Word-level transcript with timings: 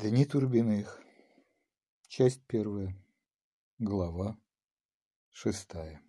Дни 0.00 0.24
Турбиных. 0.24 1.02
Часть 2.06 2.40
первая. 2.46 2.96
Глава 3.80 4.38
шестая. 5.30 6.00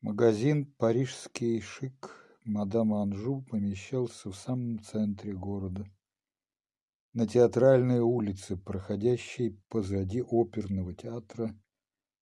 Магазин 0.00 0.64
«Парижский 0.78 1.60
шик» 1.60 2.38
мадам 2.44 2.94
Анжу 2.94 3.42
помещался 3.50 4.30
в 4.30 4.36
самом 4.36 4.78
центре 4.78 5.32
города, 5.32 5.90
на 7.14 7.26
театральной 7.26 7.98
улице, 7.98 8.56
проходящей 8.56 9.60
позади 9.70 10.22
оперного 10.22 10.94
театра, 10.94 11.52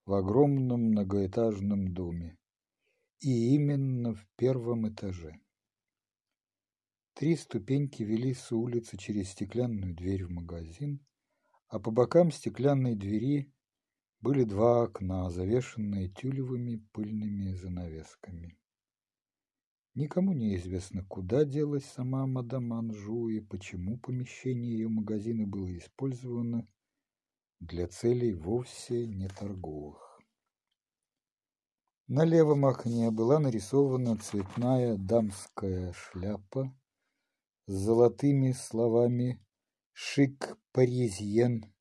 в 0.07 0.15
огромном 0.15 0.85
многоэтажном 0.85 1.93
доме, 1.93 2.39
и 3.19 3.55
именно 3.55 4.15
в 4.15 4.27
первом 4.37 4.89
этаже. 4.89 5.39
Три 7.15 7.37
ступеньки 7.37 8.03
вели 8.03 8.33
с 8.35 8.53
улицы 8.53 8.97
через 8.97 9.31
стеклянную 9.31 9.95
дверь 9.95 10.25
в 10.25 10.31
магазин, 10.31 11.05
а 11.69 11.79
по 11.79 11.91
бокам 11.91 12.31
стеклянной 12.31 12.95
двери 12.95 13.53
были 14.21 14.45
два 14.45 14.85
окна, 14.85 15.31
завешенные 15.31 16.09
тюлевыми 16.09 16.77
пыльными 16.93 17.53
занавесками. 17.53 18.59
Никому 19.95 20.33
не 20.33 20.57
известно, 20.57 21.05
куда 21.05 21.45
делась 21.45 21.85
сама 21.85 22.27
мадам 22.27 22.73
Анжу 22.73 23.29
и 23.29 23.41
почему 23.41 23.99
помещение 23.99 24.73
ее 24.73 24.89
магазина 24.89 25.47
было 25.47 25.77
использовано 25.77 26.69
для 27.59 27.89
целей 27.89 28.33
вовсе 28.33 29.07
не 29.07 29.29
торговых. 29.29 30.21
На 32.07 32.25
левом 32.25 32.67
окне 32.67 33.11
была 33.11 33.39
нарисована 33.39 34.17
цветная 34.17 34.97
дамская 34.97 35.93
шляпа 35.93 36.75
с 37.67 37.73
золотыми 37.73 38.53
словами 38.53 39.45
«Шик 39.93 40.59
Паризьен», 40.73 41.73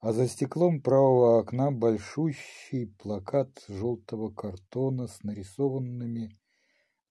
а 0.00 0.12
за 0.12 0.26
стеклом 0.26 0.80
правого 0.80 1.38
окна 1.38 1.70
большущий 1.70 2.86
плакат 2.86 3.64
желтого 3.68 4.30
картона 4.30 5.06
с 5.06 5.22
нарисованными 5.22 6.40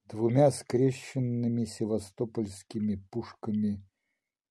двумя 0.10 0.50
скрещенными 0.50 1.66
севастопольскими 1.66 2.96
пушками, 3.12 3.86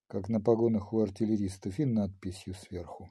как 0.07 0.29
на 0.29 0.41
погонах 0.41 0.93
у 0.93 1.01
артиллеристов, 1.01 1.81
и 1.81 1.85
надписью 1.85 2.55
сверху. 2.55 3.11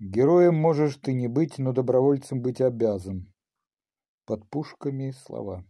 «Героем 0.00 0.56
можешь 0.56 0.96
ты 0.96 1.12
не 1.12 1.28
быть, 1.28 1.58
но 1.58 1.72
добровольцем 1.72 2.42
быть 2.42 2.60
обязан». 2.60 3.32
Под 4.24 4.48
пушками 4.50 5.12
слова. 5.12 5.64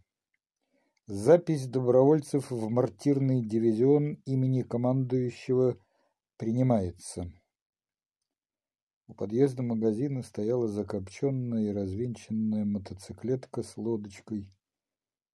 Запись 1.05 1.67
добровольцев 1.67 2.49
в 2.49 2.69
мартирный 2.69 3.43
дивизион 3.43 4.21
имени 4.23 4.61
командующего 4.61 5.77
принимается. 6.37 7.29
У 9.07 9.13
подъезда 9.13 9.63
магазина 9.63 10.23
стояла 10.23 10.69
закопченная 10.69 11.63
и 11.63 11.73
развинченная 11.73 12.63
мотоциклетка 12.63 13.63
с 13.63 13.75
лодочкой, 13.75 14.49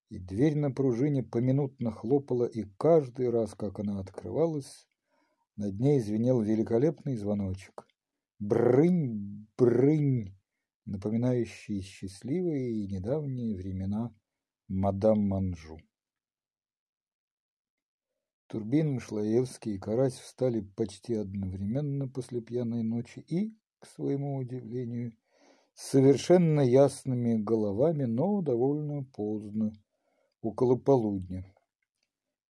и 0.09 0.17
дверь 0.17 0.58
на 0.58 0.72
пружине 0.72 1.22
поминутно 1.22 1.92
хлопала, 1.92 2.45
и 2.45 2.64
каждый 2.80 3.30
раз, 3.30 3.53
как 3.53 3.80
она 3.80 4.00
открывалась, 4.00 4.88
над 5.56 5.80
ней 5.80 6.00
звенел 6.00 6.42
великолепный 6.42 7.16
звоночек. 7.16 7.86
Брынь, 8.40 9.47
брынь, 9.56 10.36
напоминающий 10.86 11.81
счастливые 11.81 12.72
и 12.72 12.88
недавние 12.88 13.56
времена 13.56 14.16
мадам 14.70 15.28
Манжу. 15.28 15.80
Турбин, 18.45 18.94
Мышлоевский 18.94 19.75
и 19.75 19.80
Карась 19.80 20.20
встали 20.20 20.62
почти 20.62 21.16
одновременно 21.16 22.08
после 22.08 22.39
пьяной 22.39 22.84
ночи 22.84 23.20
и, 23.20 23.58
к 23.80 23.88
своему 23.88 24.38
удивлению, 24.38 25.14
с 25.74 25.90
совершенно 25.90 26.62
ясными 26.62 27.35
головами, 27.41 28.03
но 28.03 28.41
довольно 28.41 29.03
поздно, 29.06 29.74
около 30.41 30.75
полудня. 30.75 31.51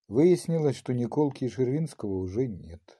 Выяснилось, 0.09 0.75
что 0.75 0.93
Николки 0.93 1.45
и 1.45 1.49
Шервинского 1.49 2.17
уже 2.17 2.47
нет. 2.47 2.99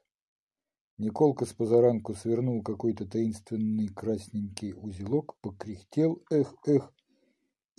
Николка 0.98 1.46
с 1.46 1.54
позаранку 1.54 2.14
свернул 2.14 2.62
какой-то 2.62 3.06
таинственный 3.06 3.90
красненький 3.90 4.74
узелок, 4.74 5.38
покряхтел, 5.42 6.24
эх, 6.30 6.54
эх, 6.66 6.94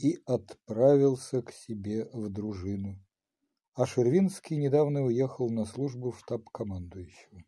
и 0.03 0.23
отправился 0.25 1.43
к 1.43 1.53
себе 1.53 2.09
в 2.13 2.31
дружину. 2.31 2.99
А 3.75 3.87
Шервинский 3.87 4.57
недавно 4.57 5.03
уехал 5.03 5.51
на 5.51 5.65
службу 5.65 6.11
в 6.11 6.19
штаб 6.19 6.49
командующего. 6.51 7.45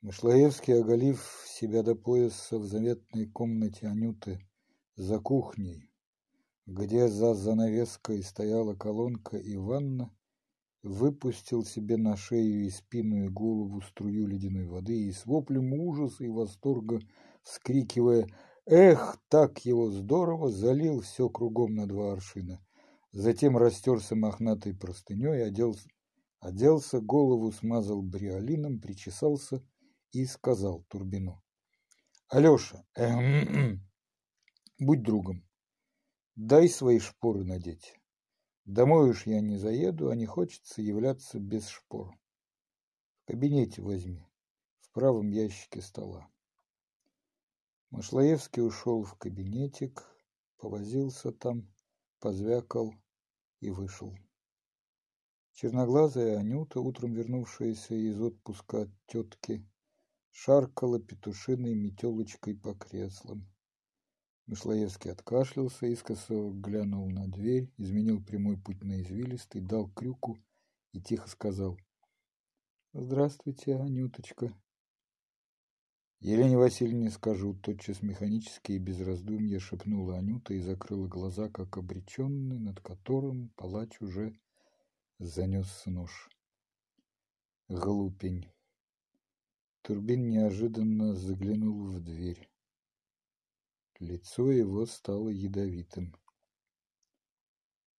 Мышлоевский, 0.00 0.80
оголив 0.80 1.44
себя 1.46 1.82
до 1.82 1.94
пояса 1.94 2.58
в 2.58 2.66
заветной 2.66 3.26
комнате 3.26 3.86
Анюты 3.86 4.38
за 4.96 5.18
кухней, 5.18 5.90
где 6.66 7.08
за 7.08 7.34
занавеской 7.34 8.22
стояла 8.22 8.74
колонка 8.74 9.36
и 9.36 9.56
ванна, 9.56 10.14
выпустил 10.82 11.64
себе 11.64 11.96
на 11.96 12.16
шею 12.16 12.66
и 12.66 12.70
спину 12.70 13.24
и 13.24 13.28
голову 13.28 13.80
струю 13.80 14.26
ледяной 14.26 14.66
воды 14.66 15.08
и 15.08 15.12
с 15.12 15.24
воплем 15.24 15.72
ужаса 15.72 16.22
и 16.24 16.28
восторга, 16.28 17.00
вскрикивая 17.42 18.28
Эх, 18.66 19.18
так 19.28 19.66
его 19.66 19.90
здорово, 19.90 20.50
залил 20.50 21.02
все 21.02 21.28
кругом 21.28 21.74
на 21.74 21.86
два 21.86 22.14
аршина. 22.14 22.64
Затем 23.12 23.58
растерся 23.58 24.16
мохнатой 24.16 24.74
простыней, 24.74 25.46
оделся, 25.46 25.86
оделся, 26.40 27.00
голову 27.00 27.52
смазал 27.52 28.00
бриолином, 28.00 28.80
причесался 28.80 29.62
и 30.12 30.24
сказал 30.24 30.82
Турбину. 30.88 31.42
Алеша, 32.28 32.86
эм, 32.94 33.86
будь 34.78 35.02
другом, 35.02 35.46
дай 36.34 36.66
свои 36.70 37.00
шпоры 37.00 37.44
надеть. 37.44 38.00
Домой 38.64 39.10
уж 39.10 39.26
я 39.26 39.42
не 39.42 39.58
заеду, 39.58 40.08
а 40.08 40.16
не 40.16 40.24
хочется 40.24 40.80
являться 40.80 41.38
без 41.38 41.68
шпор. 41.68 42.16
В 43.22 43.26
кабинете 43.26 43.82
возьми, 43.82 44.26
в 44.80 44.90
правом 44.92 45.30
ящике 45.30 45.82
стола. 45.82 46.30
Машлаевский 47.94 48.60
ушел 48.60 49.04
в 49.04 49.14
кабинетик, 49.14 50.02
повозился 50.58 51.30
там, 51.30 51.72
позвякал 52.18 52.92
и 53.60 53.70
вышел. 53.70 54.18
Черноглазая 55.52 56.40
Анюта, 56.40 56.80
утром 56.80 57.12
вернувшаяся 57.12 57.94
из 57.94 58.20
отпуска 58.20 58.82
от 58.82 58.90
тетки, 59.06 59.64
шаркала 60.32 60.98
петушиной 60.98 61.76
метелочкой 61.76 62.56
по 62.56 62.74
креслам. 62.74 63.48
Мышлоевский 64.46 65.12
откашлялся, 65.12 65.86
искоса 65.86 66.50
глянул 66.50 67.08
на 67.08 67.28
дверь, 67.28 67.72
изменил 67.76 68.20
прямой 68.20 68.58
путь 68.60 68.82
на 68.82 69.02
извилистый, 69.02 69.60
дал 69.60 69.88
крюку 69.88 70.36
и 70.90 71.00
тихо 71.00 71.28
сказал 71.28 71.78
«Здравствуйте, 72.92 73.76
Анюточка». 73.76 74.52
Елене 76.20 76.56
Васильевне 76.56 77.10
скажу, 77.10 77.54
тотчас 77.54 78.02
механически 78.02 78.72
и 78.72 78.78
без 78.78 79.00
раздумья 79.00 79.58
шепнула 79.58 80.18
Анюта 80.18 80.54
и 80.54 80.60
закрыла 80.60 81.06
глаза, 81.06 81.48
как 81.48 81.76
обреченный, 81.76 82.58
над 82.58 82.80
которым 82.80 83.50
палач 83.56 84.00
уже 84.00 84.34
занес 85.18 85.84
нож. 85.86 86.30
Глупень. 87.68 88.50
Турбин 89.82 90.28
неожиданно 90.28 91.14
заглянул 91.14 91.88
в 91.88 92.00
дверь. 92.00 92.48
Лицо 94.00 94.50
его 94.50 94.86
стало 94.86 95.28
ядовитым. 95.28 96.16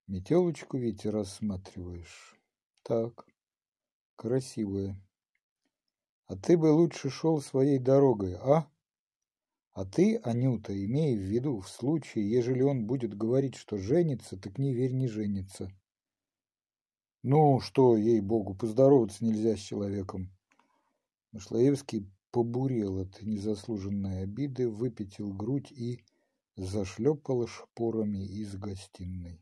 Метелочку 0.06 0.78
ведь 0.78 1.06
рассматриваешь. 1.06 2.36
Так, 2.82 3.26
красивая. 4.14 5.00
А 6.26 6.34
ты 6.34 6.58
бы 6.58 6.72
лучше 6.72 7.08
шел 7.08 7.40
своей 7.40 7.78
дорогой, 7.78 8.34
а? 8.34 8.68
А 9.70 9.84
ты, 9.84 10.16
Анюта, 10.24 10.72
имей 10.72 11.16
в 11.16 11.20
виду, 11.20 11.60
в 11.60 11.68
случае, 11.68 12.28
ежели 12.28 12.62
он 12.62 12.86
будет 12.86 13.16
говорить, 13.16 13.54
что 13.54 13.78
женится, 13.78 14.36
так 14.36 14.58
не 14.58 14.74
верь, 14.74 14.92
не 14.92 15.06
женится. 15.06 15.70
Ну, 17.22 17.60
что, 17.60 17.96
ей-богу, 17.96 18.54
поздороваться 18.54 19.24
нельзя 19.24 19.56
с 19.56 19.60
человеком. 19.60 20.32
Машлаевский 21.30 22.10
побурел 22.32 22.98
от 22.98 23.22
незаслуженной 23.22 24.22
обиды, 24.22 24.68
выпятил 24.68 25.32
грудь 25.32 25.70
и 25.70 26.02
зашлепал 26.56 27.46
шпорами 27.46 28.24
из 28.26 28.56
гостиной. 28.56 29.40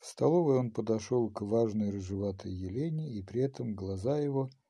В 0.00 0.06
столовой 0.06 0.58
он 0.58 0.72
подошел 0.72 1.30
к 1.30 1.42
важной 1.42 1.90
рыжеватой 1.90 2.52
Елене, 2.52 3.12
и 3.12 3.22
при 3.22 3.42
этом 3.42 3.76
глаза 3.76 4.18
его– 4.18 4.50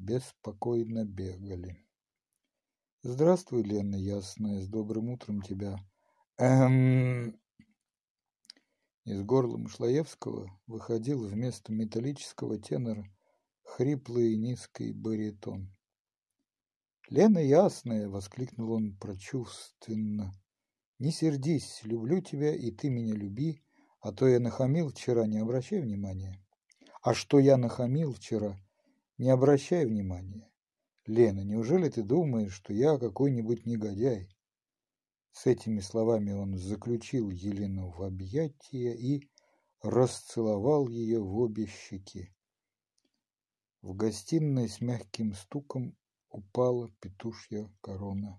беспокойно 0.00 1.04
бегали. 1.04 1.76
Здравствуй, 3.02 3.62
Лена 3.62 3.96
Ясная, 3.96 4.62
с 4.62 4.68
добрым 4.68 5.10
утром 5.10 5.42
тебя. 5.42 5.78
Эм... 6.38 7.38
Из 9.04 9.22
горла 9.22 9.58
Мышлоевского 9.58 10.50
выходил 10.66 11.26
вместо 11.26 11.72
металлического 11.72 12.58
тенора 12.58 13.04
хриплый 13.62 14.36
низкий 14.36 14.92
баритон. 14.92 15.74
«Лена 17.08 17.38
ясная!»— 17.38 18.08
воскликнул 18.10 18.72
он 18.72 18.96
прочувственно. 18.96 20.32
«Не 20.98 21.10
сердись, 21.12 21.80
люблю 21.82 22.20
тебя, 22.20 22.54
и 22.54 22.70
ты 22.70 22.88
меня 22.88 23.14
люби, 23.14 23.62
а 24.00 24.12
то 24.12 24.28
я 24.28 24.38
нахамил 24.38 24.90
вчера, 24.90 25.26
не 25.26 25.38
обращай 25.38 25.80
внимания». 25.80 26.38
«А 27.02 27.14
что 27.14 27.38
я 27.38 27.56
нахамил 27.56 28.12
вчера? 28.12 28.56
Не 29.20 29.28
обращай 29.28 29.84
внимания. 29.84 30.50
Лена, 31.04 31.40
неужели 31.40 31.90
ты 31.90 32.02
думаешь, 32.02 32.54
что 32.54 32.72
я 32.72 32.96
какой-нибудь 32.96 33.66
негодяй?» 33.66 34.34
С 35.32 35.44
этими 35.44 35.80
словами 35.80 36.32
он 36.32 36.56
заключил 36.56 37.28
Елену 37.28 37.90
в 37.90 38.02
объятия 38.02 38.94
и 38.94 39.28
расцеловал 39.82 40.88
ее 40.88 41.20
в 41.20 41.36
обе 41.36 41.66
щеки. 41.66 42.34
В 43.82 43.94
гостиной 43.94 44.70
с 44.70 44.80
мягким 44.80 45.34
стуком 45.34 45.98
упала 46.30 46.90
петушья 47.00 47.70
корона. 47.82 48.38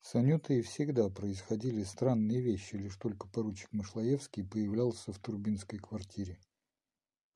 С 0.00 0.16
Анютой 0.16 0.62
всегда 0.62 1.08
происходили 1.08 1.84
странные 1.84 2.40
вещи, 2.40 2.74
лишь 2.74 2.96
только 2.96 3.28
поручик 3.28 3.72
Машлаевский 3.72 4.42
появлялся 4.44 5.12
в 5.12 5.20
Турбинской 5.20 5.78
квартире. 5.78 6.40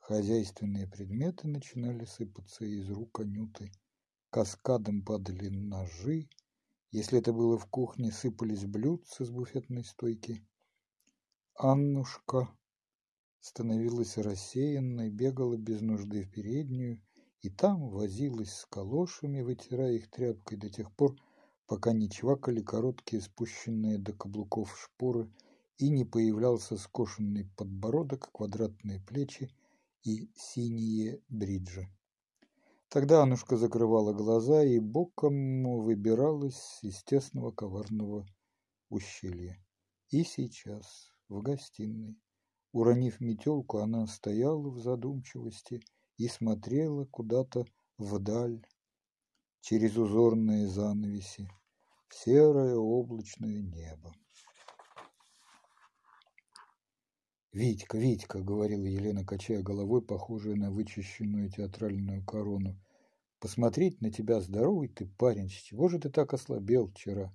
Хозяйственные 0.02 0.88
предметы 0.88 1.46
начинали 1.46 2.04
сыпаться 2.06 2.64
из 2.64 2.90
рук 2.90 3.20
Анюты. 3.20 3.70
Каскадом 4.31 5.04
падали 5.04 5.49
ножи, 5.49 6.28
если 6.90 7.20
это 7.20 7.32
было 7.32 7.56
в 7.56 7.66
кухне, 7.66 8.10
сыпались 8.10 8.64
блюдца 8.64 9.25
с 9.25 9.31
буфетной 9.31 9.84
стойки. 9.84 10.44
Аннушка 11.54 12.49
становилась 13.38 14.19
рассеянной, 14.19 15.08
бегала 15.08 15.56
без 15.56 15.82
нужды 15.82 16.25
в 16.25 16.32
переднюю 16.32 17.00
и 17.40 17.48
там 17.48 17.88
возилась 17.88 18.52
с 18.52 18.66
калошами, 18.66 19.43
вытирая 19.43 19.93
их 19.93 20.10
тряпкой 20.10 20.58
до 20.58 20.69
тех 20.69 20.93
пор, 20.96 21.14
пока 21.69 21.93
не 21.93 22.10
чвакали 22.10 22.60
короткие 22.60 23.22
спущенные 23.22 23.98
до 23.98 24.12
каблуков 24.12 24.76
шпоры 24.76 25.31
и 25.78 25.90
не 25.90 26.05
появлялся 26.05 26.76
скошенный 26.76 27.44
подбородок, 27.56 28.32
квадратные 28.32 28.98
плечи 28.98 29.48
и 30.04 30.31
синие 30.34 31.20
бриджи. 31.28 31.88
Тогда 32.88 33.22
Анушка 33.22 33.56
закрывала 33.56 34.12
глаза 34.12 34.62
и 34.62 34.78
боком 34.78 35.64
выбиралась 35.81 36.78
из 36.82 37.02
тесного 37.04 37.50
коварного 37.50 38.26
ущелья. 38.90 39.56
И 40.10 40.25
сейчас, 40.25 41.12
в 41.28 41.40
гостиной, 41.40 42.19
уронив 42.72 43.20
метелку, 43.20 43.78
она 43.78 44.06
стояла 44.06 44.69
в 44.69 44.78
задумчивости 44.78 45.81
и 46.19 46.28
смотрела 46.28 47.06
куда-то 47.06 47.64
вдаль, 47.96 48.62
через 49.62 49.96
узорные 49.96 50.69
занавеси, 50.69 51.48
в 52.08 52.14
серое 52.14 52.76
облачное 52.76 53.62
небо. 53.62 54.12
«Витька, 57.52 57.99
Витька!»— 57.99 58.40
говорила 58.43 58.87
Елена, 58.87 59.26
качая 59.26 59.62
головой, 59.62 60.00
похожая 60.00 60.54
на 60.54 60.70
вычищенную 60.70 61.50
театральную 61.50 62.25
корону. 62.25 62.81
«Посмотреть 63.40 64.00
на 64.00 64.10
тебя 64.10 64.40
здоровый 64.40 64.88
ты 64.88 65.04
парень, 65.04 65.50
с 65.50 65.52
чего 65.52 65.88
же 65.88 65.99
ты 65.99 66.08
так 66.08 66.32
ослабел 66.32 66.87
вчера? 66.87 67.31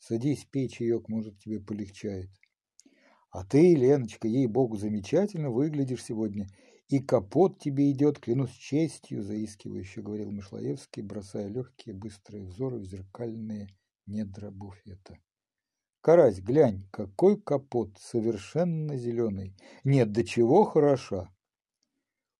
Садись, 0.00 0.48
пей 0.50 0.68
чаек, 0.68 1.08
может, 1.08 1.38
тебе 1.38 1.60
полегчает». 1.60 2.28
«А 3.30 3.44
ты, 3.44 3.76
Леночка, 3.76 4.26
ей-богу, 4.26 4.76
замечательно 4.76 5.50
выглядишь 5.50 6.02
сегодня, 6.02 6.48
и 6.88 6.98
капот 6.98 7.60
тебе 7.60 7.92
идет, 7.92 8.18
клянусь 8.18 8.50
честью»,— 8.50 9.22
заискивающе 9.24 10.02
говорил 10.02 10.32
Мышлоевский, 10.32 11.02
бросая 11.02 11.46
легкие 11.46 11.94
быстрые 11.94 12.42
взоры 12.42 12.78
в 12.78 12.84
зеркальные 12.84 13.68
недра 14.06 14.50
буфета. 14.50 15.18
Карась, 16.02 16.40
глянь, 16.40 16.88
какой 16.90 17.40
капот, 17.40 17.96
совершенно 17.96 18.96
зеленый. 18.96 19.56
Нет, 19.84 20.10
до 20.10 20.24
чего 20.24 20.64
хороша. 20.64 21.32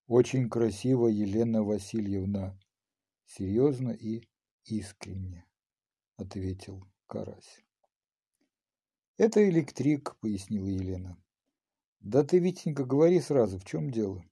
Очень 0.09 0.51
красиво, 0.51 1.07
Елена 1.07 1.63
Васильевна. 1.63 2.59
Серьезно 3.25 3.91
и 3.91 4.29
искренне, 4.65 5.47
ответил 6.17 6.85
Карась. 7.07 7.61
Это 9.17 9.49
электрик, 9.49 10.17
пояснила 10.19 10.67
Елена. 10.67 11.17
Да 12.01 12.25
ты, 12.25 12.41
Витенька, 12.41 12.85
говори 12.85 13.21
сразу, 13.21 13.61
в 13.61 13.65
чем 13.65 13.93
дело? 13.93 14.25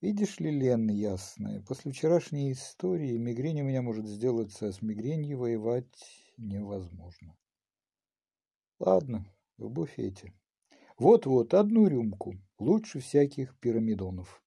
Видишь 0.00 0.40
ли, 0.40 0.50
Лен, 0.50 0.88
ясная, 0.88 1.60
после 1.60 1.92
вчерашней 1.92 2.52
истории 2.52 3.18
мигрень 3.18 3.60
у 3.60 3.64
меня 3.64 3.82
может 3.82 4.06
сделаться, 4.06 4.68
а 4.68 4.72
с 4.72 4.80
мигренью 4.80 5.40
воевать 5.40 5.92
невозможно. 6.38 7.36
Ладно, 8.80 9.26
в 9.56 9.68
буфете. 9.68 10.32
Вот-вот, 10.98 11.52
одну 11.52 11.88
рюмку, 11.88 12.36
лучше 12.58 13.00
всяких 13.00 13.58
пирамидонов. 13.58 14.42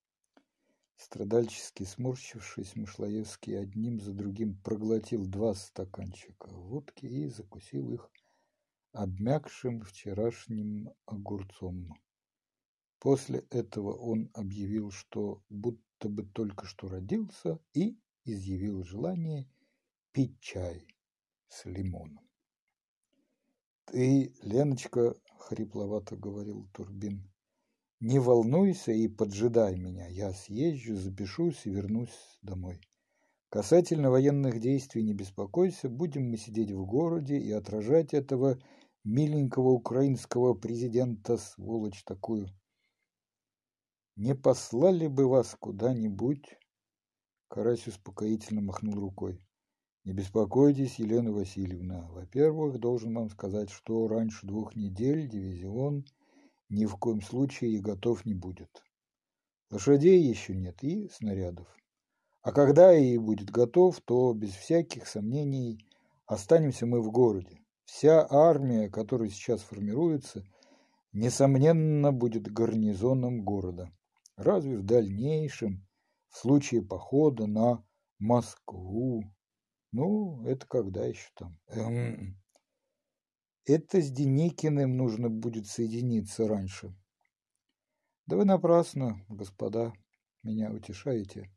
Страдальчески 0.96 1.84
сморщившись, 1.84 2.76
Мышлоевский 2.76 3.60
одним 3.60 4.00
за 4.00 4.14
другим 4.14 4.56
проглотил 4.64 5.26
два 5.26 5.54
стаканчика 5.54 6.48
водки 6.48 7.06
и 7.06 7.28
закусил 7.28 7.92
их 7.92 8.10
обмякшим 8.94 9.82
вчерашним 9.82 10.92
огурцом. 11.06 11.94
После 13.00 13.40
этого 13.50 13.94
он 13.94 14.30
объявил, 14.34 14.92
что 14.92 15.44
будто 15.50 16.08
бы 16.08 16.24
только 16.24 16.66
что 16.66 16.88
родился, 16.88 17.60
и 17.74 18.00
изъявил 18.24 18.84
желание 18.84 19.50
пить 20.14 20.40
чай 20.40 20.88
с 21.50 21.66
лимоном. 21.66 22.31
«Ты, 23.86 24.34
Леночка,— 24.42 25.16
хрипловато 25.40 26.16
говорил 26.16 26.68
Турбин,— 26.74 27.32
не 28.00 28.20
волнуйся 28.20 28.92
и 28.92 29.08
поджидай 29.08 29.76
меня. 29.76 30.08
Я 30.08 30.34
съезжу, 30.34 30.96
запишусь 30.96 31.66
и 31.66 31.70
вернусь 31.70 32.38
домой. 32.42 32.82
Касательно 33.50 34.10
военных 34.10 34.60
действий 34.60 35.04
не 35.04 35.14
беспокойся, 35.14 35.90
будем 35.90 36.30
мы 36.30 36.38
сидеть 36.38 36.72
в 36.72 36.86
городе 36.86 37.38
и 37.38 37.52
отражать 37.52 38.14
этого 38.14 38.58
миленького 39.04 39.72
украинского 39.72 40.54
президента, 40.54 41.38
сволочь 41.38 42.04
такую. 42.06 42.48
Не 44.16 44.36
послали 44.36 45.08
бы 45.08 45.28
вас 45.28 45.56
куда-нибудь?» 45.60 46.58
Карась 47.50 47.88
успокоительно 47.88 48.62
махнул 48.62 48.96
рукой. 48.96 49.46
Не 50.04 50.14
беспокойтесь, 50.14 50.98
Елена 50.98 51.32
Васильевна. 51.32 52.08
Во-первых, 52.10 52.80
должен 52.80 53.14
вам 53.14 53.30
сказать, 53.30 53.70
что 53.70 54.08
раньше 54.08 54.48
двух 54.48 54.76
недель 54.76 55.28
дивизион 55.28 56.06
ни 56.70 56.88
в 56.88 56.96
коем 56.96 57.22
случае 57.22 57.74
и 57.74 57.80
готов 57.80 58.26
не 58.26 58.34
будет. 58.34 58.84
Лошадей 59.70 60.20
еще 60.20 60.56
нет 60.56 60.84
и 60.84 61.08
снарядов. 61.10 61.68
А 62.42 62.52
когда 62.52 62.98
и 62.98 63.16
будет 63.20 63.52
готов, 63.52 64.02
то 64.02 64.34
без 64.34 64.50
всяких 64.50 65.06
сомнений 65.06 65.86
останемся 66.26 66.88
мы 66.88 67.00
в 67.02 67.12
городе. 67.12 67.60
Вся 67.86 68.26
армия, 68.28 68.90
которая 68.90 69.30
сейчас 69.30 69.62
формируется, 69.62 70.44
несомненно, 71.14 72.12
будет 72.12 72.52
гарнизоном 72.52 73.44
города. 73.44 73.92
Разве 74.36 74.78
в 74.78 74.84
дальнейшем, 74.84 75.86
в 76.30 76.38
случае 76.38 76.82
похода 76.82 77.46
на 77.46 77.86
Москву, 78.18 79.26
ну, 79.92 80.46
это 80.46 80.66
когда 80.68 81.06
еще 81.06 81.30
там? 81.36 81.60
Эм, 81.68 82.42
это 83.66 84.02
с 84.02 84.10
Деникиным 84.10 84.98
нужно 84.98 85.30
будет 85.30 85.68
соединиться 85.68 86.48
раньше. 86.48 86.96
Да 88.26 88.38
вы 88.38 88.46
напрасно, 88.46 89.24
господа, 89.30 89.94
меня 90.44 90.72
утешаете. 90.72 91.52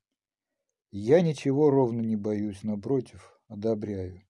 Я 0.91 1.23
ничего 1.23 1.71
ровно 1.71 2.01
не 2.01 2.17
боюсь, 2.17 2.63
напротив, 2.63 3.41
одобряю. 3.49 4.23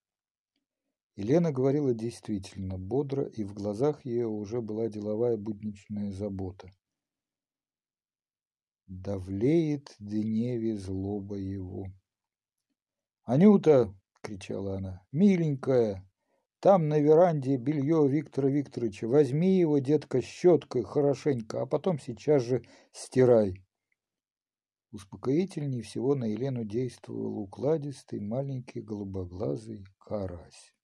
Елена 1.17 1.53
говорила 1.53 1.95
действительно 1.95 2.79
бодро, 2.79 3.25
и 3.25 3.45
в 3.45 3.55
глазах 3.55 4.05
ее 4.05 4.27
уже 4.27 4.61
была 4.61 4.89
деловая 4.89 5.37
будничная 5.37 6.11
забота. 6.11 6.71
Давлеет 8.87 9.95
Деневе 9.99 10.77
злоба 10.77 11.37
его. 11.37 11.87
«Анюта!»— 13.25 13.95
кричала 14.23 14.77
она. 14.77 15.03
«Миленькая! 15.11 16.07
Там 16.61 16.89
на 16.89 16.99
веранде 16.99 17.57
белье 17.57 18.07
Виктора 18.07 18.51
Викторовича. 18.51 19.09
Возьми 19.09 19.59
его, 19.59 19.79
детка, 19.79 20.21
щеткой 20.21 20.83
хорошенько, 20.83 21.63
а 21.63 21.67
потом 21.67 21.99
сейчас 21.99 22.43
же 22.43 22.63
стирай». 22.93 23.65
Успокоительнее 24.93 25.83
всего 25.83 26.15
на 26.15 26.25
Елену 26.25 26.65
действовал 26.65 27.39
укладистый 27.39 28.21
маленький 28.21 28.81
голубоглазый 28.81 29.85
карась. 29.99 30.75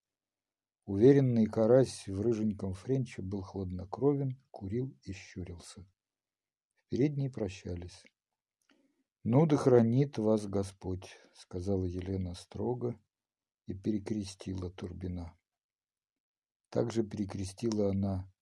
Уверенный 0.87 1.47
карась 1.47 2.09
в 2.09 2.21
рыженьком 2.21 2.75
френче 2.75 3.23
был 3.23 3.43
хладнокровен, 3.43 4.43
курил 4.51 4.93
и 5.05 5.13
щурился. 5.13 5.83
В 5.83 6.89
передней 6.89 7.29
прощались. 7.29 8.03
«Ну 9.23 9.45
да 9.45 9.59
хранит 9.59 10.17
вас 10.17 10.47
Господь»,— 10.47 11.19
сказала 11.35 11.85
Елена 11.85 12.35
строго 12.35 12.99
и 13.67 13.75
перекрестила 13.75 14.71
Турбина. 14.71 15.37
Также 16.71 17.05
перекрестила 17.05 17.91
она 17.91 18.33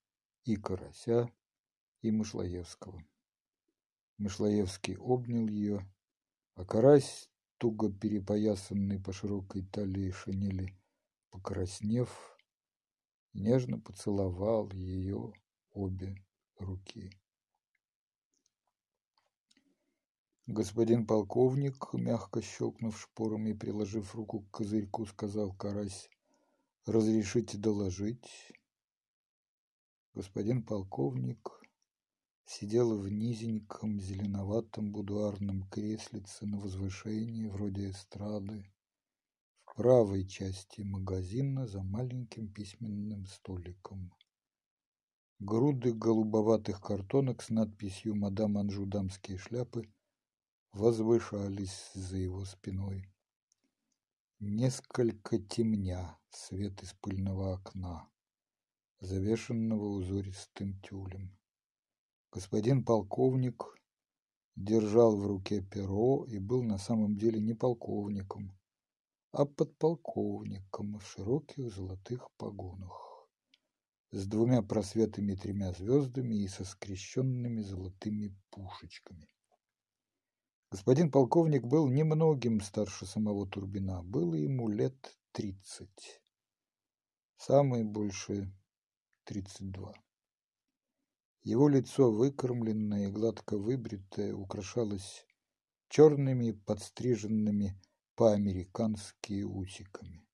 и 0.44 0.54
Карася, 0.54 1.32
и 2.02 2.12
Мышлоевского. 2.12 3.04
Мышлоевский 4.18 4.96
обнял 4.96 5.48
ее, 5.48 5.80
а 6.54 6.64
Карась, 6.64 7.28
туго 7.56 7.92
перепоясанный 7.92 9.00
по 9.00 9.12
широкой 9.12 9.66
талии 9.66 10.12
шинели, 10.12 10.78
покраснев, 11.30 12.38
нежно 13.32 13.80
поцеловал 13.80 14.70
ее 14.70 15.32
обе 15.72 16.24
руки. 16.56 17.10
Господин 20.50 21.06
полковник, 21.06 21.92
мягко 21.92 22.42
щелкнув 22.42 22.98
шпорами 22.98 23.50
и 23.50 23.54
приложив 23.54 24.14
руку 24.14 24.40
к 24.40 24.50
козырьку, 24.50 25.04
сказал 25.04 25.52
Карась, 25.52 26.08
«Разрешите 26.86 27.58
доложить?» 27.58 28.52
Господин 30.14 30.62
полковник 30.62 31.50
сидел 32.46 32.98
в 32.98 33.10
низеньком 33.10 34.00
зеленоватом 34.00 34.90
будуарном 34.90 35.68
креслице 35.68 36.46
на 36.46 36.58
возвышении, 36.58 37.46
вроде 37.46 37.90
эстрады, 37.90 38.72
в 39.66 39.74
правой 39.74 40.26
части 40.26 40.80
магазина 40.80 41.66
за 41.66 41.82
маленьким 41.82 42.50
письменным 42.50 43.26
столиком. 43.26 44.14
Груды 45.40 45.92
голубоватых 45.92 46.80
картонок 46.80 47.42
с 47.42 47.50
надписью 47.50 48.14
«Мадам 48.14 48.56
Анжу 48.56 48.86
дамские 48.86 49.36
шляпы» 49.36 49.92
возвышались 50.72 51.90
за 51.94 52.16
его 52.16 52.44
спиной. 52.44 53.12
Несколько 54.40 55.38
темня 55.38 56.18
свет 56.30 56.82
из 56.82 56.92
пыльного 56.94 57.54
окна, 57.54 58.08
завешенного 59.00 59.84
узористым 59.84 60.80
тюлем. 60.80 61.36
Господин 62.30 62.84
полковник 62.84 63.64
держал 64.54 65.16
в 65.16 65.26
руке 65.26 65.62
перо 65.62 66.24
и 66.24 66.38
был 66.38 66.62
на 66.62 66.78
самом 66.78 67.16
деле 67.16 67.40
не 67.40 67.54
полковником, 67.54 68.56
а 69.32 69.44
подполковником 69.46 70.98
в 70.98 71.06
широких 71.06 71.72
золотых 71.72 72.30
погонах, 72.36 73.28
с 74.10 74.26
двумя 74.26 74.62
просветами 74.62 75.32
и 75.32 75.36
тремя 75.36 75.72
звездами 75.72 76.34
и 76.36 76.48
со 76.48 76.64
скрещенными 76.64 77.60
золотыми 77.60 78.36
пушечками. 78.50 79.28
Господин 80.70 81.10
полковник 81.10 81.64
был 81.64 81.88
немногим 81.88 82.60
старше 82.60 83.06
самого 83.06 83.48
Турбина, 83.48 84.02
было 84.02 84.34
ему 84.34 84.68
лет 84.68 85.18
тридцать, 85.32 86.20
самое 87.38 87.84
большее 87.84 88.52
тридцать 89.24 89.70
два. 89.70 89.94
Его 91.42 91.68
лицо, 91.68 92.12
выкормленное 92.12 93.08
и 93.08 93.10
гладко 93.10 93.56
выбритое, 93.56 94.34
украшалось 94.34 95.26
черными 95.88 96.50
подстриженными 96.50 97.80
по-американски 98.14 99.44
усиками. 99.44 100.26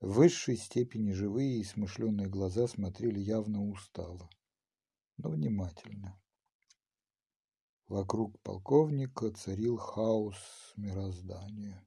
В 0.00 0.12
высшей 0.14 0.56
степени 0.56 1.12
живые 1.12 1.58
и 1.58 1.64
смышленые 1.64 2.28
глаза 2.28 2.66
смотрели 2.66 3.18
явно 3.18 3.68
устало, 3.68 4.30
но 5.18 5.28
внимательно. 5.28 6.19
Вокруг 7.90 8.38
полковника 8.42 9.32
царил 9.32 9.76
хаос 9.76 10.36
мироздания. 10.76 11.84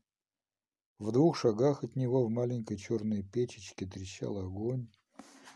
В 0.99 1.13
двух 1.13 1.37
шагах 1.37 1.85
от 1.85 1.95
него 1.95 2.25
в 2.25 2.29
маленькой 2.29 2.75
черной 2.75 3.23
печечке 3.23 3.85
трещал 3.85 4.37
огонь. 4.37 4.89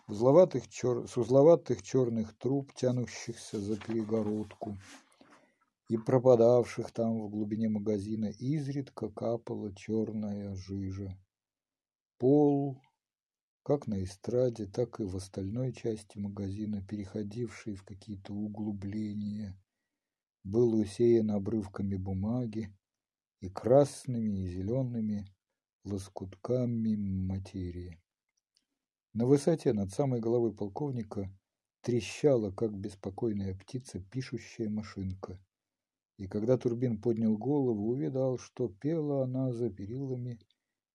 Узловатых 0.07 0.69
чер... 0.69 1.05
С 1.05 1.17
узловатых 1.17 1.83
черных 1.83 2.33
труб, 2.37 2.73
тянущихся 2.73 3.59
за 3.59 3.75
перегородку 3.75 4.77
и 5.89 5.97
пропадавших 5.97 6.91
там 6.91 7.19
в 7.23 7.29
глубине 7.29 7.67
магазина, 7.67 8.27
изредка 8.27 9.09
капала 9.09 9.75
черная 9.75 10.55
жижа. 10.55 11.19
Пол, 12.19 12.81
как 13.63 13.85
на 13.85 14.01
эстраде, 14.01 14.65
так 14.65 15.01
и 15.01 15.03
в 15.03 15.17
остальной 15.17 15.73
части 15.73 16.17
магазина, 16.17 16.81
переходивший 16.81 17.75
в 17.75 17.83
какие-то 17.83 18.31
углубления, 18.31 19.53
был 20.47 20.75
усеян 20.75 21.31
обрывками 21.31 21.97
бумаги 21.97 22.73
и 23.41 23.49
красными 23.49 24.43
и 24.43 24.47
зелеными 24.47 25.27
лоскутками 25.83 26.95
материи. 26.95 28.01
На 29.13 29.25
высоте 29.25 29.73
над 29.73 29.91
самой 29.91 30.21
головой 30.21 30.53
полковника 30.53 31.29
трещала, 31.81 32.51
как 32.51 32.73
беспокойная 32.77 33.55
птица, 33.55 33.99
пишущая 33.99 34.69
машинка. 34.69 35.37
И 36.17 36.27
когда 36.27 36.57
Турбин 36.57 37.01
поднял 37.01 37.37
голову, 37.37 37.89
увидал, 37.89 38.37
что 38.37 38.69
пела 38.69 39.23
она 39.23 39.51
за 39.51 39.69
перилами, 39.69 40.39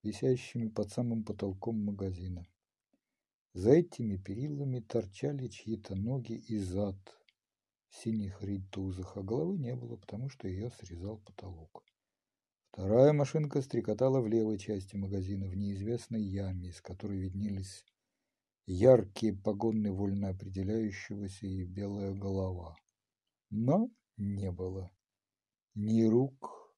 висящими 0.03 0.69
под 0.69 0.91
самым 0.91 1.25
потолком 1.25 1.79
магазина. 1.85 2.47
За 3.53 3.73
этими 3.73 4.17
перилами 4.17 4.81
торчали 4.81 5.49
чьи-то 5.49 5.95
ноги 5.95 6.33
и 6.33 6.57
зад, 6.57 6.97
синих 7.97 8.43
ритузах, 8.43 9.17
а 9.17 9.23
головы 9.23 9.59
не 9.59 9.75
было, 9.75 9.97
потому 9.97 10.29
что 10.29 10.49
ее 10.49 10.71
срезал 10.71 11.19
потолок. 11.19 11.85
Вторая 12.71 13.13
машинка 13.13 13.61
стрекотала 13.61 14.21
в 14.21 14.27
левой 14.27 14.59
части 14.59 14.97
магазина, 14.97 15.47
в 15.47 15.55
неизвестной 15.55 16.23
яме, 16.23 16.69
из 16.69 16.81
которой 16.81 17.19
виднелись 17.19 17.85
яркие 18.67 19.35
погоны 19.35 19.93
вольно 19.93 20.31
определяющегося 20.31 21.47
и 21.47 21.65
белая 21.65 22.15
голова. 22.15 22.77
Но 23.51 23.91
не 24.17 24.51
было 24.51 24.91
ни 25.75 26.05
рук, 26.05 26.75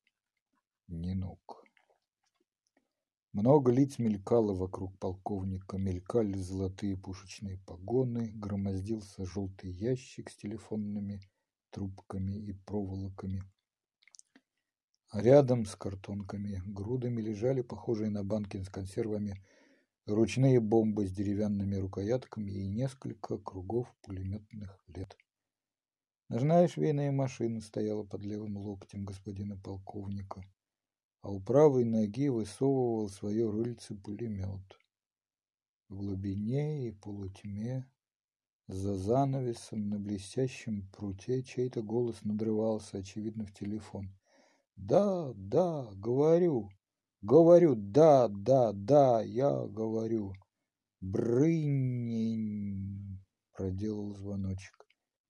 ни 0.89 1.13
ног. 1.13 1.64
Много 3.35 3.73
лиц 3.73 3.99
мелькало 3.99 4.55
вокруг 4.55 4.97
полковника, 4.99 5.77
мелькали 5.77 6.39
золотые 6.39 6.97
пушечные 6.97 7.59
погоны, 7.67 8.31
громоздился 8.37 9.27
желтый 9.27 9.73
ящик 9.73 10.31
с 10.31 10.37
телефонными 10.37 11.21
трубками 11.71 12.31
и 12.31 12.53
проволоками. 12.53 13.43
А 15.09 15.21
рядом 15.21 15.67
с 15.67 15.75
картонками 15.75 16.63
грудами 16.65 17.21
лежали 17.21 17.63
похожие 17.63 18.09
на 18.09 18.23
банки 18.23 18.63
с 18.63 18.69
консервами 18.69 19.45
ручные 20.07 20.61
бомбы 20.61 21.09
с 21.09 21.11
деревянными 21.11 21.75
рукоятками 21.75 22.53
и 22.53 22.69
несколько 22.69 23.39
кругов 23.39 23.93
пулеметных 24.03 24.81
лет. 24.87 25.19
Ножная 26.29 26.69
швейная 26.69 27.11
машина 27.11 27.61
стояла 27.61 28.05
под 28.05 28.23
левым 28.23 28.59
локтем 28.59 29.05
господина 29.05 29.57
полковника 29.57 30.45
а 31.25 31.31
у 31.31 31.41
правой 31.41 31.85
ноги 31.87 32.29
высовывал 32.29 33.09
свое 33.09 33.51
рыльце 33.51 33.95
пулемет. 33.95 34.79
В 35.89 35.97
глубине 35.97 36.87
и 36.87 36.91
полутьме, 36.91 37.91
за 38.69 38.95
занавесом 38.99 39.89
на 39.89 39.99
блестящем 39.99 40.87
пруте 40.93 41.43
чей-то 41.43 41.81
голос 41.83 42.23
надрывался, 42.25 42.99
очевидно, 42.99 43.47
в 43.47 43.55
телефон. 43.55 44.15
«Да, 44.77 45.33
да, 45.35 45.89
говорю, 45.95 46.69
говорю, 47.23 47.75
да, 47.75 48.29
да, 48.29 48.73
да, 48.75 49.23
я 49.23 49.67
говорю». 49.67 50.35
«Брынь!»— 51.01 52.45
проделал 53.57 54.15
звоночек. 54.15 54.87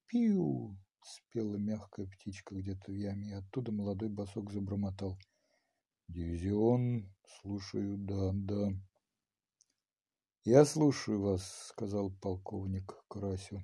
«Пиу!»— 0.08 0.76
спела 1.04 1.54
мягкая 1.54 2.06
птичка 2.06 2.56
где-то 2.56 2.90
в 2.90 2.96
яме, 2.96 3.28
и 3.28 3.34
оттуда 3.34 3.70
молодой 3.70 4.08
босок 4.08 4.50
забормотал. 4.50 5.16
Дивизион, 6.08 7.10
слушаю, 7.40 7.96
да, 7.98 8.30
да. 8.34 8.72
Я 10.44 10.64
слушаю 10.64 11.20
вас, 11.20 11.68
сказал 11.68 12.10
полковник 12.10 12.94
Карасю. 13.08 13.62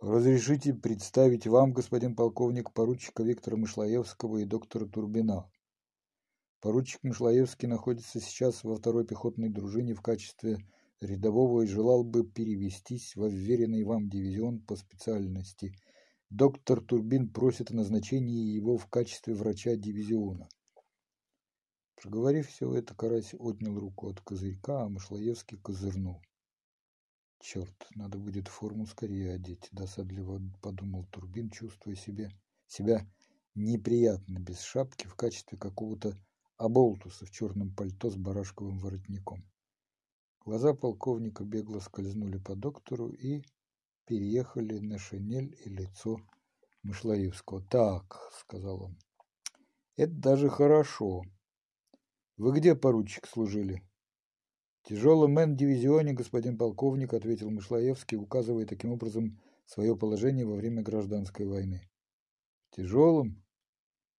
Разрешите 0.00 0.74
представить 0.74 1.46
вам, 1.46 1.72
господин 1.72 2.14
полковник, 2.14 2.72
поручика 2.74 3.22
Виктора 3.22 3.56
Мышлоевского 3.56 4.38
и 4.38 4.44
доктора 4.44 4.84
Турбина. 4.84 5.50
Поручик 6.60 7.02
Мышлоевский 7.02 7.66
находится 7.66 8.20
сейчас 8.20 8.62
во 8.62 8.76
второй 8.76 9.06
пехотной 9.06 9.48
дружине 9.48 9.94
в 9.94 10.02
качестве 10.02 10.58
рядового 11.00 11.62
и 11.62 11.66
желал 11.66 12.04
бы 12.04 12.24
перевестись 12.28 13.16
во 13.16 13.28
вверенный 13.28 13.84
вам 13.84 14.10
дивизион 14.10 14.60
по 14.60 14.76
специальности. 14.76 15.74
Доктор 16.28 16.82
Турбин 16.82 17.30
просит 17.30 17.70
о 17.70 17.74
назначении 17.74 18.52
его 18.52 18.76
в 18.76 18.86
качестве 18.88 19.34
врача 19.34 19.76
дивизиона. 19.76 20.48
Проговорив 21.96 22.48
все 22.48 22.72
это, 22.74 22.94
Карась 22.94 23.34
отнял 23.38 23.78
руку 23.78 24.08
от 24.08 24.20
козырька, 24.20 24.82
а 24.82 24.88
Машлаевский 24.88 25.56
козырнул. 25.56 26.22
Черт, 27.40 27.86
надо 27.94 28.18
будет 28.18 28.48
форму 28.48 28.86
скорее 28.86 29.32
одеть, 29.32 29.68
досадливо 29.72 30.40
подумал 30.60 31.06
Турбин, 31.06 31.50
чувствуя 31.50 31.94
себе, 31.94 32.30
себя 32.66 33.06
неприятно 33.54 34.38
без 34.38 34.60
шапки 34.60 35.06
в 35.06 35.14
качестве 35.14 35.56
какого-то 35.56 36.14
оболтуса 36.58 37.24
в 37.24 37.30
черном 37.30 37.74
пальто 37.74 38.10
с 38.10 38.16
барашковым 38.16 38.78
воротником. 38.78 39.44
Глаза 40.40 40.74
полковника 40.74 41.44
бегло 41.44 41.80
скользнули 41.80 42.38
по 42.38 42.54
доктору 42.54 43.08
и 43.08 43.42
переехали 44.04 44.78
на 44.78 44.98
шинель 44.98 45.56
и 45.64 45.70
лицо 45.70 46.20
Мышлаевского. 46.82 47.62
«Так»,— 47.62 48.30
сказал 48.40 48.82
он,— 48.82 48.98
«это 49.96 50.12
даже 50.12 50.48
хорошо. 50.48 51.24
Вы 52.36 52.58
где, 52.58 52.74
поручик, 52.74 53.26
служили?» 53.26 53.82
«Тяжелом 54.82 55.32
мэн-дивизионе, 55.32 56.12
господин 56.12 56.58
полковник»,— 56.58 57.12
ответил 57.14 57.50
Мышлаевский, 57.50 58.18
указывая 58.18 58.66
таким 58.66 58.92
образом 58.92 59.40
свое 59.64 59.96
положение 59.96 60.46
во 60.46 60.54
время 60.54 60.82
гражданской 60.82 61.46
войны. 61.46 61.88
«Тяжелым? 62.70 63.42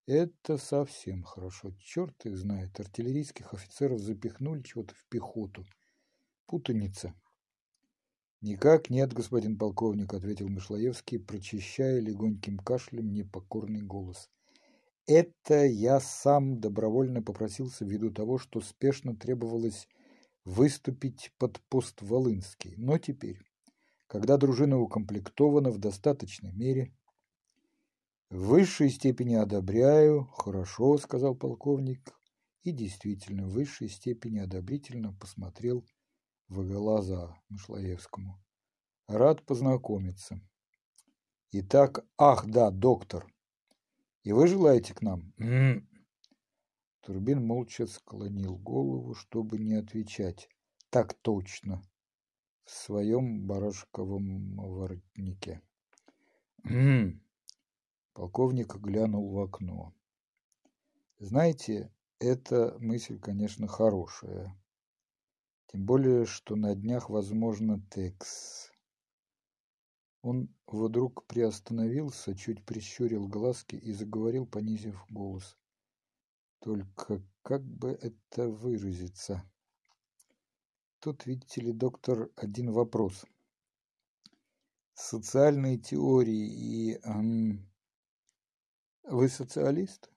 Это 0.07 0.57
совсем 0.57 1.24
хорошо. 1.24 1.71
Черт 1.79 2.25
их 2.25 2.38
знает. 2.38 2.79
Артиллерийских 2.79 3.53
офицеров 3.53 4.00
запихнули 4.00 4.62
чего-то 4.63 4.93
в 4.95 5.05
пехоту. 5.09 5.65
Путаница». 6.47 7.13
«Никак 8.41 8.89
нет, 8.89 9.13
господин 9.13 9.57
полковник»,— 9.57 10.13
ответил 10.15 10.50
Мышлаевский, 10.50 11.19
прочищая 11.19 12.00
легоньким 12.00 12.57
кашлем 12.57 13.13
непокорный 13.13 13.81
голос. 13.81 14.29
«Это 15.07 15.65
я 15.65 15.99
сам 15.99 16.59
добровольно 16.59 17.23
попросился 17.23 17.85
ввиду 17.85 18.11
того, 18.11 18.37
что 18.37 18.61
спешно 18.61 19.15
требовалось 19.15 19.87
выступить 20.47 21.33
под 21.37 21.59
пост 21.69 22.01
Волынский. 22.01 22.73
Но 22.77 22.97
теперь, 22.97 23.41
когда 24.07 24.37
дружина 24.37 24.79
укомплектована 24.79 25.71
в 25.71 25.77
достаточной 25.77 26.53
мере, 26.53 26.93
в 28.29 28.47
высшей 28.47 28.89
степени 28.89 29.35
одобряю, 29.35 30.25
хорошо, 30.25 30.97
сказал 30.97 31.35
полковник, 31.35 32.13
и 32.63 32.71
действительно 32.71 33.45
в 33.45 33.51
высшей 33.51 33.89
степени 33.89 34.39
одобрительно 34.39 35.13
посмотрел 35.13 35.85
в 36.49 36.65
глаза 36.67 37.41
Мышлаевскому. 37.49 38.41
Рад 39.07 39.45
познакомиться. 39.45 40.41
Итак, 41.51 42.05
ах, 42.17 42.45
да, 42.45 42.71
доктор. 42.71 43.25
И 44.27 44.34
вы 44.34 44.48
желаете 44.48 44.93
к 44.93 45.01
нам? 45.01 45.31
Турбин 47.00 47.46
молча 47.46 47.88
склонил 47.88 48.57
голову, 48.57 49.13
чтобы 49.13 49.57
не 49.57 49.75
отвечать. 49.75 50.50
Так 50.89 51.13
точно. 51.13 51.81
В 52.65 52.72
своем 52.72 53.48
барашковом 53.48 54.57
воротнике. 54.57 55.62
Полковник 58.12 58.75
глянул 58.75 59.31
в 59.31 59.39
окно. 59.39 59.96
Знаете, 61.19 61.89
эта 62.19 62.75
мысль, 62.79 63.19
конечно, 63.19 63.67
хорошая. 63.67 64.53
Тем 65.67 65.86
более, 65.86 66.25
что 66.25 66.57
на 66.57 66.75
днях, 66.75 67.10
возможно, 67.10 67.81
текс. 67.89 68.74
Он 70.21 70.50
вдруг 70.65 71.25
приостановился, 71.27 72.36
чуть 72.36 72.65
прищурил 72.65 73.27
глазки 73.27 73.75
и 73.75 73.93
заговорил, 73.93 74.45
понизив 74.45 75.05
голос. 75.09 75.57
Только 76.59 77.24
как 77.43 77.63
бы 77.63 77.91
это 77.91 78.50
выразиться? 78.50 79.43
Тут, 81.00 81.25
видите 81.25 81.62
ли, 81.62 81.71
доктор, 81.71 82.31
один 82.36 82.71
вопрос. 82.71 83.25
Социальные 84.93 85.77
теории 85.77 86.47
и... 86.47 87.00
Эм, 87.03 87.69
вы 89.03 89.29
социалист? 89.29 90.09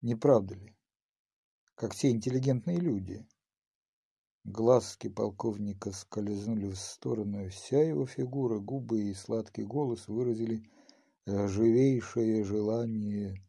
Не 0.00 0.16
правда 0.16 0.54
ли? 0.54 0.74
Как 1.74 1.92
все 1.92 2.10
интеллигентные 2.10 2.78
люди. 2.78 3.26
Глазки 4.44 5.08
полковника 5.08 5.92
скользнули 5.92 6.68
в 6.68 6.76
сторону, 6.76 7.48
вся 7.48 7.82
его 7.82 8.06
фигура, 8.06 8.58
губы 8.58 9.10
и 9.10 9.14
сладкий 9.14 9.64
голос 9.64 10.08
выразили 10.08 10.68
живейшее 11.26 12.44
желание 12.44 13.42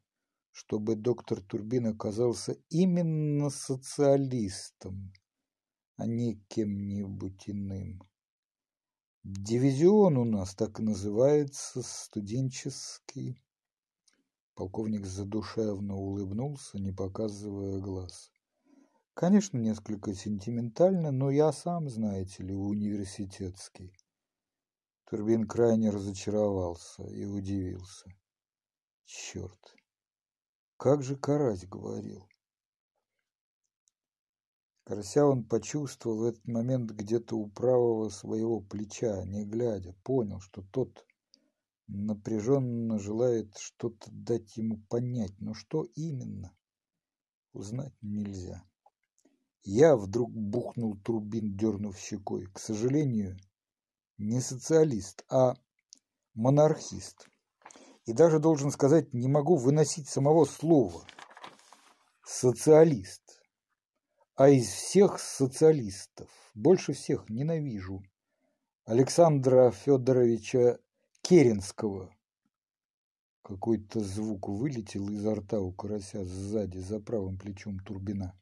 чтобы 0.53 0.95
доктор 0.95 1.41
Турбин 1.41 1.88
оказался 1.88 2.56
именно 2.69 3.49
социалистом, 3.49 5.12
а 5.97 6.06
не 6.06 6.36
кем-нибудь 6.47 7.49
иным. 7.49 8.03
Дивизион 9.23 10.17
у 10.17 10.25
нас 10.25 10.53
так 10.53 10.79
и 10.79 10.84
называется, 10.84 11.82
студенческий. 11.82 13.41
Полковник 14.53 15.08
задушевно 15.08 15.95
улыбнулся, 15.95 16.77
не 16.77 16.91
показывая 16.91 17.79
глаз. 17.79 18.32
Конечно, 19.13 19.60
несколько 19.60 20.15
сентиментально, 20.15 21.12
но 21.12 21.30
я 21.30 21.52
сам, 21.52 21.88
знаете 21.88 22.41
ли, 22.43 22.56
университетский. 22.56 23.93
Турбин 25.06 25.47
крайне 25.47 25.91
разочаровался 25.91 27.04
и 27.04 27.23
удивился. 27.26 28.10
Черт, 29.06 29.76
как 30.78 31.04
же 31.04 31.15
Карась 31.15 31.67
говорил? 31.67 32.28
Карася 34.86 35.28
он 35.28 35.45
почувствовал 35.45 36.17
в 36.17 36.23
этот 36.23 36.47
момент 36.47 36.91
где-то 36.91 37.38
у 37.38 37.47
правого 37.47 38.10
своего 38.10 38.62
плеча, 38.62 39.23
не 39.26 39.45
глядя, 39.45 39.93
понял, 40.04 40.39
что 40.39 40.63
тот 40.63 41.06
напряженно 41.88 42.97
желает 42.97 43.56
что-то 43.58 44.10
дать 44.12 44.58
ему 44.58 44.82
понять, 44.89 45.39
но 45.39 45.54
что 45.54 45.84
именно, 45.95 46.52
узнать 47.54 47.93
нельзя. 48.02 48.63
Я 49.63 49.95
вдруг 49.95 50.32
бухнул 50.32 50.97
турбин, 50.97 51.56
дернув 51.56 51.97
щекой. 51.97 52.47
К 52.47 52.60
сожалению, 52.60 53.38
не 54.17 54.41
социалист, 54.41 55.23
а 55.30 55.56
монархист 56.34 57.30
и 58.06 58.13
даже, 58.13 58.39
должен 58.39 58.71
сказать, 58.71 59.13
не 59.13 59.28
могу 59.28 59.56
выносить 59.56 60.10
самого 60.10 60.45
слова 60.45 61.04
«социалист». 62.26 63.21
А 64.36 64.49
из 64.49 64.67
всех 64.67 65.19
социалистов 65.19 66.28
больше 66.56 66.93
всех 66.93 67.30
ненавижу 67.30 68.04
Александра 68.84 69.69
Федоровича 69.71 70.80
Керенского. 71.21 72.13
Какой-то 73.43 73.99
звук 73.99 74.49
вылетел 74.49 75.08
изо 75.10 75.36
рта 75.36 75.60
у 75.60 75.71
карася 75.71 76.26
сзади, 76.26 76.80
за 76.80 76.99
правым 76.99 77.38
плечом 77.38 77.80
Турбина. 77.80 78.34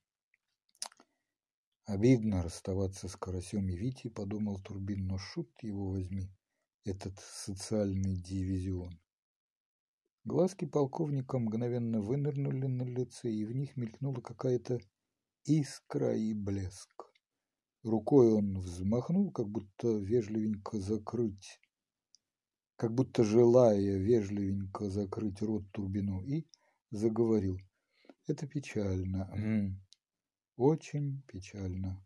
Обидно 1.86 2.44
расставаться 2.44 3.08
с 3.08 3.16
карасем 3.16 3.68
и 3.70 3.76
Витей, 3.76 4.12
подумал 4.12 4.60
Турбин, 4.60 5.08
но 5.08 5.18
шут 5.18 5.50
его 5.62 5.92
возьми, 5.92 6.30
этот 6.86 7.20
социальный 7.20 8.16
дивизион. 8.16 9.00
Глазки 10.24 10.66
полковника 10.66 11.40
мгновенно 11.40 12.00
вынырнули 12.00 12.68
на 12.68 12.84
лице, 12.84 13.32
и 13.32 13.44
в 13.44 13.54
них 13.54 13.76
мелькнула 13.76 14.22
какая-то 14.22 14.80
искра 15.46 16.16
и 16.16 16.34
блеск. 16.36 17.12
Рукой 17.84 18.32
он 18.32 18.60
взмахнул, 18.60 19.32
как 19.32 19.50
будто 19.50 19.88
вежливенько 19.88 20.80
закрыть, 20.80 21.60
как 22.76 22.94
будто 22.94 23.24
желая 23.24 23.98
вежливенько 23.98 24.92
закрыть 24.92 25.42
рот 25.42 25.64
Турбину, 25.72 26.22
и 26.22 26.46
заговорил. 26.92 27.58
Это 28.28 28.46
печально, 28.48 29.28
очень 30.58 31.22
печально. 31.28 32.04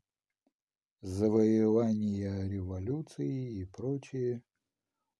Завоевание 1.01 2.47
революции 2.47 3.59
и 3.59 3.65
прочее 3.65 4.43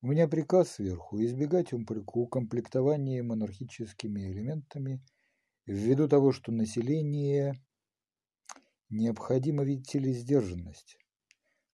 у 0.02 0.08
меня 0.08 0.28
приказ 0.28 0.72
сверху 0.72 1.22
избегать 1.24 1.74
укомплектования 1.74 3.24
монархическими 3.24 4.32
элементами 4.32 5.04
ввиду 5.66 6.08
того, 6.08 6.32
что 6.32 6.52
население 6.52 7.60
необходимо, 8.90 9.64
видите 9.64 10.00
ли, 10.00 10.14
сдержанность. 10.14 10.98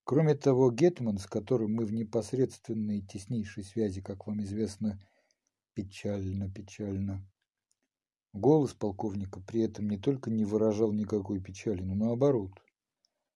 Кроме 0.04 0.36
того, 0.36 0.72
Гетман, 0.72 1.18
с 1.18 1.26
которым 1.26 1.76
мы 1.76 1.86
в 1.86 1.94
непосредственной 1.94 3.02
теснейшей 3.02 3.64
связи, 3.64 4.02
как 4.02 4.28
вам 4.28 4.42
известно, 4.44 5.00
печально, 5.74 6.50
печально. 6.52 7.26
Голос 8.34 8.74
полковника 8.74 9.42
при 9.42 9.62
этом 9.62 9.90
не 9.90 9.98
только 9.98 10.30
не 10.30 10.46
выражал 10.46 10.92
никакой 10.92 11.42
печали, 11.42 11.82
но 11.82 11.96
наоборот– 11.96 12.52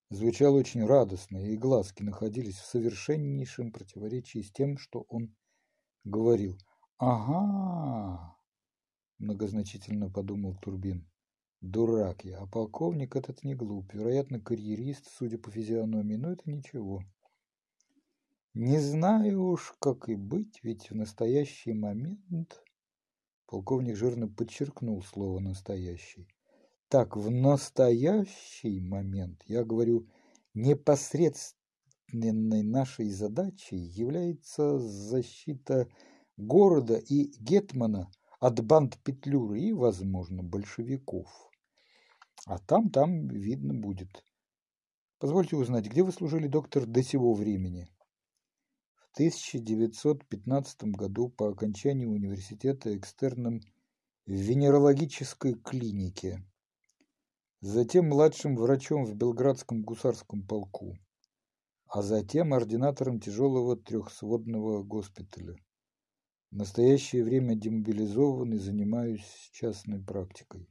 звучал 0.09 0.55
очень 0.55 0.85
радостно, 0.85 1.37
и 1.37 1.57
глазки 1.57 2.03
находились 2.03 2.57
в 2.57 2.65
совершеннейшем 2.65 3.71
противоречии 3.71 4.41
с 4.41 4.51
тем, 4.51 4.77
что 4.77 5.05
он 5.09 5.35
говорил. 6.03 6.57
«Ага!»– 6.97 8.37
многозначительно 9.19 10.09
подумал 10.09 10.55
Турбин. 10.61 11.09
Дурак 11.61 12.23
я, 12.23 12.39
а 12.39 12.47
полковник 12.47 13.15
этот 13.15 13.43
не 13.43 13.55
глуп, 13.55 13.93
вероятно, 13.93 14.39
карьерист, 14.39 15.09
судя 15.09 15.37
по 15.37 15.49
физиономии, 15.49 16.15
но 16.15 16.31
это 16.31 16.49
ничего. 16.49 17.03
Не 18.53 18.79
знаю 18.79 19.43
уж, 19.43 19.73
как 19.79 20.07
и 20.09 20.15
быть, 20.15 20.59
ведь 20.63 20.89
в 20.89 20.95
настоящий 20.95 21.73
момент... 21.73 22.61
Полковник 23.47 23.95
жирно 23.95 24.27
подчеркнул 24.27 25.03
слово 25.03 25.39
«настоящий». 25.39 26.27
Так, 26.87 27.17
в 27.17 27.29
настоящий 27.29 28.79
момент, 28.79 29.43
я 29.47 29.63
говорю, 29.63 30.07
непосредственной 30.53 32.63
нашей 32.63 33.09
задачей 33.09 33.77
является 33.77 34.79
защита 34.79 35.87
города 36.37 36.95
и 36.95 37.31
Гетмана 37.39 38.09
от 38.39 38.63
банд 38.65 38.97
Петлюры 39.03 39.59
и, 39.59 39.73
возможно, 39.73 40.43
большевиков. 40.43 41.27
А 42.45 42.59
там, 42.59 42.89
там 42.89 43.27
видно 43.27 43.73
будет. 43.73 44.23
Позвольте 45.19 45.55
узнать, 45.55 45.87
где 45.87 46.03
вы 46.03 46.11
служили, 46.11 46.47
доктор, 46.47 46.85
до 46.85 47.01
сего 47.01 47.33
времени? 47.33 47.87
В 49.15 49.17
1915 49.17 50.83
году 50.93 51.29
по 51.29 51.47
окончании 51.47 52.05
университета 52.05 52.93
экстерном 52.97 53.61
в 54.25 54.31
венерологической 54.31 55.53
клинике. 55.53 56.43
Затем 57.61 58.09
младшим 58.09 58.57
врачом 58.57 59.05
в 59.05 59.15
Белградском 59.15 59.83
гусарском 59.83 60.45
полку. 60.45 60.97
А 61.87 62.01
затем 62.01 62.53
ординатором 62.53 63.21
тяжелого 63.21 63.77
трехсводного 63.77 64.83
госпиталя. 64.83 65.55
В 66.51 66.57
настоящее 66.57 67.23
время 67.23 67.55
демобилизован 67.55 68.55
и 68.55 68.57
занимаюсь 68.57 69.49
частной 69.53 70.03
практикой. 70.03 70.67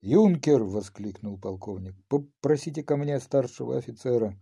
«Юнкер!»— 0.00 0.60
воскликнул 0.64 1.38
полковник. 1.38 1.94
«Попросите 2.08 2.82
ко 2.82 2.96
мне 2.96 3.20
старшего 3.20 3.76
офицера». 3.76 4.36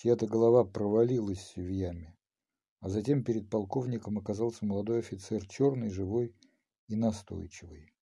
Чья-то 0.00 0.28
голова 0.28 0.62
провалилась 0.62 1.54
в 1.56 1.68
яме, 1.68 2.16
а 2.78 2.88
затем 2.88 3.24
перед 3.24 3.50
полковником 3.50 4.16
оказался 4.16 4.64
молодой 4.64 5.00
офицер, 5.00 5.44
черный, 5.48 5.90
живой 5.90 6.36
и 6.86 6.94
настойчивый. 6.94 7.92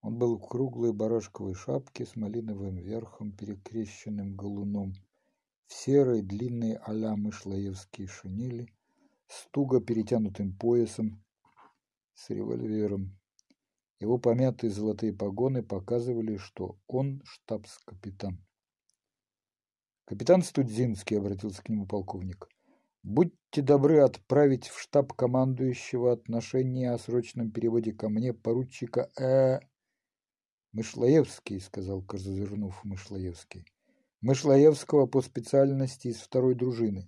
Он 0.00 0.16
был 0.16 0.38
в 0.38 0.48
круглой 0.48 0.94
барашковой 0.94 1.52
шапке 1.52 2.06
с 2.06 2.16
малиновым 2.16 2.78
верхом, 2.78 3.32
перекрещенным 3.32 4.36
галуном, 4.36 4.94
в 5.66 5.74
серой 5.74 6.22
длинной 6.22 6.76
а-ля 6.76 7.14
мышлаевские 7.14 8.06
шинели, 8.06 8.72
с 9.26 9.48
туго 9.50 9.82
перетянутым 9.82 10.56
поясом, 10.56 11.22
с 12.14 12.30
револьвером. 12.30 13.18
Его 14.00 14.16
помятые 14.16 14.70
золотые 14.70 15.12
погоны 15.12 15.62
показывали, 15.62 16.38
что 16.38 16.78
он 16.86 17.20
штабс-капитан. 17.26 18.42
«Капитан 20.08 20.42
Студзинский»,— 20.42 21.18
обратился 21.18 21.62
к 21.62 21.68
нему 21.68 21.84
полковник,— 21.84 22.48
«будьте 23.02 23.60
добры 23.60 23.98
отправить 23.98 24.68
в 24.68 24.80
штаб 24.80 25.12
командующего 25.12 26.12
отношения 26.12 26.92
о 26.92 26.98
срочном 26.98 27.50
переводе 27.50 27.92
ко 27.92 28.08
мне 28.08 28.32
поручика 28.32 29.10
Э...» 29.20 29.60
«Мышлаевский»,— 30.72 31.60
сказал 31.60 32.00
Козырнув 32.00 32.82
Мышлаевский. 32.84 33.66
«Мышлаевского 34.22 35.04
по 35.04 35.20
специальности 35.20 36.08
из 36.08 36.16
второй 36.16 36.54
дружины. 36.54 37.04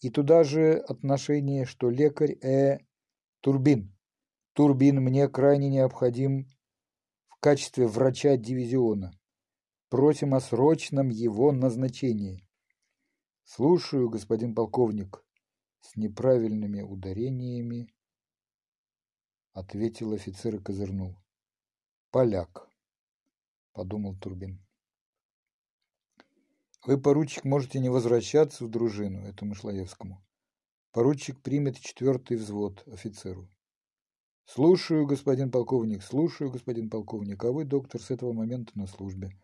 И 0.00 0.10
туда 0.10 0.44
же 0.44 0.74
отношение, 0.74 1.64
что 1.64 1.88
лекарь 1.88 2.36
Э... 2.42 2.80
Турбин. 3.40 3.96
Турбин 4.52 5.00
мне 5.00 5.28
крайне 5.28 5.70
необходим 5.70 6.46
в 7.28 7.40
качестве 7.40 7.86
врача 7.86 8.36
дивизиона. 8.36 9.18
Просим 9.92 10.32
о 10.32 10.40
срочном 10.40 11.10
его 11.10 11.52
назначении. 11.52 12.48
Слушаю, 13.44 14.08
господин 14.08 14.54
полковник. 14.54 15.22
С 15.82 15.96
неправильными 15.96 16.80
ударениями 16.80 17.92
ответил 19.52 20.14
офицер 20.14 20.54
и 20.54 20.62
козырнул. 20.62 21.18
Поляк, 22.10 22.70
подумал 23.74 24.16
Турбин. 24.16 24.66
Вы, 26.86 26.98
поручик, 26.98 27.44
можете 27.44 27.78
не 27.78 27.90
возвращаться 27.90 28.64
в 28.64 28.70
дружину, 28.70 29.26
это 29.26 29.44
Мышлаевскому. 29.44 30.24
Поручик 30.92 31.42
примет 31.42 31.78
четвертый 31.78 32.38
взвод 32.38 32.82
офицеру. 32.88 33.46
Слушаю, 34.46 35.04
господин 35.04 35.50
полковник, 35.50 36.02
слушаю, 36.02 36.50
господин 36.50 36.88
полковник, 36.88 37.44
а 37.44 37.52
вы, 37.52 37.66
доктор, 37.66 38.00
с 38.00 38.10
этого 38.10 38.32
момента 38.32 38.72
на 38.74 38.86
службе. 38.86 39.38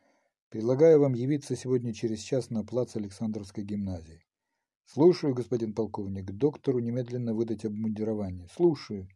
Предлагаю 0.51 1.01
вам 1.01 1.13
явиться 1.13 1.57
сегодня 1.57 1.93
через 1.93 2.21
час 2.21 2.49
на 2.49 2.65
плац 2.65 2.97
Александровской 2.97 3.65
гимназии. 3.65 4.25
Слушаю, 4.87 5.35
господин 5.35 5.75
полковник, 5.75 6.31
доктору 6.31 6.79
немедленно 6.79 7.35
выдать 7.35 7.67
обмундирование. 7.67 8.49
Слушаю, 8.55 9.07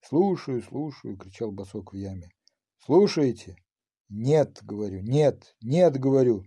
слушаю, 0.00 0.62
слушаю, 0.62 1.18
кричал 1.18 1.52
босок 1.52 1.92
в 1.92 1.96
яме. 1.96 2.30
Слушаете? 2.78 3.56
Нет, 4.08 4.60
говорю, 4.62 5.02
нет, 5.02 5.54
нет, 5.60 5.98
говорю, 5.98 6.46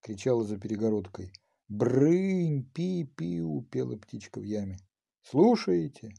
кричала 0.00 0.44
за 0.44 0.58
перегородкой. 0.58 1.32
Брынь, 1.66 2.70
пи-пиу, 2.72 3.62
пела 3.62 3.96
птичка 3.96 4.38
в 4.38 4.44
яме. 4.44 4.78
Слушаете? 5.22 6.14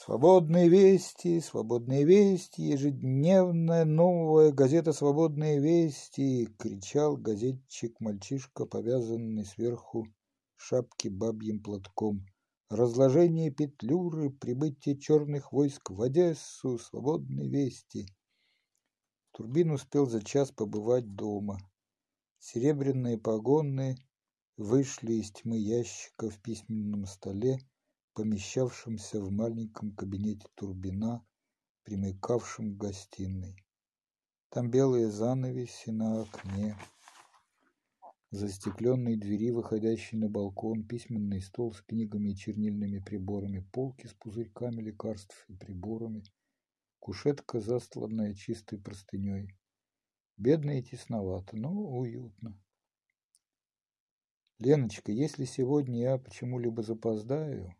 Свободные 0.00 0.68
вести, 0.68 1.40
свободные 1.40 2.04
вести, 2.04 2.62
ежедневная 2.62 3.84
новая 3.84 4.52
газета 4.52 4.92
«Свободные 4.92 5.58
вести!»— 5.58 6.46
кричал 6.58 7.16
газетчик-мальчишка, 7.16 8.64
повязанный 8.64 9.44
сверху 9.44 10.06
шапки 10.54 11.08
бабьим 11.08 11.60
платком. 11.60 12.24
Разложение 12.70 13.50
Петлюры, 13.50 14.30
прибытие 14.30 14.96
черных 14.96 15.52
войск 15.52 15.90
в 15.90 16.00
Одессу, 16.00 16.78
свободные 16.78 17.48
вести. 17.48 18.06
Турбин 19.32 19.72
успел 19.72 20.06
за 20.06 20.22
час 20.22 20.52
побывать 20.52 21.16
дома. 21.16 21.58
Серебряные 22.38 23.18
погоны 23.18 23.96
вышли 24.56 25.14
из 25.14 25.32
тьмы 25.32 25.58
ящика 25.58 26.30
в 26.30 26.40
письменном 26.40 27.04
столе, 27.06 27.58
помещавшемся 28.18 29.20
в 29.20 29.30
маленьком 29.30 29.94
кабинете 29.94 30.44
Турбина, 30.56 31.24
примыкавшем 31.84 32.74
к 32.74 32.76
гостиной. 32.76 33.64
Там 34.48 34.72
белые 34.72 35.08
занавеси 35.08 35.90
на 35.90 36.22
окне, 36.22 36.76
застекленные 38.32 39.16
двери, 39.16 39.52
выходящие 39.52 40.20
на 40.20 40.28
балкон, 40.28 40.82
письменный 40.82 41.40
стол 41.40 41.72
с 41.72 41.80
книгами 41.80 42.30
и 42.30 42.36
чернильными 42.36 42.98
приборами, 42.98 43.60
полки 43.60 44.08
с 44.08 44.14
пузырьками 44.14 44.82
лекарств 44.82 45.44
и 45.48 45.54
приборами, 45.54 46.24
кушетка, 46.98 47.60
застланная 47.60 48.34
чистой 48.34 48.80
простыней. 48.80 49.56
Бедно 50.36 50.76
и 50.76 50.82
тесновато, 50.82 51.56
но 51.56 51.70
уютно. 51.70 52.60
Леночка, 54.58 55.12
если 55.12 55.44
сегодня 55.44 56.00
я 56.00 56.18
почему-либо 56.18 56.82
запоздаю, 56.82 57.72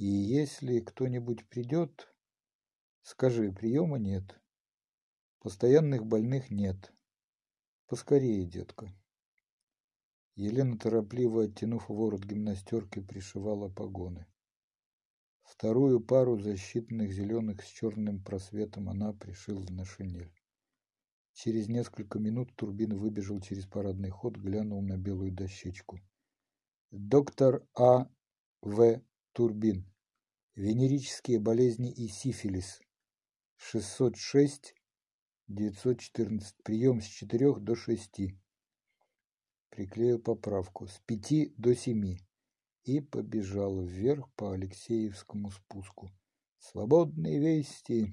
и 0.00 0.06
если 0.06 0.80
кто-нибудь 0.80 1.46
придет, 1.50 2.10
скажи, 3.02 3.52
приема 3.52 3.98
нет. 3.98 4.40
Постоянных 5.40 6.06
больных 6.06 6.50
нет. 6.50 6.90
Поскорее, 7.86 8.46
детка. 8.46 8.90
Елена, 10.36 10.78
торопливо 10.78 11.44
оттянув 11.44 11.90
ворот 11.90 12.24
гимнастерки, 12.24 13.00
пришивала 13.00 13.68
погоны. 13.68 14.26
Вторую 15.42 16.00
пару 16.00 16.38
защитных 16.38 17.12
зеленых 17.12 17.62
с 17.62 17.66
черным 17.66 18.24
просветом 18.24 18.88
она 18.88 19.12
пришила 19.12 19.66
на 19.68 19.84
шинель. 19.84 20.32
Через 21.34 21.68
несколько 21.68 22.18
минут 22.18 22.56
Турбин 22.56 22.96
выбежал 22.96 23.38
через 23.42 23.66
парадный 23.66 24.08
ход, 24.08 24.38
глянул 24.38 24.80
на 24.80 24.96
белую 24.96 25.30
дощечку. 25.30 26.00
Доктор 26.90 27.66
А. 27.74 28.08
В. 28.62 29.02
Турбин. 29.32 29.89
Венерические 30.60 31.38
болезни 31.38 31.90
и 31.90 32.06
сифилис. 32.06 32.82
606 33.56 34.74
914. 35.48 36.54
Прием 36.62 37.00
с 37.00 37.06
4 37.06 37.54
до 37.60 37.74
6. 37.74 38.20
Приклеил 39.70 40.18
поправку. 40.18 40.86
С 40.86 41.00
5 41.06 41.56
до 41.56 41.74
7. 41.74 42.18
И 42.84 43.00
побежал 43.00 43.80
вверх 43.80 44.30
по 44.34 44.52
Алексеевскому 44.52 45.50
спуску. 45.50 46.10
Свободные 46.58 47.38
вести. 47.38 48.12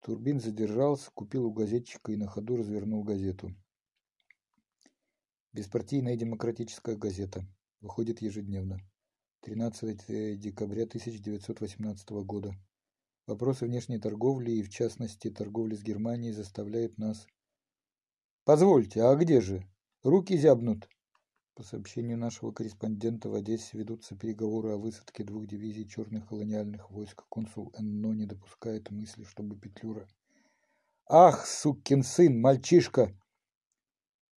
Турбин 0.00 0.40
задержался, 0.40 1.08
купил 1.14 1.46
у 1.46 1.52
газетчика 1.52 2.10
и 2.10 2.16
на 2.16 2.26
ходу 2.26 2.56
развернул 2.56 3.04
газету. 3.04 3.54
Беспартийная 5.52 6.16
демократическая 6.16 6.96
газета. 6.96 7.46
Выходит 7.80 8.22
ежедневно. 8.22 8.80
13 9.42 10.38
декабря 10.38 10.82
1918 10.82 12.10
года. 12.24 12.54
Вопросы 13.26 13.66
внешней 13.66 13.98
торговли 13.98 14.50
и, 14.50 14.62
в 14.62 14.68
частности, 14.68 15.30
торговли 15.30 15.74
с 15.74 15.82
Германией 15.82 16.32
заставляют 16.32 16.98
нас... 16.98 17.26
Позвольте, 18.44 19.02
а 19.02 19.14
где 19.14 19.40
же? 19.40 19.64
Руки 20.02 20.36
зябнут. 20.36 20.88
По 21.54 21.62
сообщению 21.62 22.18
нашего 22.18 22.52
корреспондента 22.52 23.28
в 23.28 23.34
Одессе 23.34 23.78
ведутся 23.78 24.16
переговоры 24.16 24.70
о 24.70 24.76
высадке 24.76 25.24
двух 25.24 25.46
дивизий 25.46 25.88
черных 25.88 26.28
колониальных 26.28 26.90
войск. 26.90 27.24
Консул 27.28 27.72
Энно 27.78 28.12
не 28.12 28.26
допускает 28.26 28.90
мысли, 28.90 29.24
чтобы 29.24 29.56
Петлюра... 29.56 30.08
Ах, 31.08 31.46
сукин 31.46 32.02
сын, 32.02 32.40
мальчишка! 32.40 33.14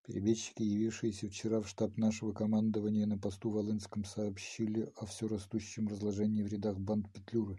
Перебежчики, 0.08 0.62
явившиеся 0.62 1.28
вчера 1.28 1.60
в 1.60 1.68
штаб 1.68 1.98
нашего 1.98 2.32
командования 2.32 3.04
на 3.04 3.18
посту 3.18 3.50
в 3.50 3.56
Волынском, 3.56 4.06
сообщили 4.06 4.90
о 4.96 5.04
все 5.04 5.28
растущем 5.28 5.86
разложении 5.86 6.42
в 6.42 6.46
рядах 6.46 6.78
банд 6.78 7.12
Петлюры. 7.12 7.58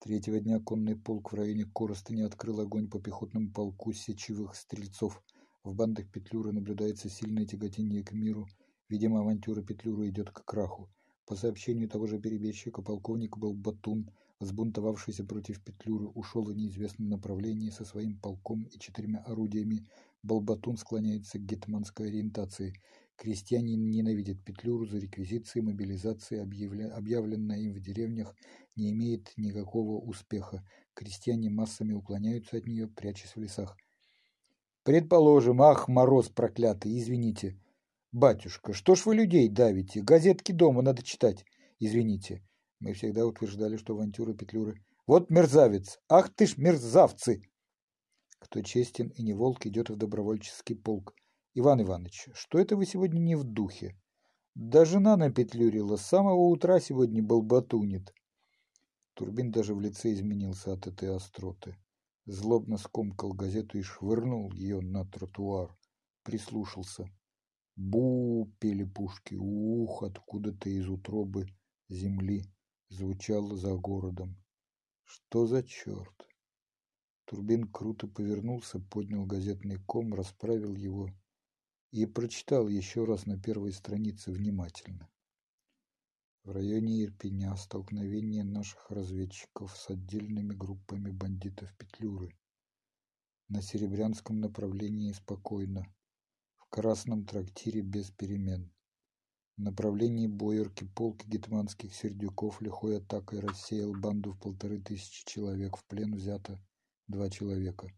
Третьего 0.00 0.40
дня 0.40 0.58
конный 0.58 0.96
полк 0.96 1.30
в 1.30 1.36
районе 1.36 1.64
Коростыни 1.72 2.22
открыл 2.22 2.58
огонь 2.58 2.90
по 2.90 2.98
пехотному 2.98 3.52
полку 3.52 3.92
сечевых 3.92 4.56
стрельцов. 4.56 5.22
В 5.62 5.76
бандах 5.76 6.10
Петлюры 6.10 6.50
наблюдается 6.50 7.08
сильное 7.08 7.46
тяготение 7.46 8.02
к 8.02 8.10
миру. 8.10 8.48
Видимо, 8.88 9.20
авантюра 9.20 9.62
Петлюры 9.62 10.08
идет 10.08 10.32
к 10.32 10.44
краху. 10.44 10.90
По 11.24 11.36
сообщению 11.36 11.88
того 11.88 12.08
же 12.08 12.18
перебежчика, 12.18 12.82
полковник 12.82 13.38
был 13.38 13.54
Батун, 13.54 14.10
взбунтовавшийся 14.40 15.24
против 15.24 15.62
Петлюры, 15.62 16.08
ушел 16.08 16.42
в 16.42 16.52
неизвестном 16.52 17.10
направлении 17.10 17.70
со 17.70 17.84
своим 17.84 18.18
полком 18.18 18.64
и 18.64 18.76
четырьмя 18.76 19.20
орудиями. 19.20 19.86
Балбатун 20.24 20.78
склоняется 20.78 21.38
к 21.38 21.44
гетманской 21.44 22.08
ориентации. 22.08 22.72
Крестьяне 23.16 23.76
ненавидят 23.76 24.42
Петлюру 24.42 24.86
за 24.86 24.98
реквизиции, 24.98 25.60
мобилизации, 25.60 26.38
объявленная 26.38 27.58
им 27.58 27.74
в 27.74 27.80
деревнях, 27.80 28.34
не 28.74 28.90
имеет 28.90 29.32
никакого 29.36 30.00
успеха. 30.00 30.66
Крестьяне 30.94 31.50
массами 31.50 31.92
уклоняются 31.92 32.56
от 32.56 32.66
нее, 32.66 32.88
прячась 32.88 33.36
в 33.36 33.40
лесах. 33.40 33.76
Предположим, 34.82 35.60
ах, 35.60 35.88
мороз 35.88 36.30
проклятый, 36.30 36.98
извините. 36.98 37.60
Батюшка, 38.10 38.72
что 38.72 38.94
ж 38.94 39.04
вы 39.04 39.16
людей 39.16 39.48
давите? 39.48 40.00
Газетки 40.00 40.52
дома 40.52 40.80
надо 40.80 41.02
читать. 41.02 41.44
Извините. 41.78 42.42
Мы 42.80 42.94
всегда 42.94 43.26
утверждали, 43.26 43.76
что 43.76 43.92
авантюры 43.92 44.34
Петлюры. 44.34 44.82
Вот 45.06 45.28
мерзавец! 45.28 45.98
Ах 46.08 46.30
ты 46.34 46.46
ж 46.46 46.56
мерзавцы! 46.56 47.42
Кто 48.44 48.60
честен 48.60 49.08
и 49.08 49.22
не 49.22 49.32
волк, 49.32 49.64
идет 49.64 49.88
в 49.88 49.96
добровольческий 49.96 50.74
полк. 50.74 51.14
Иван 51.54 51.80
Иванович, 51.80 52.28
что 52.34 52.58
это 52.58 52.76
вы 52.76 52.84
сегодня 52.84 53.18
не 53.18 53.36
в 53.36 53.44
духе? 53.44 53.98
Да 54.54 54.84
жена 54.84 55.16
напетлюрила, 55.16 55.96
с 55.96 56.02
самого 56.02 56.42
утра 56.48 56.78
сегодня 56.78 57.22
болбатунит. 57.22 58.12
Турбин 59.14 59.50
даже 59.50 59.74
в 59.74 59.80
лице 59.80 60.12
изменился 60.12 60.74
от 60.74 60.86
этой 60.86 61.16
остроты. 61.16 61.78
Злобно 62.26 62.76
скомкал 62.76 63.32
газету 63.32 63.78
и 63.78 63.82
швырнул 63.82 64.52
ее 64.52 64.82
на 64.82 65.06
тротуар. 65.06 65.74
Прислушался. 66.22 67.10
Бу, 67.76 68.52
пели 68.58 68.84
пушки, 68.84 69.36
ух, 69.36 70.02
откуда-то 70.02 70.68
из 70.68 70.86
утробы 70.86 71.46
земли 71.88 72.44
звучало 72.90 73.56
за 73.56 73.74
городом. 73.74 74.36
Что 75.04 75.46
за 75.46 75.62
черт? 75.62 76.28
Турбин 77.26 77.66
круто 77.66 78.06
повернулся, 78.06 78.78
поднял 78.78 79.24
газетный 79.24 79.78
ком, 79.78 80.12
расправил 80.12 80.74
его 80.74 81.10
и 81.90 82.04
прочитал 82.06 82.68
еще 82.68 83.04
раз 83.04 83.24
на 83.24 83.40
первой 83.40 83.72
странице 83.72 84.30
внимательно. 84.30 85.08
В 86.42 86.50
районе 86.50 87.02
Ирпеня 87.02 87.56
столкновение 87.56 88.44
наших 88.44 88.90
разведчиков 88.90 89.74
с 89.74 89.88
отдельными 89.88 90.52
группами 90.52 91.10
бандитов 91.10 91.74
Петлюры. 91.78 92.36
На 93.48 93.62
Серебрянском 93.62 94.40
направлении 94.40 95.12
спокойно. 95.12 95.86
В 96.56 96.66
Красном 96.68 97.24
трактире 97.24 97.80
без 97.80 98.10
перемен. 98.10 98.70
В 99.56 99.62
направлении 99.62 100.26
Боярки 100.26 100.84
полк 100.84 101.24
гетманских 101.24 101.94
сердюков 101.94 102.60
лихой 102.60 102.98
атакой 102.98 103.40
рассеял 103.40 103.94
банду 103.94 104.32
в 104.32 104.38
полторы 104.38 104.82
тысячи 104.82 105.24
человек. 105.24 105.78
В 105.78 105.84
плен 105.86 106.14
взято 106.14 106.60
два 107.06 107.30
человека. 107.30 107.88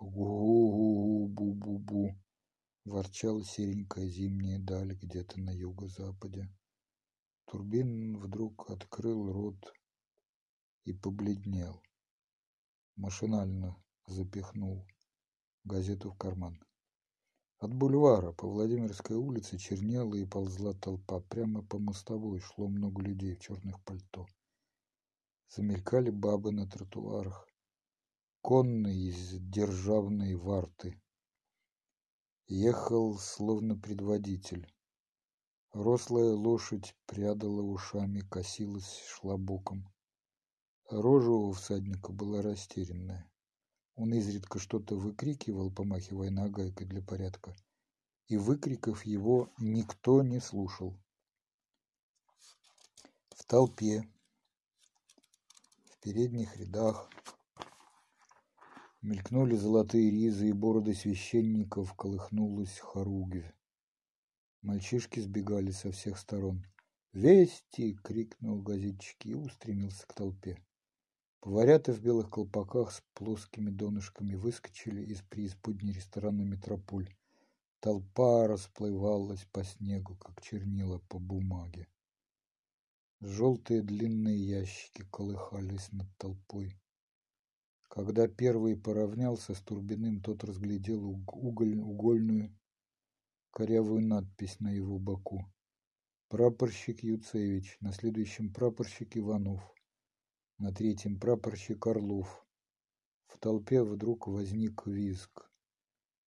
Гу-гу-гу-бу-бу-бу 0.00 2.16
ворчала 2.84 3.44
серенькая 3.44 4.08
зимняя 4.08 4.58
даль 4.58 4.94
где-то 4.94 5.40
на 5.40 5.50
юго-западе. 5.50 6.48
Турбин 7.46 8.18
вдруг 8.18 8.70
открыл 8.70 9.32
рот 9.32 9.72
и 10.84 10.92
побледнел. 10.92 11.82
Машинально 12.96 13.76
запихнул 14.06 14.86
газету 15.64 16.10
в 16.10 16.16
карман. 16.16 16.62
От 17.58 17.74
бульвара 17.74 18.32
по 18.32 18.48
Владимирской 18.48 19.16
улице 19.16 19.58
чернела 19.58 20.14
и 20.14 20.24
ползла 20.24 20.74
толпа. 20.74 21.20
Прямо 21.20 21.62
по 21.62 21.78
мостовой 21.78 22.40
шло 22.40 22.68
много 22.68 23.02
людей 23.02 23.34
в 23.34 23.40
черных 23.40 23.82
пальто. 23.82 24.26
Замелькали 25.48 26.10
бабы 26.10 26.52
на 26.52 26.68
тротуарах. 26.68 27.47
Конные 28.40 29.08
из 29.08 29.32
державной 29.40 30.36
варты 30.36 31.02
Ехал 32.46 33.18
словно 33.18 33.76
предводитель. 33.76 34.72
Рослая 35.72 36.32
лошадь 36.32 36.96
прядала 37.04 37.60
ушами, 37.60 38.20
косилась, 38.20 39.02
шла 39.06 39.36
боком. 39.36 39.92
Рожа 40.88 41.32
у 41.32 41.52
всадника 41.52 42.12
была 42.12 42.40
растерянная. 42.40 43.30
Он 43.96 44.14
изредка 44.14 44.60
что-то 44.60 44.94
выкрикивал, 44.94 45.70
помахивая 45.70 46.30
нагайкой 46.30 46.86
для 46.86 47.02
порядка, 47.02 47.54
и 48.28 48.36
выкриков 48.36 49.04
его 49.04 49.52
никто 49.58 50.22
не 50.22 50.40
слушал. 50.40 50.96
В 53.30 53.44
толпе, 53.44 54.08
в 55.90 55.98
передних 56.00 56.56
рядах, 56.56 57.10
Мелькнули 59.00 59.54
золотые 59.54 60.10
ризы 60.10 60.48
и 60.48 60.52
бороды 60.52 60.92
священников, 60.92 61.94
колыхнулась 61.94 62.78
хоругвь. 62.78 63.54
Мальчишки 64.62 65.20
сбегали 65.20 65.70
со 65.70 65.92
всех 65.92 66.18
сторон. 66.18 66.66
«Вести!»— 67.12 67.94
крикнул 68.04 68.60
газетчик 68.60 69.24
и 69.24 69.34
устремился 69.34 70.04
к 70.06 70.14
толпе. 70.14 70.58
Поварята 71.40 71.92
в 71.92 72.00
белых 72.00 72.28
колпаках 72.28 72.90
с 72.90 73.00
плоскими 73.14 73.70
донышками 73.70 74.34
выскочили 74.34 75.02
из 75.02 75.22
преисподней 75.22 75.92
ресторана 75.92 76.42
«Метрополь». 76.42 77.14
Толпа 77.78 78.48
расплывалась 78.48 79.46
по 79.52 79.62
снегу, 79.62 80.16
как 80.16 80.42
чернила 80.42 80.98
по 81.08 81.20
бумаге. 81.20 81.86
Желтые 83.20 83.82
длинные 83.82 84.36
ящики 84.36 85.04
колыхались 85.12 85.92
над 85.92 86.08
толпой. 86.16 86.76
Когда 87.98 88.28
первый 88.28 88.76
поравнялся 88.76 89.54
с 89.54 89.60
Турбиным, 89.60 90.20
тот 90.20 90.44
разглядел 90.44 91.04
уголь, 91.26 91.80
угольную 91.80 92.56
корявую 93.50 94.06
надпись 94.06 94.60
на 94.60 94.70
его 94.70 95.00
боку. 95.00 95.52
Прапорщик 96.28 97.02
Юцевич, 97.02 97.76
на 97.80 97.92
следующем 97.92 98.54
прапорщик 98.54 99.16
Иванов, 99.16 99.60
на 100.58 100.72
третьем 100.72 101.18
прапорщик 101.18 101.84
Орлов. 101.88 102.46
В 103.26 103.36
толпе 103.38 103.82
вдруг 103.82 104.28
возник 104.28 104.86
визг. 104.86 105.50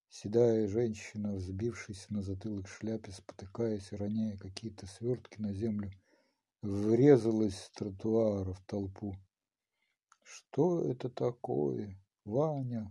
Седая 0.09 0.67
женщина, 0.67 1.35
взбившись 1.35 2.09
на 2.09 2.21
затылок 2.21 2.67
шляпе, 2.67 3.13
спотыкаясь 3.13 3.93
и 3.93 3.95
роняя 3.95 4.37
какие-то 4.37 4.87
свертки 4.87 5.39
на 5.39 5.53
землю, 5.53 5.89
врезалась 6.61 7.55
с 7.55 7.69
тротуара 7.69 8.51
в 8.51 8.61
толпу. 8.65 9.15
Что 10.33 10.81
это 10.89 11.09
такое, 11.09 12.01
Ваня? 12.23 12.89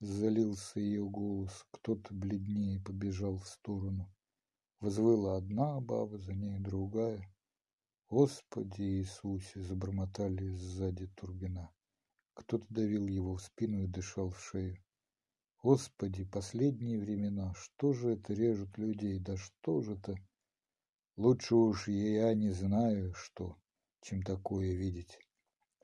Залился 0.00 0.80
ее 0.80 1.08
голос. 1.08 1.64
Кто-то 1.70 2.12
бледнее 2.12 2.80
побежал 2.80 3.36
в 3.36 3.46
сторону. 3.46 4.12
Возвыла 4.80 5.36
одна 5.36 5.80
баба, 5.80 6.18
за 6.18 6.34
ней 6.34 6.58
другая. 6.58 7.32
Господи 8.08 8.82
Иисусе, 8.82 9.62
забормотали 9.62 10.48
сзади 10.48 11.06
Турбина. 11.14 11.70
Кто-то 12.34 12.66
давил 12.68 13.06
его 13.06 13.36
в 13.36 13.42
спину 13.42 13.84
и 13.84 13.86
дышал 13.86 14.30
в 14.30 14.40
шею. 14.40 14.76
Господи, 15.62 16.24
последние 16.24 16.98
времена, 16.98 17.54
что 17.54 17.92
же 17.92 18.14
это 18.14 18.34
режут 18.34 18.76
людей, 18.76 19.20
да 19.20 19.36
что 19.36 19.82
же 19.82 19.94
это? 19.94 20.16
Лучше 21.16 21.54
уж 21.54 21.86
я 21.86 22.34
не 22.34 22.50
знаю, 22.50 23.14
что, 23.14 23.56
чем 24.00 24.24
такое 24.24 24.74
видеть. 24.74 25.16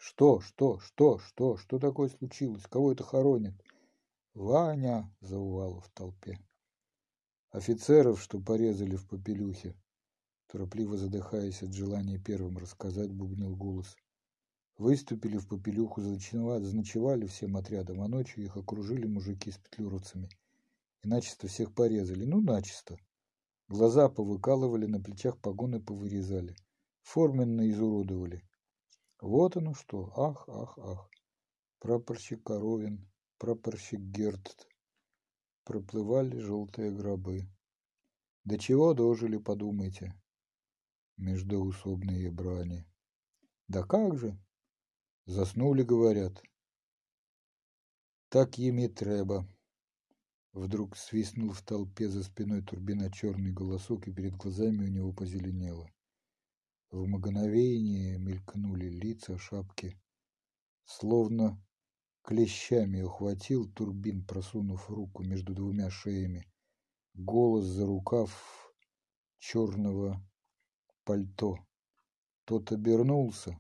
Что, 0.09 0.39
что, 0.41 0.79
что, 0.79 1.19
что, 1.19 1.57
что 1.57 1.81
такое 1.81 2.09
случилось? 2.09 2.63
Кого 2.71 2.93
это 2.93 3.03
хоронят? 3.03 3.55
Ваня, 4.35 5.13
заувало 5.21 5.81
в 5.81 5.89
толпе. 5.89 6.39
Офицеров, 7.51 8.23
что 8.23 8.39
порезали 8.39 8.95
в 8.95 9.05
попелюхе. 9.09 9.75
Торопливо 10.47 10.97
задыхаясь 10.97 11.61
от 11.65 11.73
желания 11.73 12.21
первым 12.21 12.57
рассказать, 12.57 13.13
бубнил 13.13 13.57
голос. 13.57 13.97
Выступили 14.79 15.39
в 15.39 15.49
попелюху, 15.49 16.01
заночевали 16.01 17.27
всем 17.27 17.57
отрядом, 17.57 18.01
а 18.01 18.07
ночью 18.07 18.45
их 18.45 18.57
окружили 18.57 19.09
мужики 19.09 19.51
с 19.51 19.59
петлюровцами. 19.59 20.29
И 21.03 21.09
начисто 21.09 21.49
всех 21.49 21.75
порезали. 21.75 22.25
Ну, 22.25 22.41
начисто. 22.41 22.97
Глаза 23.67 24.09
повыкалывали, 24.09 24.87
на 24.87 25.01
плечах 25.01 25.37
погоны 25.41 25.81
повырезали. 25.81 26.55
Форменно 27.03 27.69
изуродовали. 27.69 28.45
Вот 29.21 29.57
оно 29.57 29.75
что. 29.75 30.13
Ах, 30.17 30.49
ах, 30.49 30.79
ах. 30.79 31.11
Прапорщик 31.79 32.43
Коровин, 32.43 33.09
прапорщик 33.39 34.01
Герт. 34.01 34.67
Проплывали 35.65 36.39
желтые 36.39 36.91
гробы. 36.91 37.49
До 38.45 38.59
чего 38.59 38.95
дожили, 38.95 39.39
подумайте. 39.39 40.15
Междоусобные 41.17 42.31
брани. 42.31 42.87
Да 43.69 43.83
как 43.83 44.19
же? 44.19 44.39
Заснули, 45.25 45.83
говорят. 45.83 46.43
Так 48.29 48.59
им 48.59 48.79
и 48.79 48.89
треба. 48.89 49.49
Вдруг 50.53 50.97
свистнул 50.97 51.53
в 51.53 51.63
толпе 51.63 52.09
за 52.09 52.23
спиной 52.23 52.63
турбина 52.63 53.11
черный 53.11 53.53
голосок, 53.53 54.07
и 54.09 54.13
перед 54.13 54.37
глазами 54.37 54.85
у 54.85 54.89
него 54.89 55.13
позеленело. 55.13 55.91
В 56.91 57.05
мгновение 57.07 58.17
мелькнули 58.19 58.89
лица, 58.89 59.39
шапки. 59.39 60.01
Словно 60.85 61.61
клещами 62.23 63.03
ухватил 63.03 63.69
турбин, 63.73 64.25
просунув 64.25 64.89
руку 64.89 65.25
между 65.25 65.53
двумя 65.55 65.91
шеями. 65.91 66.47
Голос 67.15 67.65
за 67.65 67.87
рукав 67.87 68.73
черного 69.39 70.25
пальто. 71.05 71.59
Тот 72.45 72.71
обернулся 72.71 73.59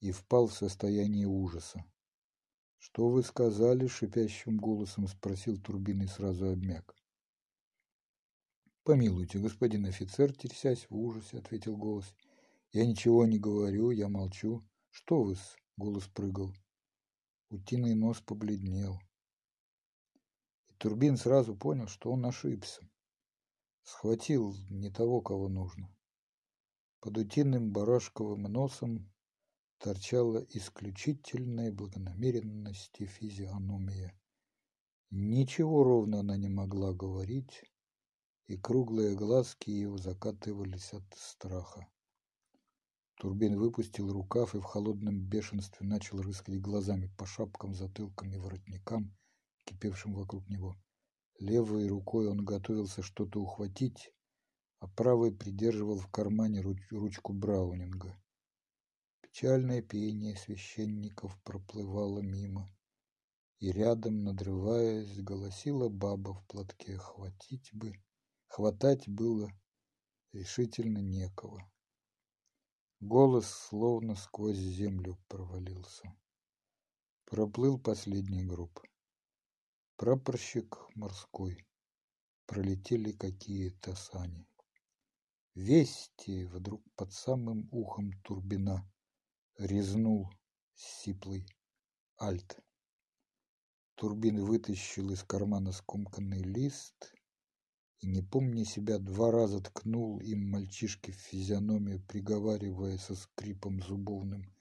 и 0.00 0.12
впал 0.12 0.48
в 0.48 0.54
состояние 0.54 1.26
ужаса. 1.26 1.84
«Что 2.76 3.08
вы 3.08 3.22
сказали?»— 3.22 3.86
шипящим 3.88 4.58
голосом 4.58 5.08
спросил 5.08 5.56
Турбин 5.56 6.02
и 6.02 6.06
сразу 6.06 6.50
обмяк. 6.50 6.97
«Помилуйте, 8.88 9.38
господин 9.38 9.84
офицер»,— 9.84 10.32
терсясь 10.34 10.86
в 10.88 10.96
ужасе, 10.96 11.36
ответил 11.36 11.76
голос. 11.76 12.14
«Я 12.72 12.86
ничего 12.86 13.26
не 13.26 13.38
говорю, 13.38 13.90
я 13.90 14.08
молчу. 14.08 14.66
Что 14.88 15.22
вы-с?»— 15.24 15.58
голос 15.76 16.06
прыгал. 16.06 16.54
Утиный 17.50 17.94
нос 17.94 18.22
побледнел. 18.22 18.98
И 20.68 20.72
Турбин 20.78 21.18
сразу 21.18 21.54
понял, 21.54 21.86
что 21.86 22.10
он 22.10 22.24
ошибся. 22.24 22.80
Схватил 23.82 24.56
не 24.70 24.88
того, 24.90 25.20
кого 25.20 25.50
нужно. 25.50 25.94
Под 27.00 27.18
утиным 27.18 27.70
барашковым 27.74 28.44
носом 28.44 29.12
торчала 29.76 30.38
исключительная 30.48 31.70
благонамеренности 31.72 33.04
физиономия. 33.04 34.18
Ничего 35.10 35.84
ровно 35.84 36.20
она 36.20 36.38
не 36.38 36.48
могла 36.48 36.94
говорить, 36.94 37.64
и 38.48 38.56
круглые 38.56 39.14
глазки 39.14 39.68
ее 39.68 39.96
закатывались 39.98 40.94
от 40.94 41.04
страха. 41.14 41.86
Турбин 43.16 43.58
выпустил 43.58 44.10
рукав 44.10 44.54
и 44.54 44.58
в 44.58 44.62
холодном 44.62 45.20
бешенстве 45.20 45.86
начал 45.86 46.22
рыскать 46.22 46.58
глазами 46.60 47.12
по 47.18 47.26
шапкам, 47.26 47.74
затылкам 47.74 48.32
и 48.32 48.38
воротникам, 48.38 49.14
кипевшим 49.64 50.14
вокруг 50.14 50.48
него. 50.48 50.76
Левой 51.38 51.88
рукой 51.88 52.26
он 52.28 52.44
готовился 52.44 53.02
что-то 53.02 53.40
ухватить, 53.40 54.14
а 54.80 54.88
правой 54.88 55.30
придерживал 55.30 55.98
в 55.98 56.08
кармане 56.08 56.62
ручку 56.90 57.34
Браунинга. 57.34 58.18
Печальное 59.20 59.82
пение 59.82 60.36
священников 60.36 61.38
проплывало 61.42 62.20
мимо, 62.20 62.72
и 63.58 63.70
рядом, 63.72 64.24
надрываясь, 64.24 65.20
голосила 65.20 65.88
баба 65.88 66.32
в 66.32 66.46
платке. 66.46 66.96
Хватить 66.96 67.70
бы, 67.74 67.92
хватать 68.58 69.08
было 69.08 69.52
решительно 70.32 70.98
некого. 70.98 71.70
Голос 72.98 73.48
словно 73.48 74.16
сквозь 74.16 74.56
землю 74.56 75.16
провалился. 75.28 76.12
Проплыл 77.24 77.78
последний 77.78 78.42
групп. 78.42 78.80
Прапорщик 79.94 80.76
морской. 80.96 81.68
Пролетели 82.46 83.12
какие-то 83.12 83.94
сани. 83.94 84.44
Вести 85.54 86.44
вдруг 86.46 86.82
под 86.96 87.12
самым 87.12 87.68
ухом 87.70 88.10
Турбина 88.24 88.90
резнул 89.56 90.32
сиплый 90.74 91.46
альт. 92.20 92.58
Турбин 93.94 94.44
вытащил 94.44 95.12
из 95.12 95.22
кармана 95.22 95.70
скомканный 95.70 96.42
лист 96.42 97.14
и, 98.00 98.06
не 98.06 98.22
помня 98.22 98.64
себя, 98.64 98.98
два 98.98 99.30
раза 99.30 99.60
ткнул 99.60 100.20
им 100.20 100.50
мальчишке 100.50 101.12
в 101.12 101.16
физиономию, 101.16 102.00
приговаривая 102.06 102.96
со 102.98 103.14
скрипом 103.14 103.82
зубовным. 103.82 104.52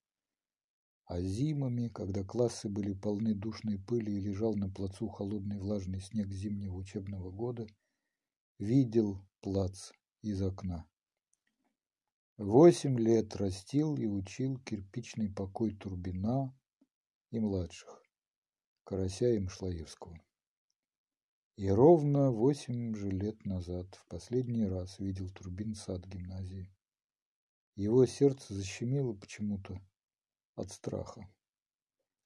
А 1.04 1.20
зимами, 1.20 1.88
когда 1.88 2.22
классы 2.22 2.68
были 2.68 2.92
полны 2.92 3.34
душной 3.34 3.80
пыли 3.80 4.12
и 4.12 4.20
лежал 4.20 4.54
на 4.54 4.70
плацу 4.70 5.08
холодный 5.08 5.58
влажный 5.58 6.00
снег 6.00 6.28
зимнего 6.28 6.76
учебного 6.76 7.32
года, 7.32 7.66
видел 8.60 9.20
плац 9.40 9.90
из 10.22 10.40
окна. 10.42 10.86
Восемь 12.36 13.00
лет 13.00 13.34
растил 13.34 13.96
и 13.96 14.06
учил 14.06 14.60
кирпичный 14.60 15.28
покой 15.28 15.74
Турбина 15.74 16.56
и 17.32 17.40
младших, 17.40 18.00
Карася 18.84 19.28
и 19.32 19.40
Мшлаевского. 19.40 20.20
И 21.56 21.70
ровно 21.70 22.30
восемь 22.32 22.94
же 22.94 23.08
лет 23.08 23.46
назад 23.46 23.94
в 23.94 24.06
последний 24.08 24.66
раз 24.66 24.98
видел 24.98 25.30
Турбин 25.30 25.74
сад 25.74 26.06
гимназии. 26.06 26.70
Его 27.76 28.04
сердце 28.04 28.52
защемило 28.52 29.14
почему-то 29.14 29.80
от 30.54 30.70
страха. 30.70 31.26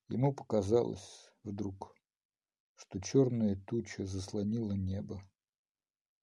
Ему 0.08 0.34
показалось 0.34 1.30
вдруг, 1.44 1.94
что 2.74 3.00
черная 3.00 3.54
туча 3.54 4.04
заслонила 4.04 4.72
небо, 4.72 5.22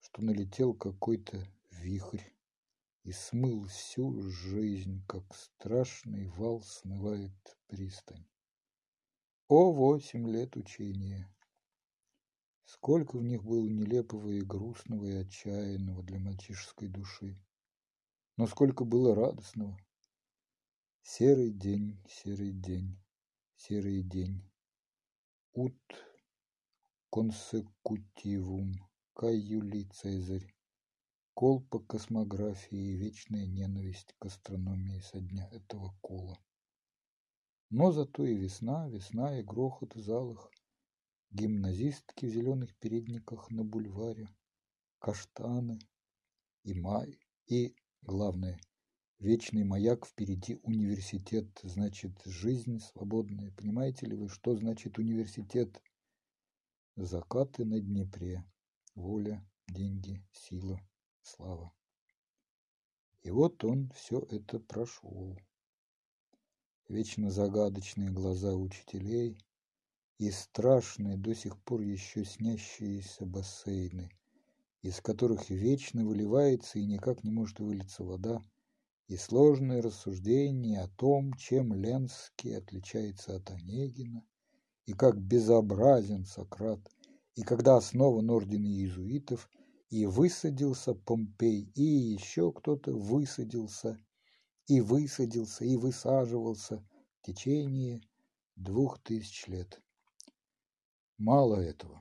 что 0.00 0.20
налетел 0.20 0.74
какой-то 0.74 1.48
вихрь 1.70 2.24
и 3.04 3.12
смыл 3.12 3.68
всю 3.68 4.20
жизнь, 4.28 5.02
как 5.06 5.34
страшный 5.34 6.26
вал 6.26 6.60
смывает 6.60 7.32
пристань. 7.68 8.28
О, 9.48 9.72
восемь 9.72 10.30
лет 10.30 10.56
учения! 10.56 11.26
Сколько 12.68 13.16
в 13.16 13.22
них 13.22 13.44
было 13.44 13.66
нелепого 13.66 14.28
и 14.28 14.42
грустного 14.42 15.06
и 15.06 15.12
отчаянного 15.12 16.02
для 16.02 16.18
мальчишеской 16.18 16.88
души. 16.88 17.42
Но 18.36 18.46
сколько 18.46 18.84
было 18.84 19.14
радостного. 19.14 19.80
Серый 21.00 21.50
день, 21.50 21.98
серый 22.06 22.52
день, 22.52 23.02
серый 23.56 24.02
день. 24.02 24.46
Ут 25.54 25.80
консекутивум, 27.10 28.74
Кай 29.14 29.40
Цезарь. 29.94 30.54
Кол 31.32 31.62
по 31.62 31.78
космографии 31.78 32.76
и 32.76 32.96
вечная 32.96 33.46
ненависть 33.46 34.14
к 34.18 34.26
астрономии 34.26 35.00
со 35.00 35.20
дня 35.20 35.48
этого 35.52 35.96
кола. 36.02 36.38
Но 37.70 37.92
зато 37.92 38.26
и 38.26 38.34
весна, 38.34 38.88
весна 38.88 39.38
и 39.38 39.42
грохот 39.42 39.94
в 39.94 40.02
залах, 40.02 40.50
гимназистки 41.30 42.26
в 42.26 42.30
зеленых 42.30 42.74
передниках 42.76 43.50
на 43.50 43.64
бульваре, 43.64 44.28
каштаны 44.98 45.78
и 46.64 46.74
май, 46.74 47.18
и, 47.46 47.74
главное, 48.02 48.58
вечный 49.18 49.64
маяк 49.64 50.06
впереди 50.06 50.58
университет, 50.62 51.46
значит, 51.62 52.20
жизнь 52.24 52.80
свободная. 52.80 53.52
Понимаете 53.52 54.06
ли 54.06 54.16
вы, 54.16 54.28
что 54.28 54.56
значит 54.56 54.98
университет? 54.98 55.82
Закаты 56.96 57.64
на 57.64 57.80
Днепре, 57.80 58.44
воля, 58.94 59.46
деньги, 59.68 60.24
сила, 60.32 60.80
слава. 61.22 61.72
И 63.22 63.30
вот 63.30 63.62
он 63.64 63.90
все 63.90 64.20
это 64.30 64.58
прошел. 64.58 65.38
Вечно 66.88 67.30
загадочные 67.30 68.10
глаза 68.10 68.54
учителей 68.54 69.38
и 70.18 70.32
страшные, 70.32 71.16
до 71.16 71.34
сих 71.34 71.56
пор 71.62 71.80
еще 71.80 72.24
снящиеся 72.24 73.24
бассейны, 73.24 74.10
из 74.82 75.00
которых 75.00 75.48
вечно 75.48 76.04
выливается 76.04 76.80
и 76.80 76.86
никак 76.86 77.22
не 77.22 77.30
может 77.30 77.60
вылиться 77.60 78.02
вода, 78.02 78.42
и 79.06 79.16
сложные 79.16 79.80
рассуждения 79.80 80.82
о 80.82 80.88
том, 80.88 81.32
чем 81.34 81.72
Ленский 81.72 82.56
отличается 82.56 83.36
от 83.36 83.50
Онегина, 83.50 84.24
и 84.86 84.92
как 84.92 85.20
безобразен 85.20 86.24
Сократ, 86.24 86.80
и 87.36 87.42
когда 87.42 87.76
основан 87.76 88.28
орден 88.28 88.64
иезуитов, 88.64 89.48
и 89.88 90.04
высадился 90.04 90.94
Помпей, 90.94 91.70
и 91.74 91.82
еще 91.82 92.52
кто-то 92.52 92.92
высадился, 92.92 93.98
и 94.66 94.80
высадился, 94.80 95.64
и 95.64 95.76
высаживался 95.76 96.84
в 97.20 97.26
течение 97.26 98.02
двух 98.56 98.98
тысяч 98.98 99.46
лет. 99.46 99.80
Мало 101.18 101.56
этого. 101.56 102.00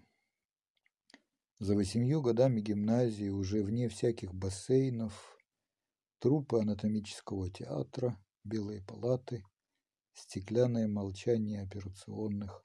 За 1.57 1.73
восемью 1.73 2.21
годами 2.21 2.61
гимназии, 2.61 3.29
уже 3.29 3.63
вне 3.63 3.89
всяких 3.89 4.31
бассейнов, 4.31 5.39
трупы 6.19 6.59
анатомического 6.59 7.49
театра, 7.49 8.15
белые 8.43 8.83
палаты, 8.83 9.43
стеклянное 10.13 10.87
молчание 10.87 11.63
операционных, 11.63 12.61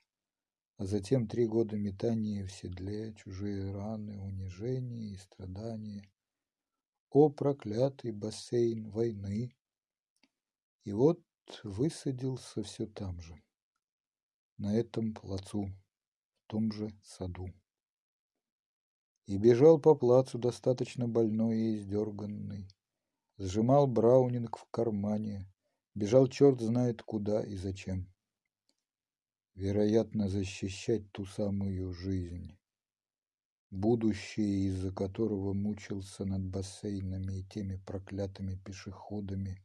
а 0.76 0.84
затем 0.84 1.26
три 1.26 1.46
года 1.46 1.78
метания 1.78 2.44
в 2.44 2.52
седле, 2.52 3.14
чужие 3.14 3.72
раны, 3.72 4.20
унижения 4.20 5.14
и 5.14 5.16
страдания. 5.16 6.06
О, 7.08 7.30
проклятый 7.30 8.12
бассейн 8.12 8.90
войны! 8.90 9.56
И 10.84 10.92
вот 10.92 11.22
высадился 11.64 12.62
все 12.62 12.84
там 12.84 13.22
же, 13.22 13.42
на 14.58 14.76
этом 14.76 15.14
плацу, 15.14 15.70
том 16.52 16.70
же 16.70 16.94
саду. 17.02 17.48
И 19.24 19.38
бежал 19.38 19.80
по 19.80 19.94
плацу 19.94 20.38
достаточно 20.38 21.08
больной 21.08 21.56
и 21.56 21.76
издерганный. 21.76 22.68
Сжимал 23.38 23.86
Браунинг 23.86 24.58
в 24.58 24.66
кармане, 24.70 25.50
бежал 25.94 26.26
черт 26.26 26.60
знает 26.60 27.02
куда 27.02 27.42
и 27.42 27.56
зачем 27.56 28.06
вероятно, 29.54 30.28
защищать 30.28 31.10
ту 31.12 31.24
самую 31.24 31.94
жизнь, 31.94 32.58
будущее, 33.70 34.66
из-за 34.66 34.92
которого 34.92 35.54
мучился 35.54 36.26
над 36.26 36.44
бассейнами 36.44 37.40
и 37.40 37.44
теми 37.44 37.76
проклятыми 37.76 38.56
пешеходами, 38.56 39.64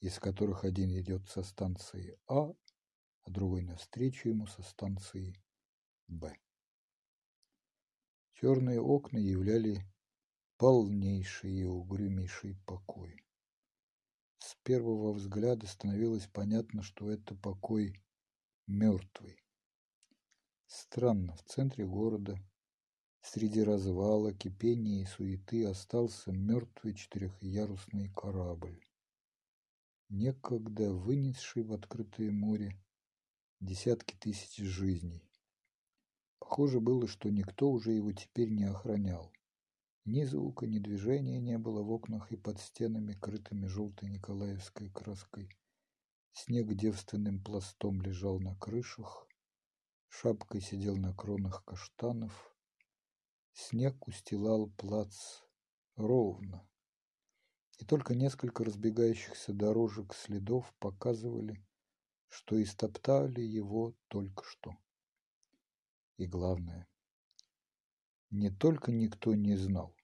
из 0.00 0.18
которых 0.18 0.64
один 0.64 0.90
идет 0.98 1.26
со 1.30 1.42
станции 1.42 2.18
А, 2.26 2.52
а 3.22 3.30
другой 3.30 3.62
навстречу 3.62 4.28
ему 4.28 4.46
со 4.46 4.62
станции 4.62 5.34
Б. 6.10 6.36
Черные 8.32 8.80
окна 8.80 9.18
являли 9.18 9.86
полнейший 10.56 11.52
и 11.52 11.64
угрюмейший 11.64 12.56
покой. 12.66 13.24
С 14.38 14.56
первого 14.64 15.12
взгляда 15.12 15.68
становилось 15.68 16.26
понятно, 16.26 16.82
что 16.82 17.08
это 17.08 17.36
покой 17.36 18.02
мертвый. 18.66 19.40
Странно, 20.66 21.36
в 21.36 21.44
центре 21.44 21.86
города, 21.86 22.36
среди 23.20 23.62
развала, 23.62 24.34
кипения 24.34 25.02
и 25.02 25.06
суеты 25.06 25.64
остался 25.64 26.32
мертвый 26.32 26.94
четырехярусный 26.94 28.08
корабль, 28.08 28.84
некогда 30.08 30.92
вынесший 30.92 31.62
в 31.62 31.72
открытое 31.72 32.32
море 32.32 32.76
десятки 33.60 34.16
тысяч 34.16 34.56
жизней. 34.56 35.29
Похоже 36.40 36.80
было, 36.80 37.06
что 37.06 37.30
никто 37.30 37.70
уже 37.70 37.92
его 37.92 38.12
теперь 38.12 38.50
не 38.50 38.64
охранял. 38.64 39.32
Ни 40.04 40.24
звука, 40.24 40.66
ни 40.66 40.78
движения 40.78 41.38
не 41.38 41.58
было 41.58 41.82
в 41.82 41.92
окнах 41.92 42.32
и 42.32 42.36
под 42.36 42.58
стенами, 42.58 43.12
крытыми 43.12 43.66
желтой 43.66 44.08
николаевской 44.08 44.90
краской. 44.90 45.56
Снег 46.32 46.74
девственным 46.74 47.44
пластом 47.44 48.00
лежал 48.02 48.40
на 48.40 48.56
крышах, 48.56 49.28
шапкой 50.08 50.62
сидел 50.62 50.96
на 50.96 51.14
кронах 51.14 51.64
каштанов. 51.64 52.56
Снег 53.52 54.08
устилал 54.08 54.70
плац 54.70 55.42
ровно, 55.96 56.66
и 57.78 57.84
только 57.84 58.14
несколько 58.14 58.64
разбегающихся 58.64 59.52
дорожек 59.52 60.14
следов 60.14 60.72
показывали, 60.78 61.62
что 62.28 62.60
истоптали 62.60 63.42
его 63.42 63.94
только 64.08 64.44
что. 64.44 64.76
И 66.20 66.26
главное, 66.26 66.86
не 68.30 68.50
только 68.50 68.92
никто 68.92 69.34
не 69.34 69.56
знал, 69.56 69.96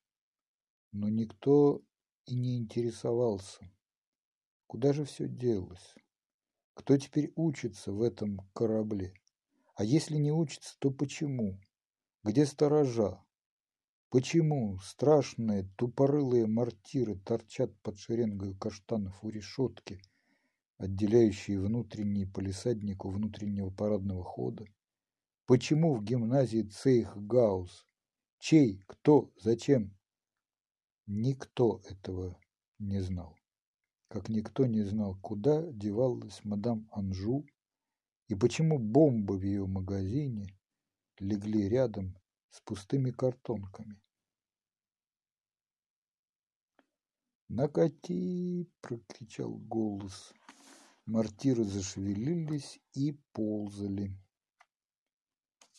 но 0.91 1.11
никто 1.11 1.83
и 2.25 2.35
не 2.35 2.57
интересовался, 2.57 3.71
куда 4.67 4.95
же 4.95 5.05
все 5.05 5.29
делось. 5.29 5.95
Кто 6.73 6.97
теперь 6.97 7.35
учится 7.37 7.93
в 7.93 8.01
этом 8.01 8.39
корабле? 8.55 9.12
А 9.75 9.85
если 9.85 10.17
не 10.17 10.33
учится, 10.33 10.75
то 10.79 10.91
почему? 10.91 11.61
Где 12.25 12.47
сторожа? 12.47 13.23
Почему 14.09 14.79
страшные 14.79 15.69
тупорылые 15.77 16.47
мортиры 16.47 17.19
торчат 17.19 17.79
под 17.83 17.99
шеренгой 17.99 18.55
каштанов 18.57 19.23
у 19.23 19.29
решетки, 19.29 20.01
отделяющие 20.79 21.61
внутренний 21.61 22.25
полисадник 22.25 23.05
у 23.05 23.11
внутреннего 23.11 23.69
парадного 23.69 24.25
хода? 24.25 24.64
Почему 25.47 25.94
в 25.94 26.05
гимназии 26.05 26.62
Цейх 26.62 27.16
Гаус? 27.16 27.86
Чей? 28.38 28.82
Кто? 28.86 29.32
Зачем? 29.36 29.97
Никто 31.07 31.80
этого 31.88 32.38
не 32.78 33.01
знал 33.01 33.36
как 34.09 34.28
никто 34.28 34.66
не 34.66 34.82
знал, 34.82 35.16
куда 35.20 35.62
девалась 35.72 36.44
мадам 36.44 36.88
Анжу 36.92 37.47
и 38.28 38.34
почему 38.34 38.78
бомбы 38.78 39.38
в 39.38 39.42
ее 39.42 39.66
магазине 39.66 40.47
легли 41.18 41.68
рядом 41.68 42.16
с 42.51 42.61
пустыми 42.61 43.11
картонками. 43.11 44.01
«Накати!»– 47.49 48.68
прокричал 48.80 49.53
голос. 49.57 50.32
Мортиры 51.05 51.64
зашевелились 51.64 52.80
и 52.94 53.12
ползали. 53.32 54.11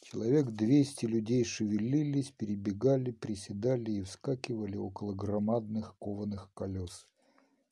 Человек 0.09 0.51
двести 0.51 1.05
людей 1.05 1.43
шевелились, 1.43 2.31
перебегали, 2.31 3.11
приседали 3.11 3.91
и 3.91 4.01
вскакивали 4.03 4.77
около 4.77 5.13
громадных 5.13 5.97
кованых 5.99 6.49
колес. 6.53 7.09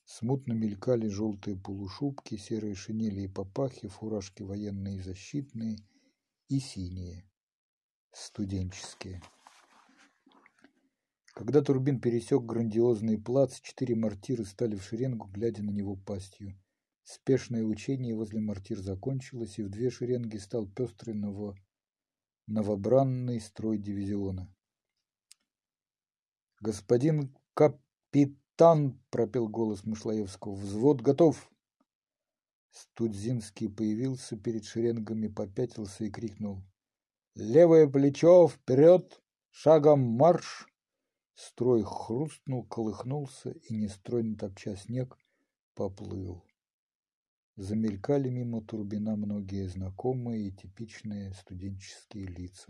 Смутно 0.03 0.51
мелькали 0.51 1.07
желтые 1.07 1.55
полушубки, 1.55 2.35
серые 2.35 2.75
шинели 2.75 3.21
и 3.21 3.27
папахи, 3.29 3.87
фуражки 3.87 4.43
военные 4.43 4.97
и 4.97 4.99
защитные 4.99 5.77
и 6.49 6.59
синие, 6.59 7.23
студенческие. 8.11 9.21
Когда 11.27 11.61
Турбин 11.61 12.01
пересек 12.01 12.43
грандиозный 12.43 13.17
плац, 13.17 13.61
четыре 13.61 13.95
мортиры 13.95 14.43
стали 14.43 14.75
в 14.75 14.83
шеренгу, 14.83 15.27
глядя 15.27 15.63
на 15.63 15.71
него 15.71 15.95
пастью. 15.95 16.53
Спешное 17.05 17.63
учение 17.63 18.13
возле 18.13 18.41
мортир 18.41 18.79
закончилось, 18.79 19.57
и 19.57 19.63
в 19.63 19.69
две 19.69 19.89
шеренги 19.89 20.35
стал 20.35 20.67
пестрый 20.67 21.15
ново... 21.15 21.55
новобранный 22.47 23.39
строй 23.39 23.77
дивизиона. 23.77 24.53
«Господин 26.59 27.35
капитан!» 27.53 28.39
Тан, 28.57 28.97
пропел 29.09 29.49
голос 29.49 29.83
Мышлаевского, 29.83 30.53
взвод 30.55 31.01
готов. 31.01 31.51
Студзинский 32.71 33.67
появился 33.67 34.37
перед 34.37 34.63
шеренгами, 34.63 35.27
попятился 35.27 36.05
и 36.05 36.09
крикнул. 36.09 36.63
Левое 37.35 37.85
плечо 37.85 38.47
вперед, 38.47 39.21
шагом 39.49 39.99
марш! 39.99 40.69
Строй 41.33 41.83
хрустнул, 41.83 42.65
колыхнулся 42.65 43.49
и, 43.51 43.75
нестройно 43.75 44.37
топча 44.37 44.77
снег, 44.77 45.17
поплыл. 45.73 46.45
Замелькали 47.57 48.29
мимо 48.29 48.61
Турбина 48.61 49.15
многие 49.15 49.67
знакомые 49.69 50.49
и 50.49 50.51
типичные 50.51 51.33
студенческие 51.33 52.25
лица. 52.25 52.67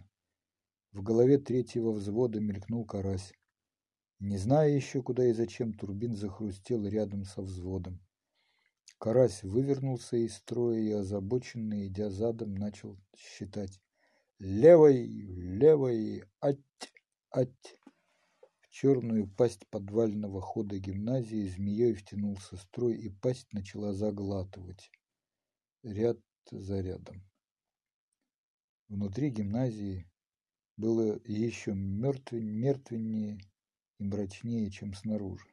В 0.91 1.01
голове 1.01 1.39
третьего 1.39 1.91
взвода 1.91 2.39
мелькнул 2.39 2.86
карась. 2.86 3.33
Не 4.19 4.38
зная 4.38 4.69
еще, 4.69 5.01
куда 5.01 5.25
и 5.25 5.33
зачем, 5.33 5.73
Турбин 5.73 6.15
захрустел 6.15 6.86
рядом 6.86 7.25
со 7.25 7.41
взводом. 7.41 7.99
Карась 8.99 9.41
вывернулся 9.43 10.17
из 10.17 10.36
строя 10.36 10.79
и, 10.79 10.91
озабоченный, 10.91 11.88
идя 11.88 12.11
задом, 12.11 12.53
начал 12.53 12.97
считать. 13.17 13.81
«Левой, 14.38 15.05
левой, 15.05 16.23
ать, 16.39 16.93
ать!» 17.31 17.79
Черную 18.78 19.26
пасть 19.26 19.65
подвального 19.69 20.41
хода 20.41 20.78
гимназии 20.78 21.47
змеей 21.47 21.93
втянулся 21.93 22.57
строй, 22.57 22.97
и 22.97 23.07
пасть 23.07 23.53
начала 23.53 23.93
заглатывать. 23.93 24.91
Ряд 25.82 26.19
за 26.51 26.82
рядом. 26.82 27.23
Внутри 28.89 29.30
гимназии 29.30 30.11
было 30.76 31.17
еще 31.23 31.73
мертвеннее 31.73 33.39
и 33.97 34.03
мрачнее, 34.03 34.69
чем 34.71 34.93
снаружи. 34.93 35.47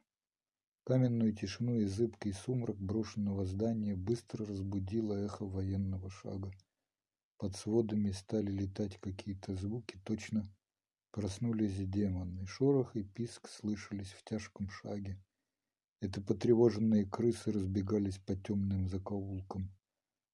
Каменную 0.83 1.33
тишину 1.33 1.79
и 1.79 1.85
зыбкий 1.85 2.33
сумрак 2.33 2.75
брошенного 2.77 3.45
здания 3.45 3.95
быстро 3.95 4.45
разбудило 4.45 5.13
эхо 5.13 5.45
военного 5.45 6.09
шага. 6.09 6.51
Под 7.37 7.55
сводами 7.55 8.11
стали 8.11 8.51
летать 8.51 8.97
какие-то 8.97 9.55
звуки, 9.55 9.97
точно 10.03 10.53
проснулись 11.13 11.77
демоны. 11.77 12.45
Шорох 12.47 12.95
и 12.95 13.03
писк 13.03 13.47
слышались 13.47 14.11
в 14.11 14.23
тяжком 14.23 14.69
шаге. 14.69 15.23
Это 16.01 16.19
потревоженные 16.21 17.05
крысы 17.05 17.51
разбегались 17.51 18.17
по 18.17 18.35
темным 18.35 18.89
закоулкам. 18.89 19.71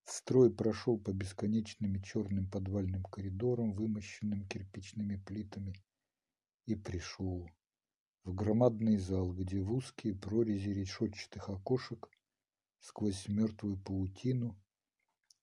Строй 0.05 0.51
прошел 0.51 0.97
по 0.97 1.11
бесконечным 1.11 2.01
черным 2.01 2.49
подвальным 2.49 3.03
коридорам, 3.03 3.73
вымощенным 3.73 4.47
кирпичными 4.47 5.17
плитами, 5.17 5.75
и 6.65 6.75
пришел 6.75 7.47
в 8.23 8.33
громадный 8.33 8.97
зал, 8.97 9.33
где 9.33 9.61
в 9.61 9.73
узкие 9.73 10.15
прорези 10.15 10.69
решетчатых 10.69 11.49
окошек 11.49 12.09
сквозь 12.79 13.27
мертвую 13.27 13.77
паутину 13.77 14.57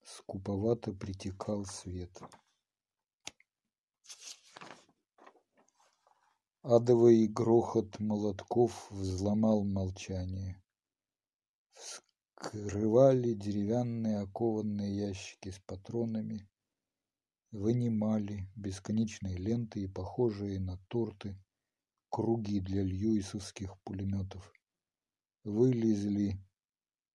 скуповато 0.03 0.93
притекал 0.93 1.67
свет. 1.67 2.23
Адовый 6.69 7.29
грохот 7.29 8.01
молотков 8.01 8.91
взломал 8.91 9.63
молчание. 9.63 10.61
Вскрывали 11.75 13.35
деревянные 13.35 14.19
окованные 14.19 14.97
ящики 15.11 15.53
с 15.53 15.61
патронами, 15.61 16.49
вынимали 17.53 18.49
бесконечные 18.57 19.37
ленты 19.37 19.85
и 19.85 19.87
похожие 19.87 20.59
на 20.59 20.77
торты 20.89 21.41
круги 22.11 22.59
для 22.59 22.83
льюисовских 22.83 23.81
пулеметов. 23.85 24.53
Вылезли 25.45 26.37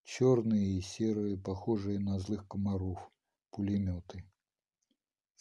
черные 0.06 0.78
и 0.78 0.82
серые, 0.82 1.38
похожие 1.38 2.00
на 2.00 2.20
злых 2.20 2.48
комаров, 2.48 3.12
пулеметы. 3.50 4.24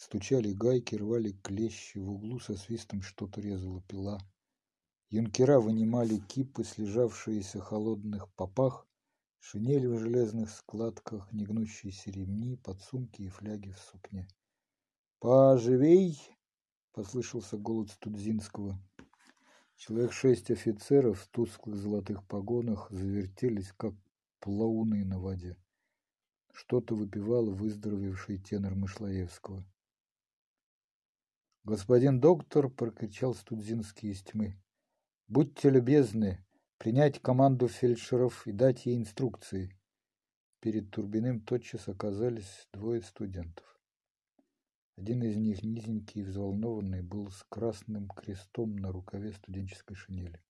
Стучали 0.03 0.51
гайки, 0.51 0.95
рвали 0.95 1.31
клещи, 1.43 1.99
в 1.99 2.09
углу 2.09 2.39
со 2.39 2.57
свистом 2.57 3.03
что-то 3.03 3.39
резала 3.39 3.83
пила. 3.83 4.17
Юнкера 5.11 5.59
вынимали 5.59 6.17
кипы, 6.17 6.63
слежавшиеся 6.63 7.59
холодных 7.59 8.27
попах, 8.33 8.87
шинели 9.37 9.85
в 9.85 9.99
железных 9.99 10.49
складках, 10.49 11.31
негнущиеся 11.31 12.09
ремни, 12.09 12.57
подсумки 12.57 13.21
и 13.21 13.29
фляги 13.29 13.69
в 13.69 13.77
сукне. 13.77 14.27
«Поживей!»— 15.19 16.19
послышался 16.93 17.59
голос 17.59 17.95
Тудзинского. 17.99 18.81
Человек 19.75 20.13
шесть 20.13 20.49
офицеров 20.49 21.19
в 21.21 21.27
тусклых 21.27 21.75
золотых 21.75 22.25
погонах 22.25 22.89
завертелись, 22.89 23.71
как 23.77 23.93
плауны 24.39 25.05
на 25.05 25.19
воде. 25.19 25.57
Что-то 26.53 26.95
выпивал 26.95 27.51
выздоровевший 27.51 28.39
тенор 28.39 28.73
Мышлаевского. 28.73 29.63
«Господин 31.63 32.19
доктор!»— 32.19 32.69
прокричал 32.75 33.35
Студзинский 33.35 34.09
из 34.11 34.23
тьмы. 34.23 34.59
«Будьте 35.27 35.69
любезны 35.69 36.43
принять 36.79 37.21
команду 37.21 37.67
фельдшеров 37.67 38.47
и 38.47 38.51
дать 38.51 38.87
ей 38.87 38.97
инструкции». 38.97 39.77
Перед 40.59 40.89
Турбиным 40.89 41.39
тотчас 41.39 41.87
оказались 41.87 42.67
двое 42.73 43.03
студентов. 43.03 43.79
Один 44.97 45.23
из 45.23 45.35
них, 45.37 45.63
низенький 45.63 46.21
и 46.21 46.23
взволнованный, 46.23 47.03
был 47.03 47.29
с 47.29 47.43
красным 47.49 48.07
крестом 48.09 48.75
на 48.75 48.91
рукаве 48.91 49.31
студенческой 49.31 49.95
шинели. 49.95 50.43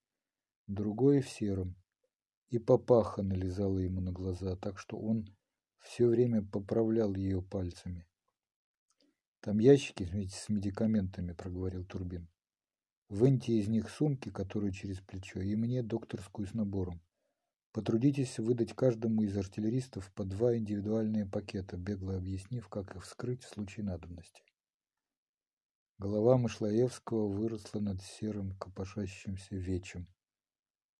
Другой 0.68 1.20
в 1.22 1.30
сером. 1.30 1.76
И 2.50 2.60
папаха 2.60 3.22
налезала 3.22 3.80
ему 3.80 4.00
на 4.00 4.14
глаза, 4.14 4.56
так 4.56 4.80
что 4.80 4.98
он 4.98 5.28
все 5.80 6.08
время 6.08 6.42
поправлял 6.42 7.14
ее 7.16 7.42
пальцами. 7.42 8.08
«Там 9.42 9.58
ящики 9.58 10.08
с 10.32 10.50
медикаментами»,— 10.50 11.34
проговорил 11.38 11.84
Турбин. 11.84 12.30
«Выньте 13.10 13.54
из 13.54 13.68
них 13.68 13.90
сумки, 13.90 14.30
которые 14.30 14.72
через 14.72 15.00
плечо, 15.02 15.42
и 15.42 15.56
мне 15.56 15.82
докторскую 15.82 16.48
с 16.48 16.54
набором. 16.54 17.02
Потрудитесь 17.72 18.38
выдать 18.38 18.76
каждому 18.76 19.24
из 19.24 19.36
артиллеристов 19.36 20.14
по 20.14 20.26
два 20.26 20.56
индивидуальные 20.56 21.26
пакета, 21.26 21.76
бегло 21.76 22.18
объяснив, 22.18 22.68
как 22.68 22.96
их 22.96 23.04
вскрыть 23.04 23.44
в 23.44 23.50
случае 23.50 23.86
надобности. 23.86 24.44
Голова 25.98 26.38
Мышлаевского 26.38 27.28
выросла 27.28 27.80
над 27.80 28.02
серым 28.04 28.56
копошащимся 28.58 29.56
вечем. 29.56 30.08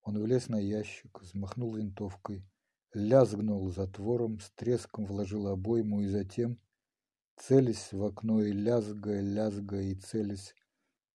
Он 0.02 0.18
влез 0.18 0.48
на 0.48 0.58
ящик, 0.58 1.20
взмахнул 1.20 1.74
винтовкой, 1.74 2.44
лязгнул 2.92 3.70
затвором, 3.70 4.40
с 4.40 4.50
треском 4.50 5.04
вложил 5.06 5.46
обойму 5.46 6.00
и 6.00 6.06
затем, 6.06 6.58
целясь 7.36 7.92
в 7.92 8.04
окно 8.04 8.42
и 8.42 8.52
лязгая, 8.52 9.20
лязгая 9.20 9.82
и 9.82 9.94
целясь, 9.94 10.54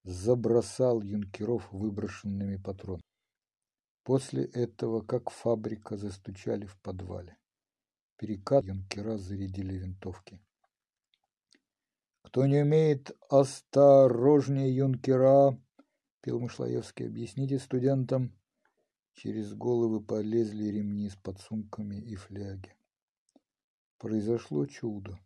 забросал 0.03 1.01
юнкеров 1.01 1.71
выброшенными 1.71 2.57
патронами. 2.57 3.03
После 4.03 4.45
этого, 4.45 5.01
как 5.01 5.29
фабрика, 5.29 5.97
застучали 5.97 6.65
в 6.65 6.79
подвале. 6.79 7.37
Перекат 8.17 8.63
юнкера 8.65 9.17
зарядили 9.17 9.75
винтовки. 9.75 10.39
«Кто 12.23 12.45
не 12.45 12.61
умеет, 12.61 13.11
осторожнее, 13.29 14.75
юнкера!»— 14.75 15.59
пел 16.21 16.39
Мышлаевский. 16.39 17.07
«Объясните 17.07 17.59
студентам». 17.59 18.33
Через 19.13 19.53
головы 19.53 19.99
полезли 19.99 20.65
ремни 20.65 21.09
с 21.09 21.15
подсумками 21.15 21.95
и 21.95 22.15
фляги. 22.15 22.75
Произошло 23.97 24.65
чудо. 24.67 25.19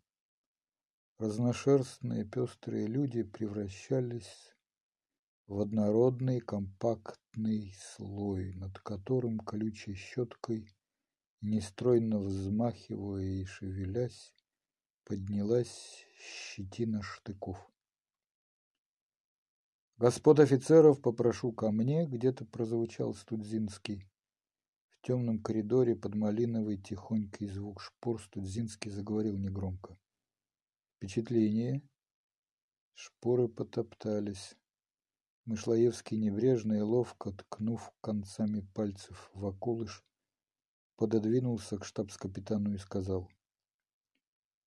Разношерстные 1.18 2.24
пестрые 2.24 2.86
люди 2.86 3.22
превращались 3.22 4.56
в 5.46 5.60
однородный 5.60 6.40
компактный 6.40 7.74
слой, 7.78 8.54
над 8.54 8.78
которым 8.80 9.38
колючей 9.38 9.94
щеткой, 9.94 10.74
нестройно 11.40 12.18
взмахивая 12.18 13.24
и 13.24 13.44
шевелясь, 13.44 14.34
поднялась 15.04 16.06
щетина 16.18 17.02
штыков. 17.02 17.58
Господ 19.98 20.40
офицеров 20.40 21.00
попрошу 21.00 21.52
ко 21.52 21.70
мне, 21.70 22.06
где-то 22.06 22.44
прозвучал 22.44 23.14
Студзинский. 23.14 24.10
В 24.88 25.06
темном 25.06 25.40
коридоре 25.40 25.94
под 25.94 26.14
малиновый 26.14 26.78
тихонький 26.78 27.46
звук 27.46 27.80
шпор 27.80 28.20
Студзинский 28.20 28.90
заговорил 28.90 29.36
негромко. 29.36 29.98
Впечатление. 31.02 31.82
Шпоры 32.94 33.48
потоптались. 33.48 34.54
Мышлоевский 35.46 36.16
небрежно 36.16 36.74
и 36.74 36.80
ловко, 36.80 37.32
ткнув 37.32 37.92
концами 38.00 38.60
пальцев 38.72 39.28
в 39.34 39.44
околыш, 39.44 40.04
пододвинулся 40.94 41.76
к 41.78 41.84
штабс-капитану 41.84 42.74
и 42.74 42.78
сказал. 42.78 43.28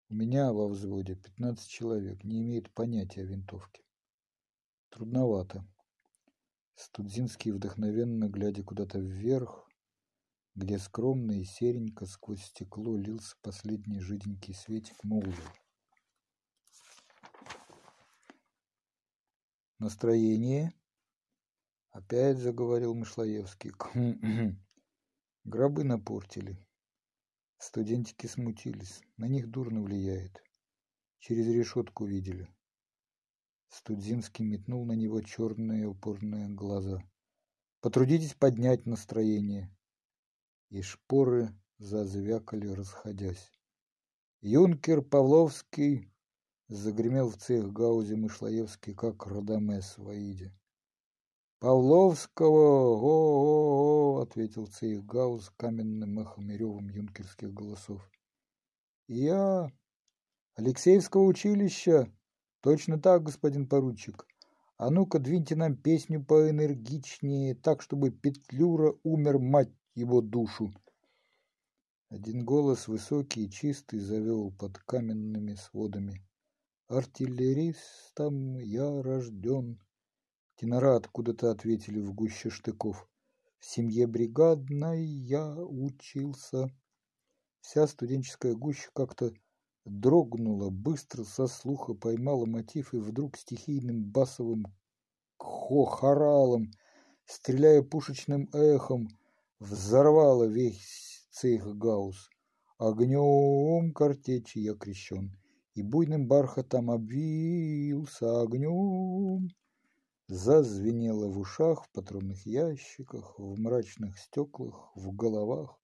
«У 0.10 0.16
меня 0.16 0.52
во 0.52 0.68
взводе 0.68 1.16
пятнадцать 1.16 1.70
человек, 1.70 2.26
не 2.26 2.42
имеют 2.42 2.70
понятия 2.74 3.22
о 3.22 3.28
винтовке. 3.28 3.86
Трудновато. 4.90 5.66
Студзинский, 6.76 7.52
вдохновенно 7.52 8.28
глядя 8.28 8.62
куда-то 8.62 9.00
вверх, 9.00 9.70
где 10.54 10.80
скромно 10.80 11.40
и 11.40 11.46
серенько 11.46 12.06
сквозь 12.06 12.44
стекло 12.44 12.98
лился 12.98 13.38
последний 13.42 14.02
жиденький 14.02 14.54
светик, 14.54 15.02
молвил. 15.06 15.46
Настроение? 19.80 20.74
Опять 21.92 22.38
заговорил 22.38 22.96
Мышлоевский. 22.96 23.74
Гробы 25.44 25.84
напортили. 25.84 26.58
Студентики 27.58 28.28
смутились. 28.28 29.02
На 29.18 29.28
них 29.28 29.50
дурно 29.50 29.82
влияет. 29.82 30.42
Через 31.20 31.48
решетку 31.48 32.06
видели. 32.06 32.48
Студзинский 33.68 34.46
метнул 34.46 34.86
на 34.86 34.94
него 34.94 35.22
черные 35.22 35.88
упорные 35.88 36.48
глаза. 36.48 37.04
«Потрудитесь 37.82 38.34
поднять 38.34 38.86
настроение!» 38.86 39.70
И 40.70 40.82
шпоры 40.82 41.54
зазвякали, 41.78 42.68
расходясь. 42.68 43.52
«Юнкер 44.40 45.02
Павловский!» 45.02 46.10
Загремел 46.68 47.30
в 47.30 47.38
цех 47.38 47.72
Гаузе 47.72 48.16
Мышлоевский, 48.16 48.94
как 48.94 49.28
Радамес 49.28 49.98
в 49.98 50.10
Аиде. 50.10 50.52
«Павловского! 51.60 52.98
О-о-о!»— 52.98 54.22
ответил 54.24 54.68
цех 54.68 55.06
Гауз 55.06 55.52
каменным 55.58 56.20
эхом 56.20 56.50
и 56.50 56.56
юнкерских 56.56 57.54
голосов. 57.54 58.10
«Я! 59.08 59.72
Алексеевского 60.56 61.24
училища!» 61.24 62.12
Точно 62.66 63.00
так, 63.00 63.22
господин 63.22 63.68
поручик. 63.68 64.26
А 64.78 64.90
ну-ка, 64.90 65.20
двиньте 65.20 65.56
нам 65.56 65.78
песню 65.78 66.26
поэнергичнее, 66.26 67.54
так, 67.54 67.84
чтобы 67.84 68.10
Петлюра 68.10 68.96
умер, 69.04 69.38
мать 69.38 69.70
его 69.94 70.20
душу. 70.20 70.74
Один 72.10 72.44
голос, 72.44 72.88
высокий 72.88 73.46
и 73.46 73.52
чистый, 73.52 74.00
завел 74.00 74.52
под 74.52 74.80
каменными 74.80 75.54
сводами. 75.54 76.26
Артиллеристом 76.88 78.60
я 78.60 79.02
рожден. 79.02 79.82
Тенора 80.56 80.98
откуда-то 80.98 81.50
ответили 81.50 82.00
в 82.00 82.14
гуще 82.14 82.52
штыков. 82.52 83.10
В 83.58 83.66
семье 83.66 84.06
бригадной 84.06 85.04
я 85.04 85.56
учился. 85.56 86.70
Вся 87.62 87.88
студенческая 87.88 88.54
гуща 88.54 88.92
как-то 88.94 89.34
дрогнула, 89.84 90.70
быстро 90.70 91.24
со 91.24 91.48
слуха 91.48 91.96
поймала 91.96 92.46
мотив 92.46 92.94
и 92.94 92.98
вдруг 92.98 93.36
стихийным 93.38 94.04
басовым 94.04 94.68
хохоралом, 95.40 96.72
стреляя 97.26 97.82
пушечным 97.82 98.48
эхом, 98.54 99.08
взорвала 99.60 100.44
весь 100.44 101.28
цех 101.32 101.76
гаусс. 101.76 102.30
Огнем 102.78 103.92
картечи 103.92 104.60
я 104.60 104.76
крещен, 104.76 105.36
и 105.76 105.84
буйным 105.84 106.28
бархатом 106.28 106.90
обвился 106.90 108.42
огнем. 108.42 109.50
Зазвенело 110.28 111.28
в 111.28 111.38
ушах, 111.38 111.86
в 111.86 111.92
патронных 111.92 112.46
ящиках, 112.48 113.38
в 113.38 113.60
мрачных 113.60 114.18
стеклах, 114.18 114.92
в 114.96 115.16
головах, 115.16 115.80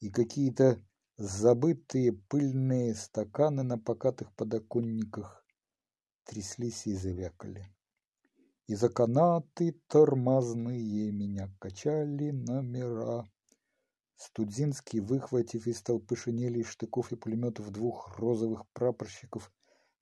и 0.00 0.10
какие-то 0.10 0.80
Забытые 1.16 2.12
пыльные 2.12 2.92
стаканы 2.92 3.62
на 3.62 3.78
покатых 3.78 4.34
подоконниках 4.34 5.46
тряслись 6.24 6.88
и 6.88 6.94
завякали. 6.94 7.72
И 8.66 8.74
за 8.74 8.88
канаты 8.88 9.80
тормозные 9.86 11.12
меня 11.12 11.54
качали 11.60 12.32
номера. 12.32 13.30
Студзинский, 14.16 15.00
выхватив 15.00 15.66
из 15.66 15.82
толпы 15.82 16.16
шинелей, 16.16 16.64
штыков 16.64 17.12
и 17.12 17.16
пулеметов 17.16 17.70
двух 17.70 18.18
розовых 18.18 18.64
прапорщиков, 18.72 19.52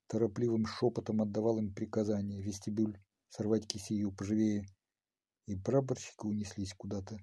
торопливым 0.06 0.66
шепотом 0.66 1.22
отдавал 1.22 1.58
им 1.58 1.74
приказание 1.74 2.42
вестибюль 2.42 3.00
сорвать 3.28 3.66
кисею 3.66 4.12
поживее, 4.12 4.66
и 5.46 5.56
прапорщики 5.56 6.26
унеслись 6.26 6.74
куда-то. 6.74 7.18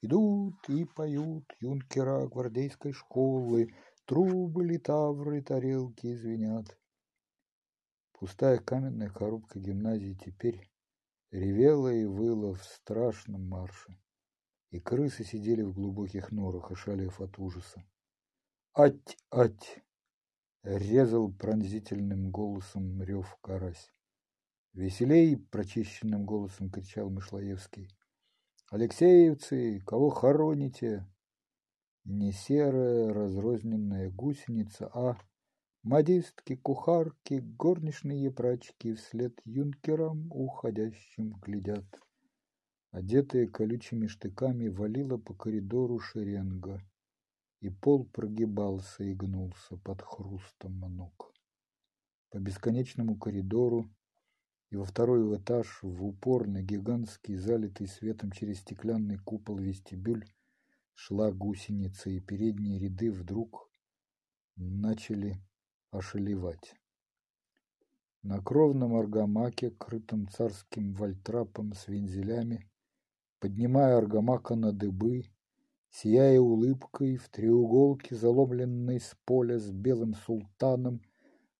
Идут 0.00 0.68
и 0.68 0.84
поют 0.84 1.44
юнкера 1.60 2.26
гвардейской 2.26 2.92
школы, 2.92 3.68
Трубы, 4.06 4.66
литавры, 4.66 5.40
тарелки 5.40 6.14
звенят. 6.14 6.78
Пустая 8.12 8.58
каменная 8.58 9.08
коробка 9.08 9.58
гимназии 9.58 10.14
теперь 10.22 10.70
ревела 11.30 11.90
и 11.90 12.04
выла 12.04 12.54
в 12.54 12.62
страшном 12.62 13.48
марше, 13.48 13.98
и 14.74 14.80
крысы 14.80 15.22
сидели 15.22 15.62
в 15.62 15.72
глубоких 15.72 16.32
норах, 16.32 16.72
ошалев 16.72 17.20
от 17.20 17.38
ужаса. 17.38 17.84
«Ать! 18.72 19.16
Ать!»— 19.30 19.84
резал 20.64 21.32
пронзительным 21.32 22.32
голосом 22.32 23.00
рев 23.00 23.38
карась. 23.40 23.92
«Веселей!»— 24.72 25.36
прочищенным 25.52 26.26
голосом 26.26 26.72
кричал 26.72 27.08
Мышлоевский. 27.08 27.88
Алексеевцы, 28.68 29.80
кого 29.86 30.10
хороните? 30.10 31.06
Не 32.02 32.32
серая 32.32 33.14
разрозненная 33.14 34.10
гусеница, 34.10 34.90
а 34.92 35.16
модистки, 35.84 36.56
кухарки, 36.56 37.34
горничные 37.34 38.32
прачки 38.32 38.94
вслед 38.94 39.40
юнкерам 39.44 40.32
уходящим 40.32 41.34
глядят. 41.34 41.86
Одетые 42.94 43.48
колючими 43.48 44.06
штыками 44.06 44.68
валила 44.68 45.16
по 45.16 45.34
коридору 45.34 45.98
шеренга, 45.98 46.80
и 47.58 47.68
пол 47.68 48.04
прогибался 48.04 49.02
и 49.02 49.14
гнулся 49.14 49.76
под 49.78 50.00
хрустом 50.00 50.78
ног. 50.78 51.34
По 52.30 52.38
бесконечному 52.38 53.18
коридору 53.18 53.90
и 54.70 54.76
во 54.76 54.84
второй 54.84 55.36
этаж 55.36 55.80
в 55.82 56.04
упор 56.04 56.46
на 56.46 56.62
гигантский, 56.62 57.34
залитый 57.34 57.88
светом 57.88 58.30
через 58.30 58.60
стеклянный 58.60 59.18
купол 59.18 59.58
вестибюль 59.58 60.24
шла 60.94 61.32
гусеница, 61.32 62.10
и 62.10 62.20
передние 62.20 62.78
ряды 62.78 63.10
вдруг 63.10 63.68
начали 64.54 65.42
ошелевать. 65.90 66.76
На 68.22 68.40
кровном 68.40 68.94
аргамаке, 68.94 69.72
крытом 69.72 70.28
царским 70.28 70.94
вальтрапом 70.94 71.72
с 71.72 71.88
вензелями, 71.88 72.70
поднимая 73.44 73.98
аргамака 73.98 74.54
на 74.54 74.72
дыбы, 74.72 75.26
сияя 75.90 76.40
улыбкой 76.40 77.18
в 77.18 77.28
треуголке, 77.28 78.14
заломленной 78.14 78.98
с 78.98 79.14
поля 79.26 79.58
с 79.58 79.70
белым 79.70 80.14
султаном, 80.14 81.02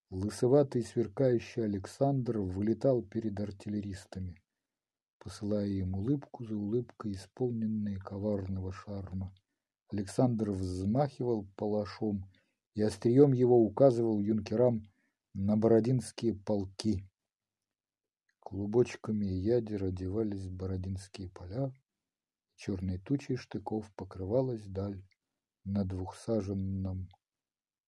Лысоватый 0.09 0.82
сверкающий 0.82 1.62
Александр 1.62 2.39
вылетал 2.39 3.03
перед 3.03 3.39
артиллеристами, 3.39 4.41
посылая 5.18 5.66
им 5.66 5.95
улыбку 5.95 6.47
за 6.47 6.57
улыбкой, 6.57 7.12
исполненные 7.12 7.99
коварного 7.99 8.72
шарма. 8.72 9.35
Александр 9.91 10.53
взмахивал 10.53 11.47
палашом 11.55 12.24
и 12.74 12.80
острием 12.80 13.35
его 13.35 13.59
указывал 13.59 14.20
юнкерам 14.20 14.85
на 15.35 15.59
бородинские 15.59 16.32
полки. 16.32 17.07
Клубочками 18.45 19.24
ядер 19.24 19.84
одевались 19.84 20.49
бородинские 20.51 21.30
поля, 21.30 21.72
черной 22.57 22.99
тучей 22.99 23.36
штыков 23.36 23.90
покрывалась 23.97 24.66
даль 24.66 25.03
на 25.64 25.84
двухсаженном 25.84 27.09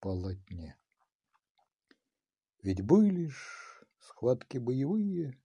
полотне. 0.00 0.74
Ведь 2.62 2.80
были 2.80 3.26
ж 3.26 3.84
схватки 3.98 4.56
боевые. 4.56 5.38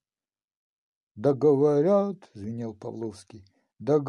Да 1.16 1.34
звенел 2.34 2.74
Павловский, 2.74 3.46
да 3.80 4.00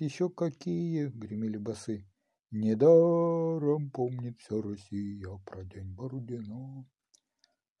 еще 0.00 0.30
какие, 0.30 1.08
гремели 1.08 1.58
басы. 1.58 2.08
Недаром 2.50 3.90
помнит 3.90 4.40
вся 4.40 4.60
Россия 4.62 5.36
про 5.44 5.64
день 5.64 5.94
Бородина. 5.94 6.88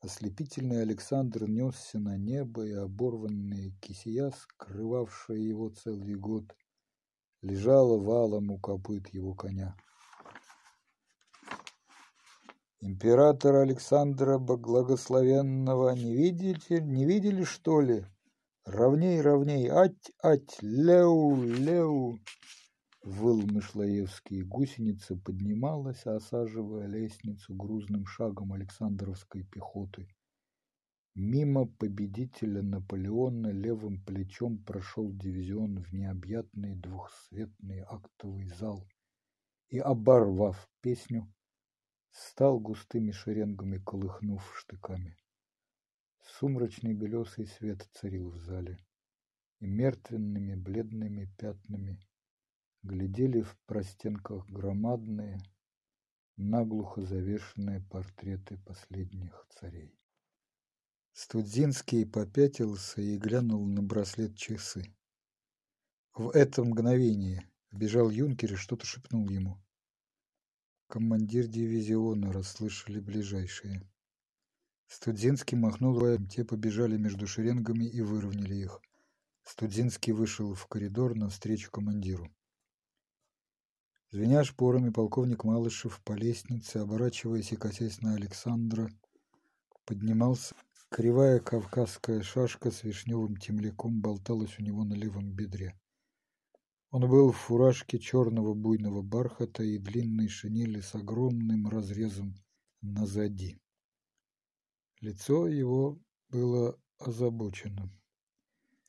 Ослепительный 0.02 0.80
Александр 0.80 1.46
несся 1.46 1.98
на 1.98 2.16
небо, 2.16 2.64
и 2.66 2.72
оборванная 2.72 3.70
кисия, 3.82 4.30
скрывавшая 4.30 5.36
его 5.36 5.68
целый 5.68 6.14
год, 6.14 6.44
лежала 7.42 7.98
валом 7.98 8.50
у 8.50 8.58
копыт 8.58 9.08
его 9.08 9.34
коня. 9.34 9.76
Императора 12.80 13.60
Александра 13.60 14.38
Благословенного 14.38 15.90
не 15.94 16.16
видите, 16.16 16.80
не 16.80 17.04
видели, 17.04 17.44
что 17.44 17.82
ли? 17.82 18.06
Равней, 18.64 19.20
равней, 19.20 19.68
ать, 19.68 20.12
ать, 20.22 20.56
леу, 20.62 21.42
леу. 21.42 22.18
Выл 23.02 23.46
Мышлоевский, 23.46 24.42
гусеница 24.42 25.16
поднималась, 25.16 26.04
осаживая 26.04 26.86
лестницу 26.86 27.54
грузным 27.54 28.04
шагом 28.04 28.52
Александровской 28.52 29.42
пехоты. 29.42 30.14
Мимо 31.14 31.66
победителя 31.66 32.60
Наполеона 32.60 33.48
левым 33.48 34.04
плечом 34.04 34.62
прошел 34.62 35.10
дивизион 35.12 35.82
в 35.82 35.94
необъятный 35.94 36.76
двухсветный 36.76 37.80
актовый 37.80 38.48
зал 38.48 38.86
и, 39.70 39.78
оборвав 39.78 40.68
песню, 40.82 41.32
стал 42.10 42.60
густыми 42.60 43.12
шеренгами 43.12 43.78
колыхнув 43.78 44.42
штыками. 44.58 45.16
Сумрачный 46.22 46.92
белесый 46.92 47.46
свет 47.46 47.88
царил 47.94 48.30
в 48.30 48.36
зале, 48.36 48.78
и 49.58 49.66
мертвенными 49.66 50.54
бледными 50.54 51.24
пятнами 51.38 51.98
глядели 52.82 53.42
в 53.42 53.56
простенках 53.66 54.48
громадные, 54.48 55.38
наглухо 56.36 57.02
завешенные 57.02 57.80
портреты 57.80 58.56
последних 58.58 59.46
царей. 59.50 59.98
Студзинский 61.12 62.06
попятился 62.06 63.02
и 63.02 63.18
глянул 63.18 63.66
на 63.66 63.82
браслет 63.82 64.36
часы. 64.36 64.94
В 66.14 66.30
это 66.30 66.64
мгновение 66.64 67.48
вбежал 67.70 68.10
юнкер 68.10 68.54
и 68.54 68.56
что-то 68.56 68.86
шепнул 68.86 69.28
ему. 69.28 69.62
Командир 70.86 71.46
дивизиона 71.46 72.32
расслышали 72.32 73.00
ближайшие. 73.00 73.88
Студзинский 74.86 75.56
махнул 75.56 75.94
рукой, 75.94 76.26
те 76.26 76.44
побежали 76.44 76.96
между 76.96 77.26
шеренгами 77.26 77.84
и 77.84 78.00
выровняли 78.00 78.56
их. 78.56 78.80
Студзинский 79.44 80.12
вышел 80.12 80.54
в 80.54 80.66
коридор 80.66 81.14
навстречу 81.14 81.70
командиру. 81.70 82.34
Звеня 84.12 84.42
шпорами, 84.42 84.90
полковник 84.90 85.44
Малышев 85.44 86.00
по 86.02 86.14
лестнице, 86.14 86.78
оборачиваясь 86.78 87.52
и 87.52 87.56
косясь 87.56 88.00
на 88.00 88.14
Александра, 88.14 88.90
поднимался. 89.84 90.56
Кривая 90.88 91.38
кавказская 91.38 92.20
шашка 92.22 92.72
с 92.72 92.82
вишневым 92.82 93.36
темляком 93.36 94.00
болталась 94.00 94.58
у 94.58 94.62
него 94.62 94.82
на 94.82 94.94
левом 94.94 95.30
бедре. 95.30 95.78
Он 96.90 97.08
был 97.08 97.30
в 97.30 97.36
фуражке 97.36 98.00
черного 98.00 98.52
буйного 98.54 99.00
бархата 99.00 99.62
и 99.62 99.78
длинной 99.78 100.26
шинели 100.26 100.80
с 100.80 100.96
огромным 100.96 101.68
разрезом 101.68 102.34
назади. 102.80 103.62
Лицо 105.00 105.46
его 105.46 106.02
было 106.30 106.76
озабочено. 106.98 107.88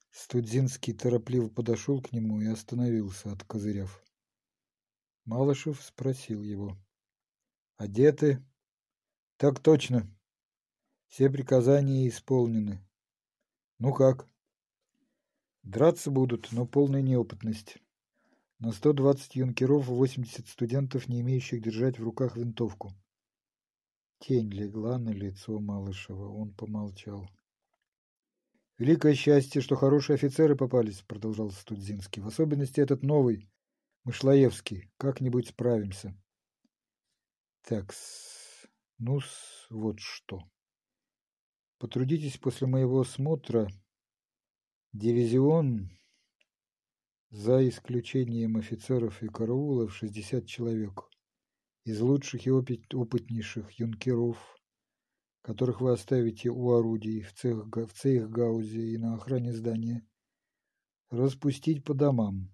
Студзинский 0.09 0.93
торопливо 0.93 1.47
подошел 1.47 2.01
к 2.01 2.11
нему 2.11 2.41
и 2.41 2.47
остановился, 2.47 3.31
откозыряв. 3.31 4.03
Малышев 5.31 5.81
спросил 5.81 6.43
его. 6.43 6.77
«Одеты?» 7.77 8.43
«Так 9.37 9.61
точно. 9.61 10.13
Все 11.07 11.29
приказания 11.29 12.09
исполнены. 12.09 12.85
Ну 13.79 13.93
как?» 13.93 14.27
«Драться 15.63 16.11
будут, 16.11 16.51
но 16.51 16.67
полной 16.67 17.01
неопытность. 17.01 17.77
На 18.59 18.73
120 18.73 19.37
юнкеров 19.37 19.87
и 19.87 19.93
80 19.93 20.49
студентов, 20.49 21.07
не 21.07 21.21
имеющих 21.21 21.61
держать 21.61 21.97
в 21.97 22.03
руках 22.03 22.35
винтовку». 22.35 22.91
Тень 24.19 24.51
легла 24.51 24.97
на 24.97 25.11
лицо 25.11 25.61
Малышева. 25.61 26.27
Он 26.27 26.53
помолчал. 26.53 27.25
«Великое 28.77 29.15
счастье, 29.15 29.61
что 29.61 29.77
хорошие 29.77 30.15
офицеры 30.15 30.57
попались»,— 30.57 31.01
продолжал 31.07 31.51
Студзинский. 31.51 32.21
«В 32.21 32.27
особенности 32.27 32.81
этот 32.81 33.01
новый, 33.01 33.49
Мышлоевский, 34.03 34.91
как-нибудь 34.97 35.49
справимся. 35.49 36.19
Так, 37.61 37.93
ну 38.97 39.19
вот 39.69 39.99
что. 39.99 40.41
Потрудитесь 41.77 42.39
после 42.39 42.65
моего 42.65 43.01
осмотра. 43.01 43.69
Дивизион, 44.91 45.91
за 47.29 47.67
исключением 47.69 48.57
офицеров 48.57 49.21
и 49.21 49.27
караулов, 49.27 49.95
60 49.95 50.47
человек. 50.47 51.07
Из 51.83 52.01
лучших 52.01 52.47
и 52.47 52.51
опытнейших 52.51 53.71
юнкеров, 53.73 54.37
которых 55.43 55.79
вы 55.79 55.91
оставите 55.91 56.49
у 56.49 56.71
орудий 56.71 57.21
в, 57.21 57.33
цех, 57.33 57.67
в 57.67 57.93
цейхгаузе 57.93 58.81
и 58.81 58.97
на 58.97 59.13
охране 59.13 59.53
здания, 59.53 60.07
распустить 61.11 61.83
по 61.83 61.93
домам 61.93 62.51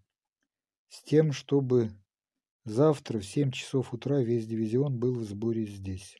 с 0.89 1.03
тем, 1.03 1.31
чтобы 1.31 1.91
завтра 2.65 3.19
в 3.19 3.25
семь 3.25 3.51
часов 3.51 3.93
утра 3.93 4.21
весь 4.21 4.47
дивизион 4.47 4.97
был 4.97 5.15
в 5.15 5.23
сборе 5.23 5.65
здесь. 5.65 6.17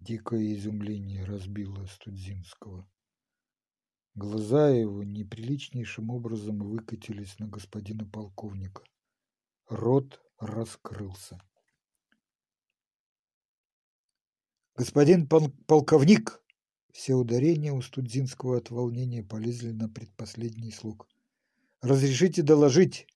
Дикое 0.00 0.54
изумление 0.54 1.24
разбило 1.24 1.84
Студзинского. 1.86 2.88
Глаза 4.14 4.70
его 4.70 5.02
неприличнейшим 5.02 6.10
образом 6.10 6.58
выкатились 6.58 7.38
на 7.38 7.46
господина 7.46 8.04
полковника. 8.04 8.82
Рот 9.68 10.20
раскрылся. 10.38 11.40
«Господин 14.76 15.28
пол 15.28 15.50
полковник!» 15.66 16.40
Все 16.92 17.14
ударения 17.14 17.72
у 17.72 17.82
Студзинского 17.82 18.58
от 18.58 18.70
волнения 18.70 19.22
полезли 19.22 19.70
на 19.72 19.88
предпоследний 19.88 20.72
слог. 20.72 21.08
Разрешите 21.80 22.42
доложить. 22.42 23.06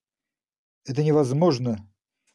Это 0.85 1.03
невозможно. 1.03 1.89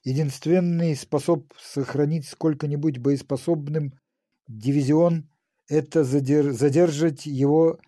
Единственный 0.04 0.96
способ 0.96 1.54
сохранить 1.58 2.28
сколько-нибудь 2.28 2.98
боеспособным 2.98 4.00
дивизион– 4.48 5.30
это 5.68 6.04
задер 6.04 6.52
задержать 6.52 7.26
его 7.26 7.80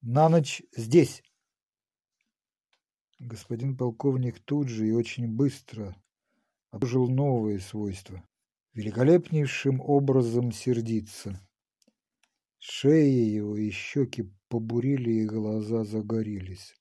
на 0.00 0.28
ночь 0.28 0.62
здесь. 0.76 1.22
Господин 3.18 3.76
полковник 3.76 4.40
тут 4.40 4.68
же 4.68 4.88
и 4.88 4.92
очень 4.92 5.28
быстро 5.28 5.96
обнаружил 6.70 7.08
новые 7.08 7.60
свойства. 7.60 8.22
Великолепнейшим 8.74 9.80
образом 9.80 10.50
сердиться. 10.50 11.38
Шея 12.58 13.26
его 13.28 13.56
и 13.56 13.70
щеки 13.70 14.32
побурили, 14.48 15.10
и 15.10 15.26
глаза 15.26 15.84
загорелись. 15.84 16.74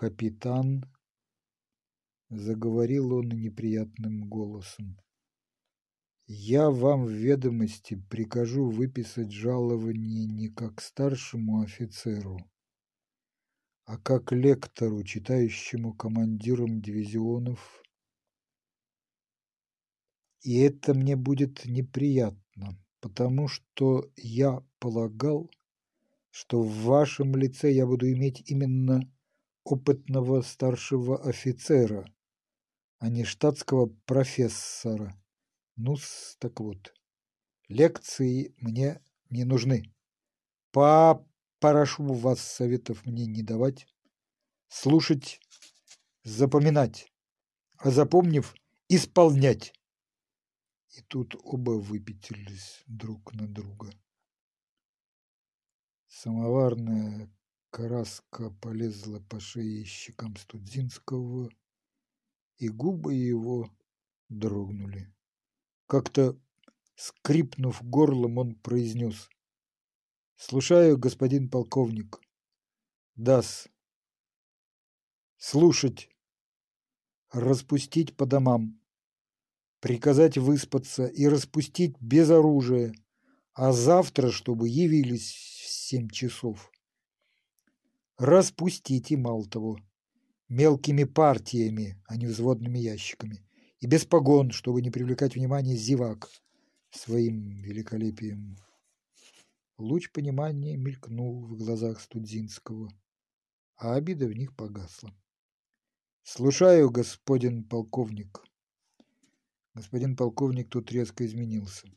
«Капитан»,— 0.00 0.90
заговорил 2.30 3.12
он 3.12 3.28
неприятным 3.28 4.30
голосом,— 4.30 4.96
«я 6.26 6.70
вам 6.70 7.04
в 7.04 7.10
ведомости 7.10 8.02
прикажу 8.08 8.70
выписать 8.70 9.30
жалование 9.30 10.24
не 10.24 10.48
как 10.48 10.80
старшему 10.80 11.60
офицеру, 11.60 12.38
а 13.84 13.98
как 13.98 14.32
лектору, 14.32 15.02
читающему 15.04 15.92
командирам 15.92 16.80
дивизионов. 16.80 17.82
И 20.40 20.60
это 20.60 20.94
мне 20.94 21.14
будет 21.14 21.66
неприятно, 21.66 22.82
потому 23.00 23.48
что 23.48 24.10
я 24.16 24.64
полагал, 24.78 25.50
что 26.30 26.62
в 26.62 26.84
вашем 26.84 27.36
лице 27.36 27.70
я 27.70 27.84
буду 27.84 28.10
иметь 28.10 28.50
именно 28.50 29.02
опытного 29.64 30.42
старшего 30.42 31.22
офицера, 31.22 32.04
а 32.98 33.08
не 33.08 33.24
штатского 33.24 33.86
профессора. 34.06 35.14
ну 35.76 35.96
так 36.38 36.60
вот, 36.60 36.94
лекции 37.68 38.54
мне 38.58 39.00
не 39.30 39.44
нужны. 39.44 39.94
Попрошу 40.70 42.12
вас 42.12 42.40
советов 42.40 43.04
мне 43.06 43.26
не 43.26 43.42
давать, 43.42 43.86
слушать, 44.68 45.40
запоминать, 46.22 47.12
а 47.78 47.90
запомнив, 47.90 48.54
исполнять. 48.88 49.72
И 50.96 51.02
тут 51.02 51.36
оба 51.44 51.70
выпятились 51.70 52.82
друг 52.86 53.32
на 53.32 53.46
друга. 53.46 53.90
Самоварная 56.08 57.30
Краска 57.70 58.50
полезла 58.50 59.20
по 59.20 59.40
шее 59.40 59.84
щекам 59.84 60.36
Студзинского, 60.36 61.50
и 62.58 62.68
губы 62.68 63.14
его 63.14 63.70
дрогнули. 64.28 65.12
Как-то 65.86 66.36
Скрипнув 67.00 67.82
горлом, 67.82 68.36
он 68.36 68.54
произнес. 68.56 69.30
«Слушаю, 70.36 70.98
господин 70.98 71.48
полковник». 71.48 72.20
«Дас». 73.14 73.68
«Слушать. 75.38 76.10
Распустить 77.32 78.14
по 78.18 78.26
домам. 78.26 78.82
Приказать 79.80 80.36
выспаться 80.36 81.06
и 81.06 81.26
распустить 81.26 81.96
без 82.02 82.28
оружия, 82.28 82.92
а 83.54 83.72
завтра, 83.72 84.30
чтобы 84.30 84.68
явились 84.68 85.32
в 85.32 85.70
семь 85.70 86.10
часов. 86.10 86.70
Распустить 88.20 89.10
и 89.12 89.16
мало 89.16 89.46
того, 89.46 89.78
мелкими 90.50 91.04
партиями, 91.04 91.96
а 92.06 92.18
не 92.18 92.26
взводными 92.26 92.78
ящиками, 92.78 93.42
и 93.78 93.86
без 93.86 94.04
погон, 94.04 94.50
чтобы 94.50 94.82
не 94.82 94.90
привлекать 94.90 95.34
внимание 95.34 95.74
зевак 95.74 96.28
своим 96.90 97.56
великолепием. 97.62 98.58
Луч 99.78 100.12
понимания 100.12 100.76
мелькнул 100.76 101.46
в 101.46 101.56
глазах 101.56 101.98
Студзинского, 101.98 102.92
а 103.76 103.94
обида 103.94 104.26
в 104.26 104.34
них 104.34 104.54
погасла. 104.54 105.10
«Слушаю, 106.22 106.90
господин 106.90 107.64
полковник». 107.64 108.44
Господин 109.72 110.14
полковник 110.14 110.68
тут 110.68 110.92
резко 110.92 111.24
изменился. 111.24 111.88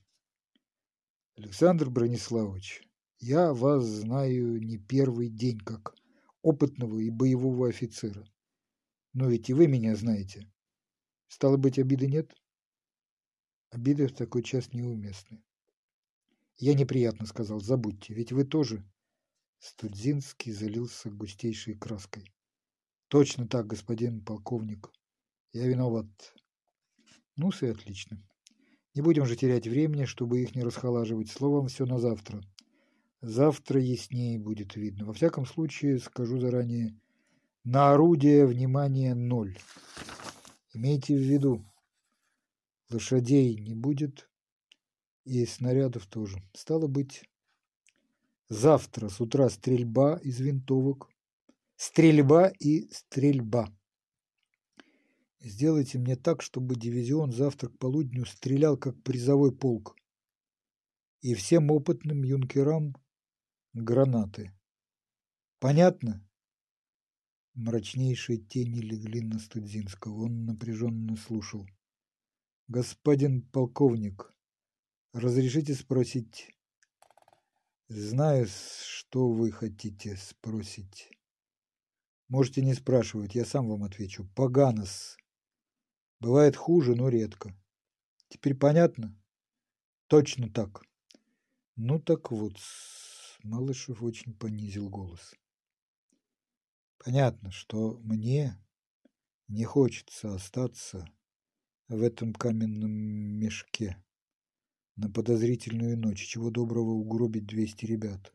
«Александр 1.35 1.89
Брониславович, 1.89 2.87
я 3.19 3.53
вас 3.53 3.83
знаю 3.83 4.61
не 4.61 4.77
первый 4.77 5.27
день 5.27 5.59
как 5.59 5.93
опытного 6.43 6.99
и 6.99 7.09
боевого 7.09 7.69
офицера. 7.69 8.23
Но 9.13 9.27
ведь 9.27 9.49
и 9.49 9.53
вы 9.53 9.67
меня 9.67 9.95
знаете. 9.95 10.51
Стало 11.27 11.57
быть, 11.57 11.79
обиды 11.79 12.07
нет? 12.07 12.31
Обиды 13.71 14.07
в 14.07 14.13
такой 14.13 14.43
час 14.43 14.71
неуместны. 14.73 15.43
Я 16.57 16.75
неприятно 16.75 17.25
сказал, 17.25 17.59
забудьте, 17.59 18.13
ведь 18.13 18.31
вы 18.31 18.43
тоже. 18.43 18.85
Студзинский 19.57 20.51
залился 20.51 21.09
густейшей 21.09 21.75
краской. 21.75 22.31
Точно 23.07 23.47
так, 23.47 23.65
господин 23.65 24.23
полковник. 24.23 24.91
Я 25.53 25.67
виноват. 25.67 26.07
ну 27.35 27.51
и 27.61 27.65
отлично. 27.67 28.21
Не 28.93 29.01
будем 29.01 29.25
же 29.25 29.35
терять 29.35 29.67
времени, 29.67 30.05
чтобы 30.05 30.41
их 30.41 30.55
не 30.55 30.63
расхолаживать. 30.63 31.31
Словом, 31.31 31.67
все 31.67 31.85
на 31.85 31.97
завтра. 31.97 32.43
Завтра 33.23 33.79
яснее 33.79 34.37
будет 34.37 34.75
видно. 34.75 35.05
Во 35.05 35.13
всяком 35.13 35.45
случае, 35.45 35.99
скажу 35.99 36.39
заранее, 36.39 36.99
на 37.63 37.93
орудие 37.93 38.45
внимание 38.45 39.15
ноль. 39.15 39.57
Имейте 40.73 41.15
в 41.15 41.21
виду, 41.21 41.63
лошадей 42.89 43.55
не 43.55 43.75
будет 43.75 44.29
и 45.23 45.45
снарядов 45.45 46.05
тоже. 46.07 46.43
Стало 46.53 46.87
быть, 46.87 47.23
завтра 48.49 49.07
с 49.07 49.21
утра 49.21 49.47
стрельба 49.47 50.17
из 50.17 50.41
винтовок, 50.41 51.09
стрельба 51.77 52.51
и 52.59 52.89
стрельба. 52.91 53.69
Сделайте 55.39 55.97
мне 55.97 56.17
так, 56.17 56.41
чтобы 56.41 56.75
дивизион 56.75 57.31
завтра 57.31 57.69
к 57.69 57.77
полудню 57.77 58.25
стрелял 58.25 58.75
как 58.75 59.01
призовой 59.01 59.55
полк. 59.55 59.95
И 61.21 61.33
всем 61.35 61.71
опытным 61.71 62.23
юнкерам 62.23 62.97
гранаты. 63.73 64.51
Понятно? 65.59 66.27
Мрачнейшие 67.53 68.39
тени 68.39 68.79
легли 68.79 69.21
на 69.21 69.39
Студзинского. 69.39 70.25
Он 70.25 70.45
напряженно 70.45 71.15
слушал. 71.15 71.67
«Господин 72.67 73.41
полковник, 73.41 74.33
разрешите 75.13 75.73
спросить?» 75.75 76.49
«Знаю, 77.89 78.47
что 78.47 79.29
вы 79.29 79.51
хотите 79.51 80.15
спросить. 80.15 81.09
Можете 82.29 82.63
не 82.63 82.73
спрашивать, 82.73 83.35
я 83.35 83.45
сам 83.45 83.67
вам 83.67 83.83
отвечу. 83.83 84.27
Поганос. 84.35 85.17
Бывает 86.19 86.55
хуже, 86.55 86.95
но 86.95 87.09
редко. 87.09 87.55
Теперь 88.29 88.55
понятно? 88.55 89.15
Точно 90.07 90.49
так. 90.49 90.81
Ну 91.75 91.99
так 91.99 92.31
вот, 92.31 92.57
Малышев 93.43 94.01
очень 94.01 94.33
понизил 94.33 94.89
голос. 94.89 95.35
Понятно, 96.97 97.51
что 97.51 97.99
мне 97.99 98.57
не 99.49 99.65
хочется 99.65 100.33
остаться 100.33 101.05
в 101.89 102.01
этом 102.01 102.33
каменном 102.33 102.91
мешке 102.91 104.01
на 104.95 105.11
подозрительную 105.11 105.97
ночь, 105.97 106.25
чего 106.25 106.49
доброго 106.49 106.91
угробить 106.91 107.45
двести 107.45 107.85
ребят, 107.85 108.31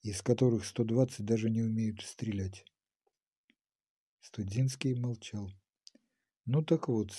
из 0.00 0.22
которых 0.22 0.64
сто 0.64 0.84
двадцать 0.84 1.26
даже 1.26 1.50
не 1.50 1.60
умеют 1.60 2.00
стрелять. 2.00 2.64
Студинский 4.20 4.94
молчал. 4.94 5.52
Ну 6.46 6.64
так 6.64 6.88
вот, 6.88 7.12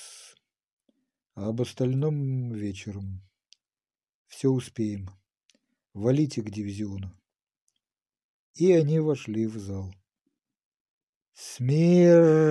а 1.36 1.50
об 1.50 1.62
остальном 1.62 2.52
вечером. 2.54 3.22
Все 4.28 4.50
успеем. 4.50 5.10
Валите 5.94 6.42
к 6.42 6.50
дивизиону. 6.50 7.16
И 8.56 8.72
они 8.72 9.00
вошли 9.00 9.46
в 9.48 9.58
зал. 9.60 9.94
Смирно! 11.34 12.50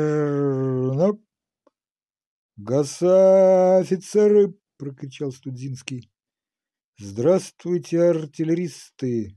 Гаса, 2.57 3.79
офицеры! 3.79 4.55
прокричал 4.77 5.33
Студзинский. 5.33 6.11
Здравствуйте, 6.99 8.01
артиллеристы! 8.03 9.37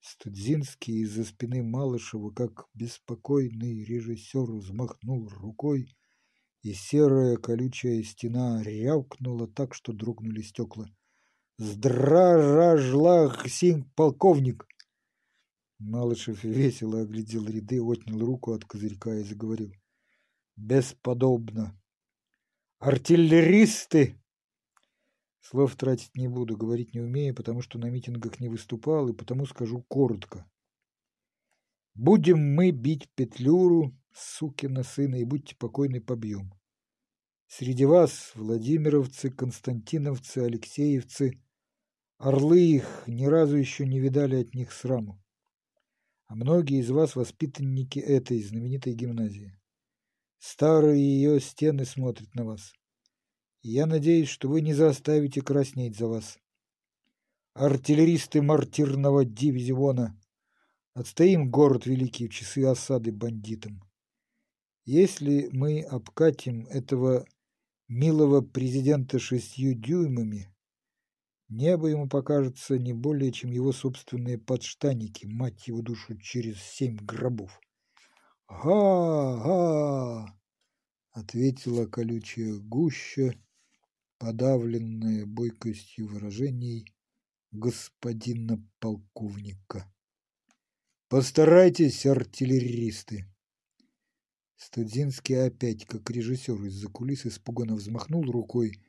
Студзинский 0.00 1.02
из-за 1.02 1.24
спины 1.24 1.62
Малышева, 1.62 2.30
как 2.30 2.66
беспокойный 2.74 3.84
режиссер, 3.84 4.50
взмахнул 4.52 5.28
рукой, 5.28 5.96
и 6.62 6.72
серая 6.72 7.36
колючая 7.36 8.02
стена 8.02 8.62
рявкнула 8.62 9.46
так, 9.46 9.74
что 9.74 9.92
дрогнули 9.92 10.42
стекла. 10.42 10.88
Здравствуй, 11.64 13.48
синь 13.48 13.84
полковник!» 13.94 14.66
Малышев 15.78 16.42
весело 16.42 17.02
оглядел 17.02 17.46
ряды, 17.46 17.80
отнял 17.80 18.18
руку 18.18 18.52
от 18.52 18.64
козырька 18.64 19.14
и 19.14 19.22
заговорил. 19.22 19.72
«Бесподобно! 20.56 21.80
Артиллеристы!» 22.80 24.20
Слов 25.38 25.76
тратить 25.76 26.16
не 26.16 26.26
буду, 26.26 26.56
говорить 26.56 26.94
не 26.94 27.00
умею, 27.00 27.32
потому 27.32 27.62
что 27.62 27.78
на 27.78 27.90
митингах 27.90 28.40
не 28.40 28.48
выступал, 28.48 29.08
и 29.08 29.12
потому 29.12 29.46
скажу 29.46 29.82
коротко. 29.82 30.50
Будем 31.94 32.40
мы 32.56 32.72
бить 32.72 33.08
Петлюру, 33.14 33.96
сукина 34.12 34.82
сына, 34.82 35.14
и 35.14 35.24
будьте 35.24 35.54
покойны, 35.54 36.00
побьем. 36.00 36.52
Среди 37.46 37.84
вас 37.84 38.32
владимировцы, 38.34 39.30
константиновцы, 39.30 40.38
алексеевцы, 40.38 41.41
Орлы 42.22 42.60
их 42.60 43.02
ни 43.08 43.24
разу 43.24 43.56
еще 43.56 43.84
не 43.84 43.98
видали 43.98 44.36
от 44.36 44.54
них 44.54 44.72
сраму. 44.72 45.20
А 46.28 46.36
многие 46.36 46.78
из 46.78 46.88
вас 46.88 47.16
воспитанники 47.16 47.98
этой 47.98 48.40
знаменитой 48.40 48.92
гимназии. 48.94 49.58
Старые 50.38 51.02
ее 51.02 51.40
стены 51.40 51.84
смотрят 51.84 52.32
на 52.36 52.44
вас. 52.44 52.74
И 53.62 53.70
я 53.70 53.86
надеюсь, 53.86 54.28
что 54.28 54.48
вы 54.48 54.60
не 54.60 54.72
заставите 54.72 55.42
краснеть 55.42 55.96
за 55.96 56.06
вас. 56.06 56.38
Артиллеристы 57.54 58.40
мартирного 58.40 59.24
дивизиона. 59.24 60.16
Отстоим 60.94 61.50
город 61.50 61.86
великий 61.86 62.28
в 62.28 62.32
часы 62.32 62.64
осады 62.64 63.10
бандитам. 63.10 63.82
Если 64.84 65.48
мы 65.50 65.82
обкатим 65.82 66.68
этого 66.68 67.26
милого 67.88 68.42
президента 68.42 69.18
шестью 69.18 69.74
дюймами, 69.74 70.51
Небо 71.54 71.88
ему 71.88 72.08
покажется 72.08 72.78
не 72.78 72.94
более, 72.94 73.30
чем 73.30 73.50
его 73.50 73.72
собственные 73.72 74.38
подштанники, 74.38 75.26
мать 75.26 75.68
его 75.68 75.82
душу, 75.82 76.16
через 76.16 76.62
семь 76.62 76.96
гробов. 76.96 77.60
«Га-га!»— 78.48 80.34
ответила 81.10 81.84
колючая 81.84 82.54
гуща, 82.54 83.34
подавленная 84.16 85.26
бойкостью 85.26 86.08
выражений 86.08 86.86
господина 87.50 88.66
полковника. 88.78 89.92
«Постарайтесь, 91.08 92.06
артиллеристы!» 92.06 93.26
Студзинский 94.56 95.48
опять, 95.48 95.84
как 95.84 96.10
режиссер 96.10 96.64
из-за 96.64 96.88
кулис, 96.88 97.26
испуганно 97.26 97.74
взмахнул 97.74 98.22
рукой, 98.22 98.80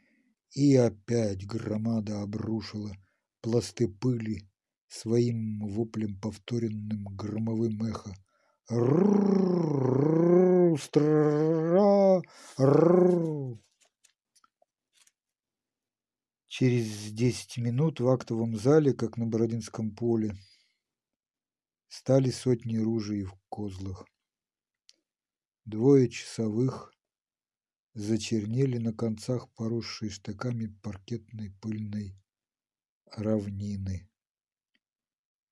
и 0.54 0.76
опять 0.76 1.46
громада 1.46 2.22
обрушила 2.22 2.96
пласты 3.42 3.88
пыли 3.88 4.48
своим 4.88 5.68
воплем 5.68 6.20
повторенным 6.20 7.06
громовым 7.16 7.84
эхо. 7.84 8.14
Через 16.48 17.12
десять 17.12 17.58
минут 17.58 18.00
в 18.00 18.08
актовом 18.08 18.56
зале, 18.56 18.94
как 18.94 19.18
на 19.18 19.26
Бородинском 19.26 19.96
поле, 19.96 20.36
стали 21.88 22.30
сотни 22.30 22.78
ружей 22.78 23.24
в 23.24 23.36
козлах. 23.50 24.06
Двое 25.66 26.10
часовых 26.10 26.93
зачернели 27.94 28.78
на 28.78 28.94
концах 28.94 29.52
поросшей 29.54 30.10
штыками 30.10 30.68
паркетной 30.82 31.52
пыльной 31.62 32.16
равнины. 33.06 34.10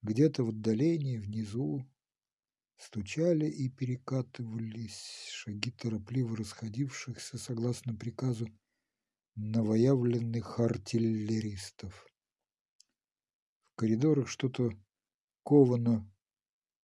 Где-то 0.02 0.44
в 0.44 0.50
отдалении, 0.50 1.18
внизу, 1.18 1.86
стучали 2.78 3.46
и 3.46 3.70
перекатывались 3.70 5.28
шаги 5.30 5.70
торопливо 5.72 6.36
расходившихся, 6.38 7.38
согласно 7.38 7.96
приказу, 7.96 8.48
новоявленных 9.36 10.60
артиллеристов. 10.60 12.08
В 13.72 13.76
коридорах 13.76 14.28
что-то 14.28 14.72
ковано 15.44 16.12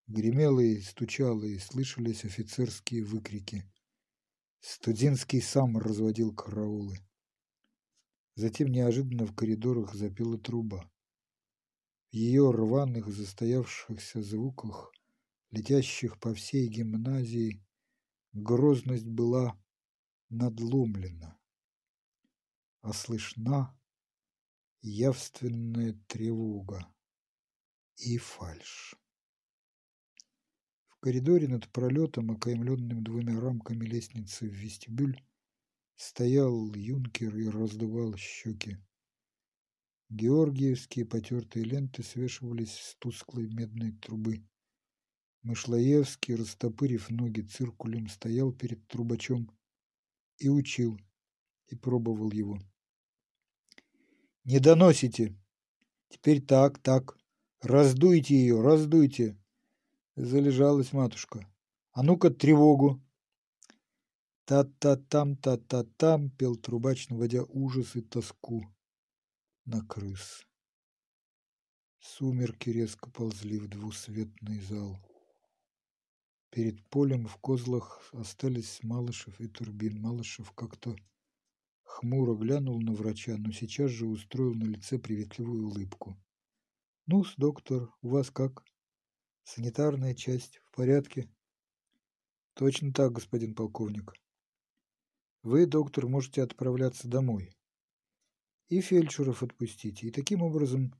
гремело 0.05 0.59
и 0.59 0.79
стучало, 0.81 1.43
и 1.43 1.57
слышались 1.57 2.23
офицерские 2.23 3.03
выкрики. 3.03 3.65
Студинский 4.59 5.41
сам 5.41 5.77
разводил 5.77 6.33
караулы. 6.33 6.97
Затем 8.35 8.69
неожиданно 8.69 9.25
в 9.25 9.35
коридорах 9.35 9.93
запела 9.93 10.37
труба. 10.37 10.89
В 12.11 12.15
ее 12.15 12.51
рваных 12.51 13.07
застоявшихся 13.09 14.21
звуках, 14.21 14.91
летящих 15.51 16.19
по 16.19 16.33
всей 16.33 16.67
гимназии, 16.67 17.65
грозность 18.33 19.07
была 19.07 19.59
надломлена, 20.29 21.39
а 22.81 22.93
слышна 22.93 23.77
явственная 24.81 25.93
тревога 26.07 26.87
и 27.97 28.17
фальшь. 28.17 28.95
В 30.97 30.99
коридоре 30.99 31.47
над 31.47 31.69
пролетом, 31.69 32.31
окаймленным 32.31 33.03
двумя 33.03 33.39
рамками 33.39 33.85
лестницы 33.85 34.49
в 34.49 34.51
вестибюль, 34.51 35.21
стоял 35.95 36.73
юнкер 36.73 37.37
и 37.37 37.47
раздувал 37.49 38.15
щеки. 38.17 38.77
Георгиевские 40.09 41.05
потертые 41.05 41.65
ленты 41.65 42.01
свешивались 42.01 42.73
с 42.73 42.95
тусклой 42.95 43.47
медной 43.47 43.91
трубы. 43.91 44.43
Мышлоевский, 45.43 46.33
растопырив 46.33 47.11
ноги 47.11 47.41
циркулем, 47.41 48.09
стоял 48.09 48.51
перед 48.51 48.87
трубачом 48.87 49.55
и 50.39 50.49
учил, 50.49 50.99
и 51.67 51.75
пробовал 51.75 52.31
его. 52.31 52.59
«Не 54.45 54.59
доносите! 54.59 55.37
Теперь 56.09 56.41
так, 56.41 56.79
так. 56.79 57.19
Раздуйте 57.61 58.33
ее, 58.33 58.61
раздуйте!» 58.61 59.37
Залежалась 60.17 60.93
матушка. 60.93 61.47
«А 61.91 62.01
ну-ка, 62.01 62.31
тревогу!» 62.31 62.99
«Та-та-там, 64.45 65.37
та-та-там!»— 65.37 66.31
пел 66.37 66.55
трубач, 66.55 67.09
наводя 67.09 67.43
ужас 67.43 67.95
и 67.95 68.01
тоску 68.01 68.65
на 69.65 69.85
крыс. 69.85 70.43
Сумерки 71.99 72.71
резко 72.71 73.11
ползли 73.11 73.59
в 73.59 73.67
двусветный 73.67 74.59
зал. 74.59 74.97
Перед 76.49 76.83
полем 76.89 77.27
в 77.27 77.37
козлах 77.37 78.09
остались 78.11 78.81
Малышев 78.81 79.39
и 79.39 79.47
Турбин. 79.47 80.01
Малышев 80.01 80.51
как-то 80.53 80.95
хмуро 81.83 82.33
глянул 82.33 82.81
на 82.81 82.93
врача, 82.93 83.35
но 83.37 83.51
сейчас 83.51 83.91
же 83.91 84.07
устроил 84.07 84.55
на 84.55 84.63
лице 84.63 84.97
приветливую 84.97 85.67
улыбку. 85.67 86.17
«Ну-с, 87.05 87.35
доктор, 87.37 87.93
у 88.01 88.09
вас 88.09 88.31
как? 88.31 88.66
Санитарная 89.47 90.13
часть 90.13 90.59
в 90.65 90.71
порядке?» 90.75 91.29
«Точно 92.53 92.91
так, 92.91 93.13
господин 93.13 93.55
полковник. 93.55 94.13
Вы, 95.41 95.65
доктор, 95.65 96.07
можете 96.07 96.43
отправляться 96.43 97.07
домой 97.07 97.57
и 98.67 98.81
фельдшеров 98.81 99.43
отпустите. 99.43 100.07
И 100.07 100.11
таким 100.11 100.41
образом 100.41 100.93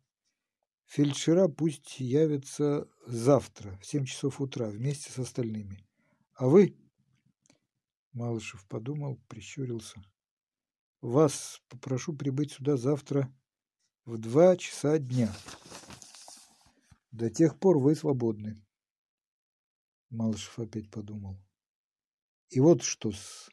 фельдшера 0.85 1.49
пусть 1.49 1.99
явятся 1.99 2.87
завтра 3.05 3.77
в 3.81 3.85
семь 3.85 4.05
часов 4.05 4.39
утра 4.39 4.69
вместе 4.69 5.11
с 5.11 5.19
остальными. 5.19 5.85
А 6.33 6.47
вы, 6.47 6.77
Малышев 8.13 8.65
подумал, 8.67 9.19
прищурился, 9.27 10.01
вас 11.01 11.61
попрошу 11.67 12.13
прибыть 12.15 12.53
сюда 12.53 12.77
завтра 12.77 13.29
в 14.05 14.17
два 14.17 14.55
часа 14.55 14.97
дня. 14.99 15.35
До 17.18 17.32
тех 17.32 17.59
пор 17.59 17.80
вы 17.80 17.95
свободны. 17.95 18.63
Малышев 20.11 20.59
опять 20.59 20.91
подумал. 20.91 21.39
И 22.49 22.59
вот 22.59 22.84
что 22.84 23.11
с... 23.11 23.49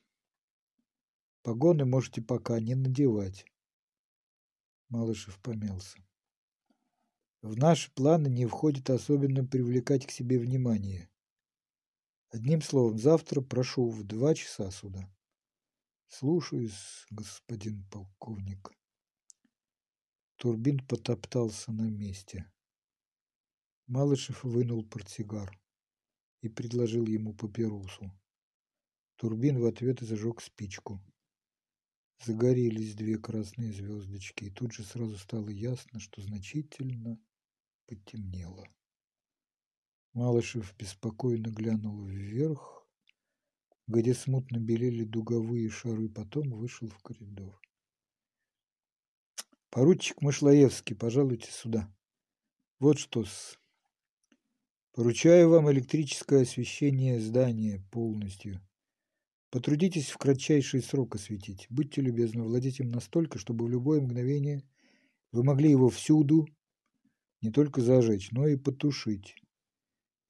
Погоны 1.40 1.86
можете 1.86 2.20
пока 2.20 2.60
не 2.60 2.74
надевать. 2.74 3.46
Малышев 4.90 5.40
помялся. 5.40 5.98
В 7.40 7.56
наши 7.56 7.90
планы 7.94 8.28
не 8.28 8.44
входит 8.44 8.90
особенно 8.90 9.46
привлекать 9.46 10.06
к 10.06 10.10
себе 10.10 10.38
внимание. 10.38 11.10
Одним 12.28 12.60
словом, 12.60 12.98
завтра 12.98 13.40
прошу 13.40 13.88
в 13.88 14.04
два 14.04 14.34
часа 14.34 14.70
сюда. 14.70 15.10
Слушаюсь, 16.08 17.06
господин 17.08 17.82
полковник. 17.90 18.72
Турбин 20.36 20.86
потоптался 20.86 21.72
на 21.72 21.88
месте. 21.88 22.50
Малышев 23.86 24.44
вынул 24.44 24.82
портсигар 24.82 25.60
и 26.40 26.48
предложил 26.48 27.06
ему 27.06 27.34
папиросу. 27.34 28.10
Турбин 29.16 29.60
в 29.60 29.66
ответ 29.66 30.00
зажег 30.00 30.40
спичку. 30.40 31.02
Загорелись 32.24 32.94
две 32.94 33.18
красные 33.18 33.72
звездочки, 33.72 34.44
и 34.44 34.50
тут 34.50 34.72
же 34.72 34.84
сразу 34.84 35.18
стало 35.18 35.50
ясно, 35.50 36.00
что 36.00 36.22
значительно 36.22 37.20
потемнело. 37.86 38.66
Малышев 40.14 40.74
беспокойно 40.78 41.48
глянул 41.48 42.06
вверх, 42.06 42.88
где 43.86 44.14
смутно 44.14 44.58
белели 44.58 45.04
дуговые 45.04 45.68
шары, 45.68 46.08
потом 46.08 46.50
вышел 46.52 46.88
в 46.88 46.98
коридор. 47.00 47.60
«Поручик 49.68 50.22
Мышлоевский, 50.22 50.96
пожалуйте 50.96 51.50
сюда. 51.50 51.94
Вот 52.78 52.98
что-с. 52.98 53.58
Поручаю 54.94 55.50
вам 55.50 55.68
электрическое 55.72 56.42
освещение 56.42 57.18
здания 57.18 57.82
полностью. 57.90 58.60
Потрудитесь 59.50 60.10
в 60.10 60.18
кратчайший 60.18 60.84
срок 60.84 61.16
осветить. 61.16 61.66
Будьте 61.68 62.00
любезны, 62.00 62.44
владеть 62.44 62.78
им 62.78 62.90
настолько, 62.90 63.40
чтобы 63.40 63.64
в 63.64 63.68
любое 63.68 64.00
мгновение 64.00 64.62
вы 65.32 65.42
могли 65.42 65.68
его 65.68 65.90
всюду 65.90 66.46
не 67.40 67.50
только 67.50 67.80
зажечь, 67.80 68.30
но 68.30 68.46
и 68.46 68.54
потушить. 68.54 69.34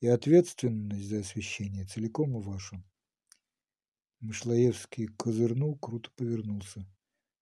И 0.01 0.07
ответственность 0.07 1.11
за 1.11 1.19
освещение 1.21 1.85
целиком 1.85 2.41
ваша. 2.41 2.83
Мышлоевский 4.21 5.09
козырнул, 5.09 5.77
круто 5.77 6.11
повернулся. 6.17 6.87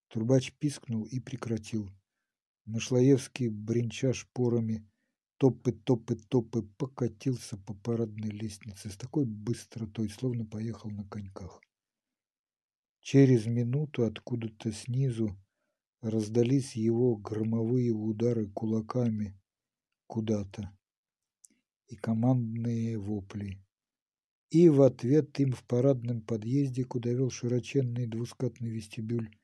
Турбач 0.08 0.52
пискнул 0.58 1.04
и 1.04 1.20
прекратил. 1.20 1.88
Мышлоевский, 2.64 3.46
бренча 3.46 4.12
шпорами, 4.12 4.84
топы-топы-топы, 5.42 6.62
покатился 6.78 7.56
по 7.56 7.74
парадной 7.74 8.30
лестнице 8.30 8.90
с 8.90 8.96
такой 8.96 9.24
быстротой, 9.24 10.08
словно 10.08 10.44
поехал 10.44 10.88
на 10.90 11.02
коньках. 11.02 11.60
Через 13.00 13.46
минуту 13.46 14.04
откуда-то 14.04 14.70
снизу 14.70 15.36
раздались 16.00 16.76
его 16.76 17.16
громовые 17.16 17.90
удары 17.90 18.46
кулаками 18.50 19.36
куда-то 20.06 20.70
и 21.88 21.96
командные 21.96 22.96
вопли. 22.96 23.58
И 24.50 24.68
в 24.68 24.82
ответ 24.82 25.40
им 25.40 25.54
в 25.54 25.64
парадном 25.64 26.20
подъезде, 26.22 26.84
куда 26.84 27.10
вел 27.10 27.30
широченный 27.30 28.06
двускатный 28.06 28.70
вестибюль, 28.70 29.36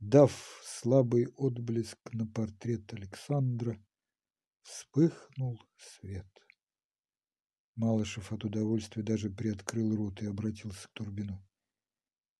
дав 0.00 0.32
слабый 0.64 1.28
отблеск 1.36 1.98
на 2.12 2.26
портрет 2.26 2.92
Александра, 2.92 3.80
вспыхнул 4.66 5.60
свет. 5.76 6.26
Малышев 7.76 8.32
от 8.32 8.44
удовольствия 8.44 9.02
даже 9.02 9.30
приоткрыл 9.30 9.94
рот 9.94 10.22
и 10.22 10.26
обратился 10.26 10.88
к 10.88 10.92
Турбину. 10.92 11.40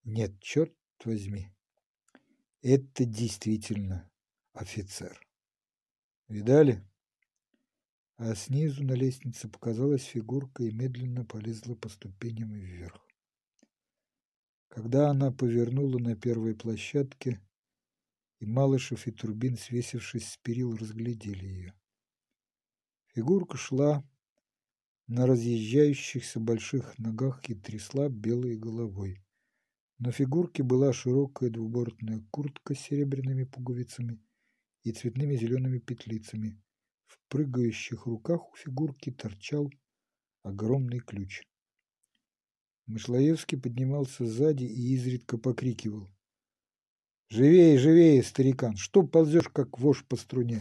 Нет, 0.03 0.41
черт 0.41 0.75
возьми, 1.05 1.53
это 2.63 3.05
действительно 3.05 4.11
офицер. 4.53 5.21
Видали? 6.27 6.85
А 8.17 8.35
снизу 8.35 8.83
на 8.83 8.95
лестнице 8.95 9.49
показалась 9.49 10.03
фигурка 10.03 10.65
и 10.65 10.73
медленно 10.73 11.25
полезла 11.25 11.75
по 11.75 11.89
ступеням 11.89 12.51
вверх. 12.51 13.07
Когда 14.69 15.11
она 15.11 15.31
повернула 15.31 15.99
на 15.99 16.17
первой 16.17 16.57
площадке, 16.57 17.41
и 18.41 18.47
Малышев 18.47 19.07
и 19.07 19.13
Турбин, 19.13 19.57
свесившись 19.57 20.33
с 20.33 20.37
перил, 20.39 20.75
разглядели 20.75 21.45
ее. 21.45 21.75
Фигурка 23.17 23.57
шла 23.57 24.05
на 25.07 25.27
разъезжающихся 25.27 26.39
больших 26.39 26.99
ногах 26.99 27.49
и 27.49 27.55
трясла 27.55 28.11
белой 28.11 28.59
головой. 28.59 29.25
На 29.99 30.13
фигурке 30.13 30.63
была 30.63 30.93
широкая 30.93 31.49
двубортная 31.49 32.23
куртка 32.31 32.75
с 32.75 32.81
серебряными 32.81 33.45
пуговицами 33.45 34.23
и 34.83 34.93
цветными 34.93 35.35
зелеными 35.35 35.79
петлицами. 35.79 36.63
В 37.07 37.19
прыгающих 37.31 38.05
руках 38.05 38.53
у 38.53 38.57
фигурки 38.57 39.11
торчал 39.11 39.73
огромный 40.43 41.01
ключ. 41.01 41.41
Мышлоевский 42.85 43.57
поднимался 43.57 44.27
сзади 44.27 44.65
и 44.65 44.93
изредка 44.93 45.39
покрикивал. 45.39 46.11
«Живее, 47.31 47.79
живее, 47.79 48.23
старикан! 48.23 48.77
Что 48.77 49.03
ползешь, 49.05 49.49
как 49.49 49.79
вошь 49.79 50.05
по 50.05 50.17
струне?» 50.17 50.61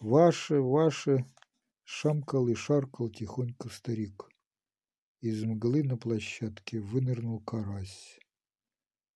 «Ваше, 0.00 0.60
ваше!»— 0.60 1.26
шамкал 1.84 2.48
и 2.48 2.54
шаркал 2.54 3.10
тихонько 3.10 3.68
старик. 3.68 4.30
Из 5.20 5.44
мглы 5.44 5.82
на 5.82 5.98
площадке 5.98 6.80
вынырнул 6.80 7.38
карась. 7.40 8.18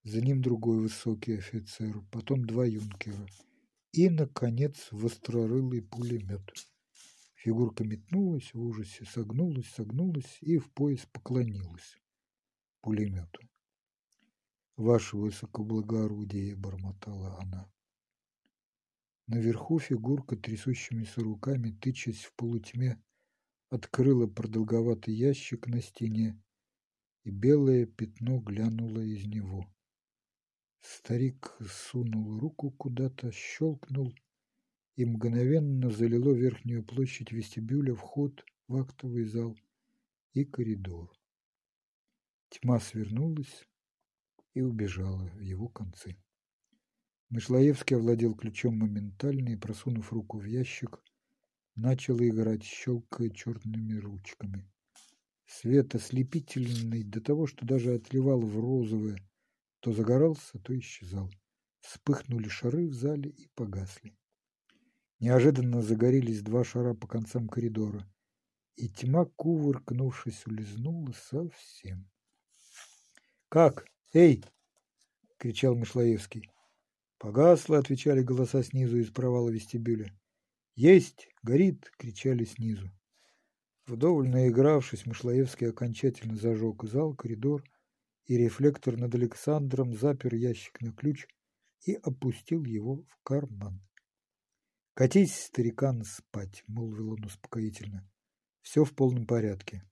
За 0.03 0.21
ним 0.21 0.43
другой 0.43 0.81
высокий 0.81 1.37
офицер, 1.37 2.03
потом 2.11 2.45
два 2.45 2.65
юнкера 2.65 3.27
и, 3.93 4.11
наконец, 4.11 4.89
вострорылый 4.91 5.81
пулемет. 5.81 6.53
Фигурка 7.33 7.83
метнулась 7.83 8.53
в 8.53 8.61
ужасе, 8.61 9.05
согнулась, 9.05 9.69
согнулась 9.69 10.37
и 10.41 10.59
в 10.59 10.71
пояс 10.71 11.07
поклонилась 11.11 11.97
пулемету. 12.81 13.41
«Ваше 14.77 15.17
высокоблагородие!»— 15.17 16.55
бормотала 16.57 17.39
она. 17.39 17.74
Наверху 19.27 19.79
фигурка 19.79 20.35
трясущимися 20.35 21.21
руками, 21.21 21.71
тычась 21.71 22.25
в 22.25 22.33
полутьме, 22.35 23.01
открыла 23.69 24.27
продолговатый 24.27 25.15
ящик 25.15 25.67
на 25.67 25.81
стене, 25.81 26.39
и 27.23 27.31
белое 27.31 27.87
пятно 27.87 28.39
глянуло 28.39 28.99
из 28.99 29.25
него. 29.25 29.65
Старик 30.81 31.57
сунул 31.67 32.37
руку 32.39 32.69
куда-то, 32.69 33.31
щелкнул, 33.31 34.13
и 34.95 35.05
мгновенно 35.05 35.89
залило 35.89 36.31
верхнюю 36.31 36.83
площадь 36.83 37.31
вестибюля, 37.31 37.95
вход 37.95 38.45
в 38.67 38.77
актовый 38.77 39.25
зал 39.25 39.57
и 40.33 40.45
коридор. 40.45 41.11
Тьма 42.49 42.79
свернулась 42.79 43.67
и 44.53 44.61
убежала 44.61 45.27
в 45.29 45.39
его 45.39 45.67
концы. 45.67 46.15
Мышлоевский 47.29 47.95
овладел 47.95 48.35
ключом 48.35 48.77
моментально 48.77 49.49
и, 49.49 49.55
просунув 49.55 50.13
руку 50.13 50.37
в 50.37 50.45
ящик, 50.45 51.01
начал 51.75 52.19
играть, 52.19 52.63
щелкая 52.63 53.29
черными 53.29 53.95
ручками. 53.95 54.71
Свет 55.47 55.95
ослепительный 55.95 57.03
до 57.03 57.21
того, 57.21 57.47
что 57.47 57.65
даже 57.65 57.93
отливал 57.93 58.41
в 58.41 58.59
розовое, 58.59 59.17
то 59.79 59.91
загорался, 59.91 60.59
то 60.59 60.77
исчезал. 60.77 61.31
Вспыхнули 61.79 62.47
шары 62.47 62.87
в 62.87 62.93
зале 62.93 63.29
и 63.29 63.47
погасли. 63.55 64.17
Неожиданно 65.19 65.81
загорелись 65.81 66.41
два 66.41 66.63
шара 66.63 66.93
по 66.93 67.07
концам 67.07 67.47
коридора, 67.47 68.07
и 68.75 68.89
тьма, 68.89 69.25
кувыркнувшись, 69.25 70.45
улизнула 70.45 71.11
совсем. 71.13 72.09
«Как? 73.49 73.85
Эй!»— 74.13 74.43
кричал 75.37 75.75
Мышлоевский. 75.75 76.49
«Погасло!»— 77.25 77.77
отвечали 77.79 78.21
голоса 78.21 78.61
снизу 78.61 78.99
из 78.99 79.09
провала 79.09 79.49
вестибюля. 79.49 80.15
«Есть! 80.75 81.27
Горит!»— 81.41 81.91
кричали 81.97 82.45
снизу. 82.45 82.91
Вдоволь 83.87 84.29
наигравшись, 84.29 85.07
Мышлоевский 85.07 85.71
окончательно 85.71 86.35
зажег 86.35 86.83
зал, 86.83 87.15
коридор, 87.15 87.63
и 88.27 88.37
рефлектор 88.37 88.95
над 88.95 89.15
Александром 89.15 89.97
запер 89.97 90.35
ящик 90.35 90.79
на 90.81 90.91
ключ 90.91 91.25
и 91.81 91.95
опустил 91.95 92.63
его 92.63 92.97
в 92.97 93.17
карман. 93.23 93.81
«Катись, 94.93 95.45
старикан, 95.45 96.03
спать!»— 96.03 96.63
молвил 96.67 97.13
он 97.13 97.25
успокоительно. 97.25 98.07
«Все 98.61 98.83
в 98.83 98.93
полном 98.93 99.25
порядке». 99.25 99.83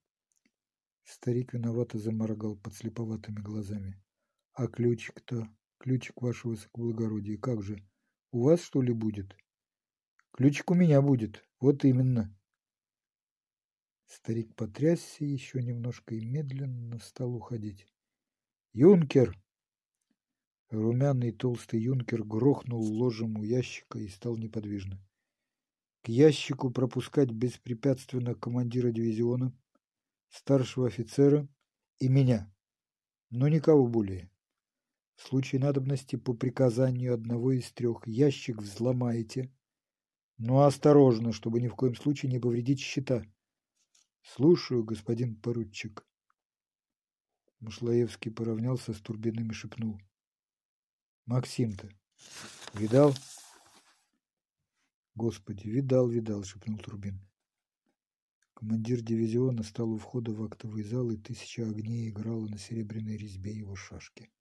Старик 1.03 1.53
виновато 1.53 1.97
заморгал 1.97 2.55
под 2.57 2.75
слеповатыми 2.75 3.39
глазами. 3.39 3.99
«А 4.53 4.67
ключик-то? 4.67 5.49
Ключик, 5.83 6.21
ваше 6.21 6.47
высокоблагородие, 6.47 7.37
как 7.37 7.61
же? 7.61 7.85
У 8.31 8.43
вас, 8.43 8.61
что 8.61 8.81
ли, 8.81 8.93
будет?» 8.93 9.35
Ключик 10.31 10.71
у 10.71 10.75
меня 10.75 11.01
будет. 11.01 11.43
Вот 11.59 11.83
именно. 11.83 12.33
Старик 14.05 14.55
потрясся 14.55 15.25
еще 15.25 15.61
немножко 15.61 16.15
и 16.15 16.23
медленно 16.23 16.99
стал 16.99 17.35
уходить. 17.35 17.85
Юнкер! 18.71 19.37
Румяный 20.69 21.33
толстый 21.33 21.81
юнкер 21.81 22.23
грохнул 22.23 22.81
ложем 22.81 23.35
у 23.37 23.43
ящика 23.43 23.99
и 23.99 24.07
стал 24.07 24.37
неподвижно. 24.37 25.05
К 26.01 26.07
ящику 26.07 26.71
пропускать 26.71 27.29
беспрепятственно 27.29 28.35
командира 28.35 28.91
дивизиона, 28.91 29.53
старшего 30.29 30.87
офицера 30.87 31.45
и 31.99 32.07
меня, 32.07 32.49
но 33.29 33.49
никого 33.49 33.85
более. 33.85 34.32
В 35.15 35.27
случае 35.27 35.61
надобности 35.61 36.15
по 36.15 36.33
приказанию 36.33 37.13
одного 37.13 37.51
из 37.51 37.71
трех 37.71 38.07
ящик 38.07 38.61
взломаете, 38.61 39.51
но 40.37 40.55
ну, 40.55 40.61
осторожно, 40.61 41.31
чтобы 41.31 41.61
ни 41.61 41.67
в 41.67 41.75
коем 41.75 41.95
случае 41.95 42.31
не 42.31 42.39
повредить 42.39 42.79
счета. 42.79 43.23
Слушаю, 44.23 44.83
господин 44.83 45.35
поручик. 45.35 46.05
Мышлоевский 47.59 48.31
поравнялся 48.31 48.93
с 48.93 48.99
Турбиным 48.99 49.51
и 49.51 49.53
шепнул. 49.53 50.01
Максим-то 51.25 51.89
видал? 52.73 53.13
Господи, 55.15 55.67
видал, 55.67 56.09
видал, 56.09 56.43
шепнул 56.43 56.77
Турбин. 56.79 57.21
Командир 58.53 59.01
дивизиона 59.01 59.63
стал 59.63 59.91
у 59.91 59.97
входа 59.97 60.31
в 60.31 60.43
актовый 60.43 60.83
зал, 60.83 61.11
и 61.11 61.17
тысяча 61.17 61.63
огней 61.63 62.09
играла 62.09 62.47
на 62.47 62.57
серебряной 62.57 63.17
резьбе 63.17 63.53
его 63.53 63.75
шашки. 63.75 64.31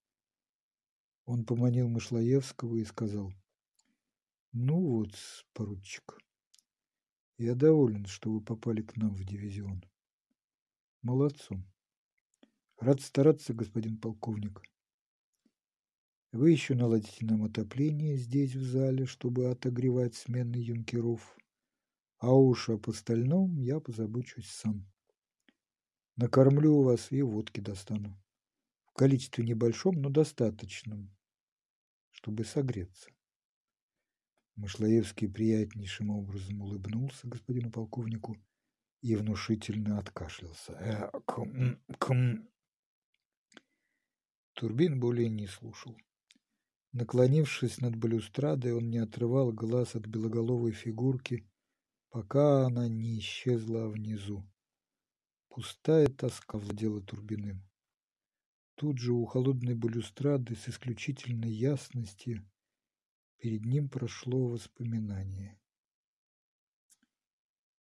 Он 1.24 1.44
поманил 1.44 1.88
Мышлоевского 1.88 2.76
и 2.76 2.84
сказал, 2.84 3.32
ну 4.52 4.80
вот, 4.80 5.14
поручик, 5.54 6.18
я 7.38 7.54
доволен, 7.54 8.06
что 8.06 8.30
вы 8.30 8.40
попали 8.40 8.82
к 8.82 8.96
нам 8.96 9.14
в 9.14 9.24
дивизион. 9.24 9.82
Молодцом. 11.00 11.64
Рад 12.78 13.00
стараться, 13.00 13.54
господин 13.54 13.96
полковник. 13.96 14.60
Вы 16.32 16.50
еще 16.50 16.74
наладите 16.74 17.24
нам 17.24 17.44
отопление 17.44 18.16
здесь, 18.16 18.54
в 18.54 18.62
зале, 18.62 19.06
чтобы 19.06 19.50
отогревать 19.50 20.14
смены 20.14 20.56
юнкеров. 20.56 21.36
А 22.18 22.34
уж 22.34 22.68
об 22.68 22.88
остальном 22.88 23.58
я 23.58 23.80
позабочусь 23.80 24.50
сам. 24.50 24.86
Накормлю 26.16 26.82
вас 26.82 27.10
и 27.10 27.22
водки 27.22 27.60
достану. 27.60 28.22
В 28.84 28.92
количестве 28.92 29.44
небольшом, 29.44 29.94
но 29.96 30.10
достаточном, 30.10 31.10
чтобы 32.22 32.44
согреться. 32.44 33.10
Мышлоевский 34.54 35.28
приятнейшим 35.28 36.10
образом 36.10 36.60
улыбнулся 36.62 37.26
господину 37.26 37.72
полковнику 37.72 38.36
и 39.00 39.16
внушительно 39.16 39.98
откашлялся. 39.98 40.72
Э, 40.74 41.10
км, 41.26 41.80
км. 41.98 42.48
Турбин 44.52 45.00
более 45.00 45.30
не 45.30 45.48
слушал. 45.48 45.96
Наклонившись 46.92 47.80
над 47.80 47.96
балюстрадой, 47.96 48.72
он 48.72 48.88
не 48.88 48.98
отрывал 48.98 49.50
глаз 49.50 49.96
от 49.96 50.06
белоголовой 50.06 50.70
фигурки, 50.70 51.50
пока 52.10 52.66
она 52.66 52.86
не 52.86 53.18
исчезла 53.18 53.88
внизу. 53.88 54.48
Пустая 55.48 56.06
тоска 56.06 56.58
владела 56.58 57.00
Турбиным. 57.00 57.68
Тут 58.74 58.98
же 58.98 59.12
у 59.12 59.24
холодной 59.26 59.74
балюстрады 59.74 60.56
с 60.56 60.68
исключительной 60.68 61.50
ясностью 61.50 62.44
Перед 63.42 63.64
ним 63.64 63.88
прошло 63.88 64.46
воспоминание. 64.46 65.58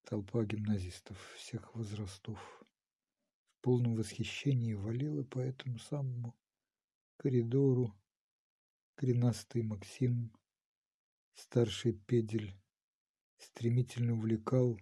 Толпа 0.05 0.43
гимназистов 0.43 1.19
всех 1.35 1.76
возрастов 1.76 2.39
в 2.39 3.61
полном 3.61 3.93
восхищении 3.93 4.73
валила 4.73 5.22
по 5.22 5.38
этому 5.38 5.77
самому 5.77 6.35
коридору. 7.18 7.95
Коренастый 8.95 9.61
Максим, 9.61 10.34
старший 11.35 11.93
педель, 11.93 12.59
стремительно 13.38 14.13
увлекал 14.13 14.80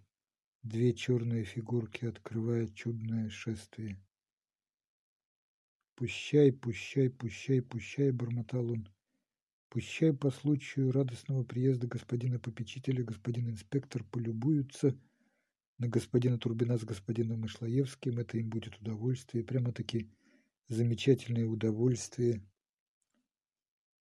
две 0.63 0.93
черные 0.93 1.43
фигурки, 1.43 2.05
открывая 2.05 2.67
чудное 2.69 3.29
шествие. 3.29 4.01
«Пущай, 5.99 6.53
пущай, 6.53 7.09
пущай, 7.09 7.61
пущай!»— 7.61 8.11
бормотал 8.13 8.71
он 8.71 8.87
Пущай 9.67 10.13
по 10.13 10.31
случаю 10.31 10.93
радостного 10.93 11.43
приезда 11.43 11.87
господина 11.87 12.39
попечителя 12.39 13.03
господин 13.03 13.49
инспектор 13.49 14.05
полюбуются 14.05 14.97
на 15.77 15.89
господина 15.89 16.37
Турбина 16.37 16.77
с 16.77 16.85
господином 16.85 17.41
Мышлоевским, 17.41 18.17
это 18.17 18.37
им 18.37 18.49
будет 18.49 18.77
удовольствие, 18.77 19.43
прямо-таки 19.43 20.09
замечательное 20.69 21.45
удовольствие. 21.45 22.47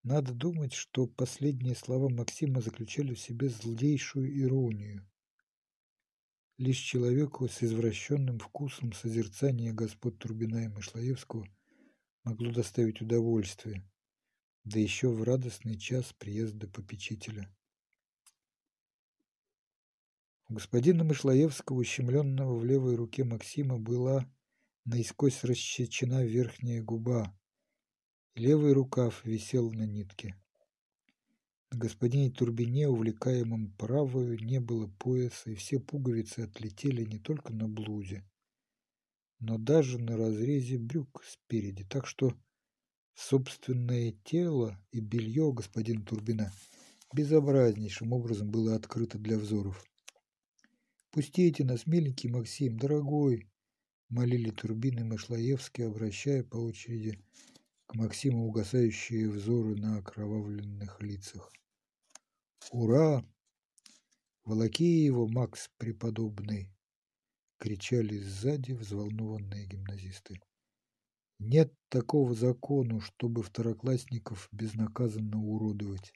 Надо 0.04 0.32
думать, 0.34 0.74
что 0.74 1.08
последние 1.08 1.74
слова 1.74 2.08
Максима 2.08 2.60
заключали 2.60 3.14
в 3.14 3.18
себе 3.18 3.48
злейшую 3.48 4.40
иронию. 4.40 5.04
Лишь 6.58 6.78
человеку 6.78 7.48
с 7.48 7.60
извращенным 7.60 8.38
вкусом 8.38 8.92
созерцания 8.92 9.72
господ 9.72 10.16
Турбина 10.20 10.58
и 10.58 10.68
Мышлоевского 10.68 11.44
могло 12.24 12.52
доставить 12.52 13.00
удовольствие, 13.00 13.88
да 14.64 14.78
еще 14.78 15.08
в 15.08 15.22
радостный 15.22 15.78
час 15.78 16.12
приезда 16.12 16.68
попечителя. 16.68 17.54
У 20.48 20.54
господина 20.54 21.04
Мышлоевского, 21.04 21.78
ущемленного 21.78 22.56
в 22.56 22.64
левой 22.64 22.96
руке 22.96 23.24
Максима, 23.24 23.78
была 23.78 24.26
наискось 24.84 25.44
расщечена 25.44 26.24
верхняя 26.24 26.82
губа, 26.82 27.38
левый 28.34 28.72
рукав 28.72 29.24
висел 29.24 29.70
на 29.72 29.84
нитке. 29.84 30.34
На 31.70 31.78
господине 31.78 32.30
Турбине, 32.30 32.88
увлекаемом 32.88 33.72
правою, 33.72 34.42
не 34.42 34.58
было 34.58 34.86
пояса, 34.86 35.50
и 35.50 35.54
все 35.54 35.78
пуговицы 35.78 36.40
отлетели 36.40 37.04
не 37.04 37.18
только 37.18 37.52
на 37.52 37.68
блузе, 37.68 38.27
но 39.40 39.58
даже 39.58 39.98
на 39.98 40.16
разрезе 40.16 40.78
брюк 40.78 41.22
спереди, 41.24 41.84
так 41.84 42.06
что 42.06 42.34
собственное 43.14 44.12
тело 44.24 44.78
и 44.92 45.00
белье 45.00 45.52
господина 45.52 46.04
Турбина 46.04 46.52
безобразнейшим 47.14 48.12
образом 48.12 48.50
было 48.50 48.74
открыто 48.74 49.18
для 49.18 49.38
взоров. 49.38 49.84
«Пустите 51.10 51.64
нас, 51.64 51.86
миленький 51.86 52.28
Максим, 52.28 52.78
дорогой!»— 52.78 53.48
молили 54.08 54.50
Турбин 54.50 54.98
и 54.98 55.02
Мышлоевский, 55.02 55.86
обращая 55.86 56.44
по 56.44 56.56
очереди 56.56 57.18
к 57.86 57.94
Максиму 57.94 58.46
угасающие 58.46 59.30
взоры 59.30 59.74
на 59.76 59.98
окровавленных 59.98 61.00
лицах. 61.00 61.50
«Ура! 62.70 63.24
Волоки 64.44 64.84
его, 64.84 65.26
Макс 65.26 65.70
преподобный!»— 65.78 66.70
кричали 67.58 68.18
сзади 68.18 68.72
взволнованные 68.72 69.66
гимназисты. 69.66 70.40
«Нет 71.38 71.72
такого 71.88 72.34
закону, 72.34 73.00
чтобы 73.00 73.42
второклассников 73.42 74.48
безнаказанно 74.52 75.38
уродовать!» 75.38 76.12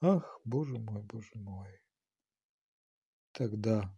«Ах, 0.00 0.40
боже 0.44 0.78
мой, 0.78 1.02
боже 1.02 1.30
мой!» 1.34 1.80
Тогда 3.32 3.96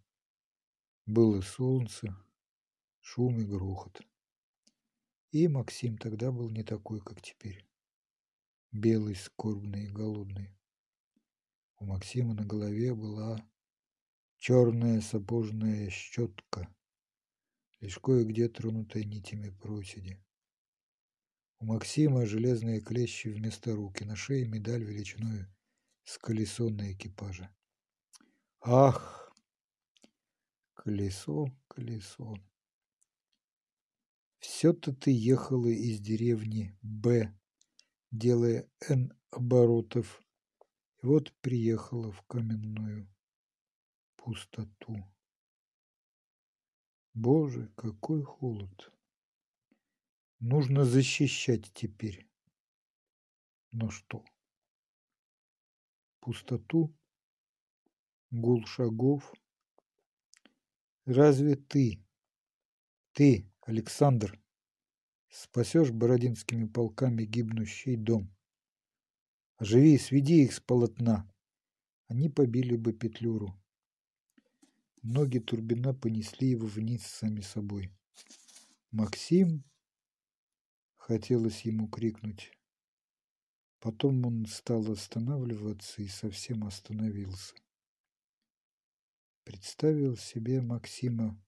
было 1.06 1.40
солнце, 1.40 2.16
шум 3.01 3.40
и 3.40 3.44
грохот. 3.44 4.01
И 5.32 5.48
Максим 5.48 5.98
тогда 5.98 6.31
был 6.31 6.48
не 6.51 6.62
такой, 6.62 7.01
как 7.01 7.20
теперь. 7.20 7.68
Белый, 8.70 9.16
скорбный 9.16 9.86
и 9.86 9.90
голодный. 9.90 10.56
У 11.78 11.86
Максима 11.86 12.35
на 12.35 12.44
голове 12.44 12.94
была 12.94 13.39
черная 14.45 15.01
сапожная 15.01 15.89
щетка, 15.89 16.69
лишь 17.81 17.99
кое-где 17.99 18.47
тронутая 18.47 19.03
нитями 19.03 19.49
проседи. 19.49 20.23
У 21.61 21.65
Максима 21.65 22.27
железные 22.27 22.83
клещи 22.83 23.29
вместо 23.29 23.75
руки, 23.75 24.05
на 24.05 24.16
шее 24.16 24.47
медаль 24.47 24.85
величиной 24.85 25.47
с 26.05 26.19
колесо 26.19 26.69
на 26.69 26.93
экипаже. 26.93 27.49
Ах! 28.61 29.33
Колесо, 30.75 31.47
колесо. 31.66 32.37
Все-то 34.41 34.95
ты 34.95 35.11
ехала 35.11 35.69
из 35.69 36.01
деревни 36.01 36.77
Б, 36.83 37.35
делая 38.11 38.71
Н 38.91 39.11
оборотов, 39.31 40.21
и 41.03 41.07
вот 41.07 41.33
приехала 41.41 42.12
в 42.12 42.21
каменную 42.27 43.09
пустоту. 44.25 45.05
Боже, 47.13 47.69
какой 47.77 48.23
холод! 48.23 48.91
Нужно 50.41 50.85
защищать 50.85 51.71
теперь. 51.75 52.27
Но 53.71 53.91
что? 53.91 54.25
Пустоту, 56.21 56.97
гул 58.31 58.65
шагов— 58.65 59.31
Разве 61.05 61.57
ты, 61.57 62.03
ты, 63.13 63.53
Александр, 63.61 64.41
спасешь 65.29 65.91
бородинскими 65.91 66.65
полками 66.67 67.25
гибнущий 67.25 67.97
дом? 67.97 68.35
Оживи, 69.59 69.99
сведи 69.99 70.45
их 70.45 70.55
с 70.55 70.61
полотна. 70.61 71.31
Они 72.07 72.31
побили 72.31 72.77
бы 72.77 72.95
Петлюру. 72.95 73.55
Ноги 75.05 75.39
Турбина 75.39 75.94
понесли 75.94 76.48
его 76.48 76.66
вниз 76.66 77.06
сами 77.06 77.40
собой. 77.40 77.97
«Максим!»— 78.90 79.62
хотелось 80.97 81.60
ему 81.60 81.86
крикнуть. 81.86 82.51
Потом 83.78 84.26
он 84.26 84.47
стал 84.47 84.90
останавливаться 84.90 86.02
и 86.02 86.09
совсем 86.09 86.64
остановился 86.64 87.55
представил 89.44 90.16
себе 90.16 90.62
Максима 90.62 91.39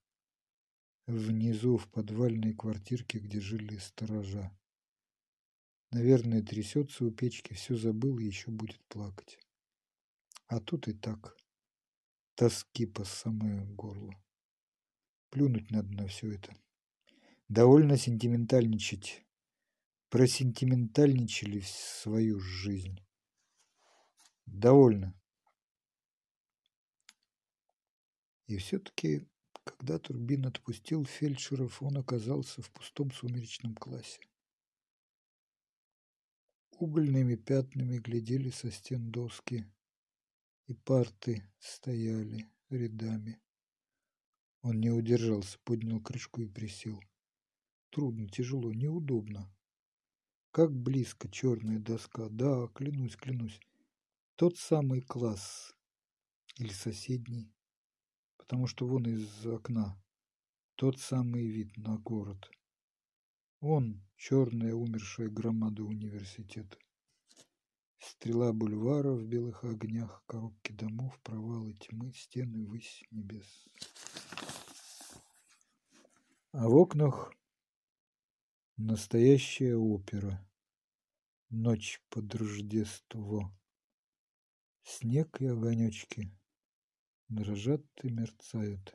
внизу 1.06 1.78
в 1.78 1.88
подвальной 1.88 2.52
квартирке, 2.52 3.18
где 3.18 3.40
жили 3.40 3.78
сторожа. 3.78 4.56
Наверное, 5.92 6.42
трясется 6.42 7.04
у 7.04 7.10
печки, 7.10 7.54
все 7.54 7.74
забыл 7.74 8.18
и 8.18 8.24
еще 8.24 8.50
будет 8.50 8.84
плакать. 8.88 9.38
А 10.46 10.60
тут 10.60 10.88
и 10.88 10.92
так 10.92 11.36
тоски 12.36 12.86
по 12.86 13.04
самое 13.04 13.64
горло. 13.64 14.14
Плюнуть 15.30 15.70
надо 15.70 15.92
на 15.92 16.06
все 16.06 16.32
это. 16.32 16.54
Довольно 17.48 17.96
сентиментальничать. 17.96 19.24
Просентиментальничали 20.10 21.60
свою 21.60 22.38
жизнь. 22.38 23.00
Довольно. 24.44 25.18
И 28.46 28.58
все-таки, 28.58 29.26
когда 29.64 29.98
Турбин 29.98 30.46
отпустил 30.46 31.04
фельдшеров, 31.04 31.82
он 31.82 31.96
оказался 31.96 32.62
в 32.62 32.70
пустом 32.70 33.10
сумеречном 33.10 33.74
классе. 33.74 34.20
Угольными 36.70 37.34
пятнами 37.34 37.98
глядели 37.98 38.50
со 38.50 38.70
стен 38.70 39.10
доски, 39.10 39.66
и 40.66 40.74
парты 40.74 41.42
стояли 41.58 42.46
рядами. 42.70 43.40
Он 44.62 44.80
не 44.80 44.90
удержался, 44.90 45.58
поднял 45.64 46.00
крышку 46.00 46.42
и 46.42 46.48
присел. 46.48 47.00
Трудно, 47.90 48.28
тяжело, 48.28 48.72
неудобно. 48.72 49.52
Как 50.50 50.72
близко 50.72 51.28
черная 51.30 51.78
доска. 51.78 52.28
Да, 52.28 52.68
клянусь, 52.68 53.16
клянусь. 53.16 53.60
Тот 54.34 54.56
самый 54.58 55.02
класс. 55.02 55.74
Или 56.56 56.72
соседний 56.72 57.52
потому 58.46 58.68
что 58.68 58.86
вон 58.86 59.06
из 59.06 59.44
окна 59.44 60.00
тот 60.76 61.00
самый 61.00 61.48
вид 61.48 61.76
на 61.76 61.98
город. 61.98 62.48
Вон 63.60 64.06
черная 64.16 64.72
умершая 64.72 65.28
громада 65.28 65.82
университета. 65.82 66.78
Стрела 68.08 68.52
бульвара 68.52 69.10
в 69.10 69.24
белых 69.24 69.64
огнях, 69.64 70.22
коробки 70.26 70.70
домов, 70.70 71.18
провалы 71.24 71.72
тьмы, 71.74 72.12
стены, 72.12 72.64
высь 72.64 73.02
небес. 73.10 73.66
А 76.52 76.68
в 76.68 76.74
окнах 76.76 77.32
настоящая 78.76 79.74
опера. 79.74 80.48
Ночь 81.50 82.00
под 82.08 82.32
Рождество. 82.32 83.52
Снег 84.84 85.40
и 85.40 85.46
огонечки 85.46 86.32
дрожат 87.28 87.84
и 88.04 88.08
мерцают. 88.08 88.94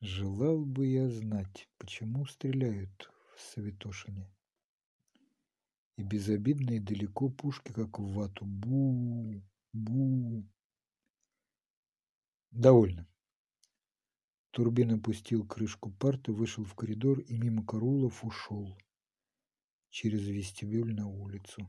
Желал 0.00 0.64
бы 0.64 0.86
я 0.86 1.10
знать, 1.10 1.68
почему 1.76 2.24
стреляют 2.26 3.10
в 3.34 3.40
Святошине. 3.40 4.35
И 5.96 6.02
безобидно 6.02 6.72
и 6.72 6.80
далеко 6.80 7.30
пушки, 7.30 7.72
как 7.72 7.98
в 7.98 8.12
вату. 8.12 8.44
Бу, 8.44 9.42
бу. 9.72 10.46
Довольно. 12.50 13.08
Турбин 14.50 14.92
опустил 14.92 15.46
крышку 15.46 15.90
парты, 15.90 16.32
вышел 16.32 16.64
в 16.64 16.74
коридор 16.74 17.20
и 17.20 17.36
мимо 17.36 17.64
Карулов 17.64 18.24
ушел. 18.24 18.78
через 19.90 20.26
вестибюль 20.26 20.94
на 20.94 21.08
улицу. 21.08 21.66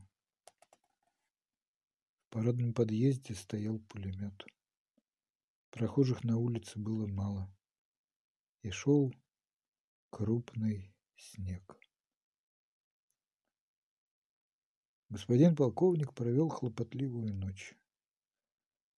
В 2.22 2.30
парадном 2.30 2.74
подъезде 2.74 3.34
стоял 3.34 3.78
пулемет. 3.78 4.44
Прохожих 5.70 6.24
на 6.24 6.36
улице 6.36 6.78
было 6.78 7.06
мало. 7.06 7.54
И 8.62 8.70
шел 8.70 9.14
крупный 10.10 10.94
снег. 11.16 11.78
Господин 15.10 15.56
полковник 15.56 16.12
провел 16.12 16.50
хлопотливую 16.50 17.34
ночь. 17.34 17.74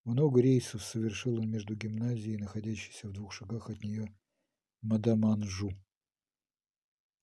Много 0.05 0.41
рейсов 0.41 0.83
совершил 0.83 1.39
он 1.39 1.49
между 1.49 1.77
гимназией, 1.77 2.37
находящейся 2.37 3.09
в 3.09 3.13
двух 3.13 3.33
шагах 3.33 3.71
от 3.71 3.85
нее, 3.85 4.13
мадам 4.83 5.25
Анжу. 5.25 5.71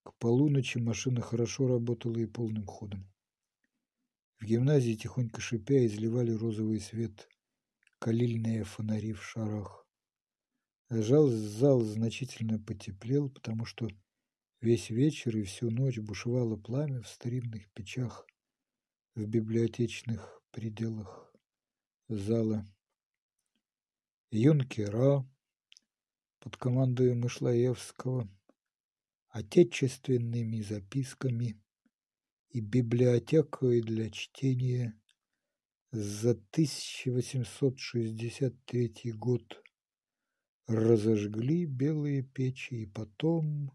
К 0.03 0.13
полуночи 0.19 0.77
машина 0.77 1.19
хорошо 1.19 1.67
работала 1.67 2.15
и 2.17 2.25
полным 2.25 2.65
ходом. 2.65 3.11
В 4.39 4.45
гимназии, 4.45 4.93
тихонько 4.93 5.41
шипя, 5.41 5.85
изливали 5.85 6.31
розовый 6.31 6.79
свет 6.79 7.27
калильные 7.99 8.63
фонари 8.63 9.11
в 9.11 9.21
шарах. 9.21 9.85
Жал 10.89 11.27
зал 11.27 11.81
значительно 11.81 12.57
потеплел, 12.57 13.29
потому 13.29 13.65
что 13.65 13.89
весь 14.61 14.89
вечер 14.89 15.35
и 15.35 15.43
всю 15.43 15.71
ночь 15.71 15.99
бушевало 15.99 16.55
пламя 16.55 17.01
в 17.01 17.09
старинных 17.09 17.69
печах 17.73 18.25
в 19.17 19.25
библиотечных 19.25 20.41
пределах 20.51 21.33
зала. 22.07 22.65
Юнкера 24.29 25.27
под 26.39 26.57
командой 26.57 27.15
Мышлаевского 27.15 28.29
отечественными 29.29 30.61
записками 30.61 31.59
и 32.49 32.59
библиотекой 32.59 33.81
для 33.81 34.11
чтения 34.11 35.01
за 35.89 36.33
1863 36.33 39.13
год 39.13 39.63
разожгли 40.67 41.65
белые 41.65 42.21
печи 42.21 42.83
и 42.83 42.85
потом 42.85 43.71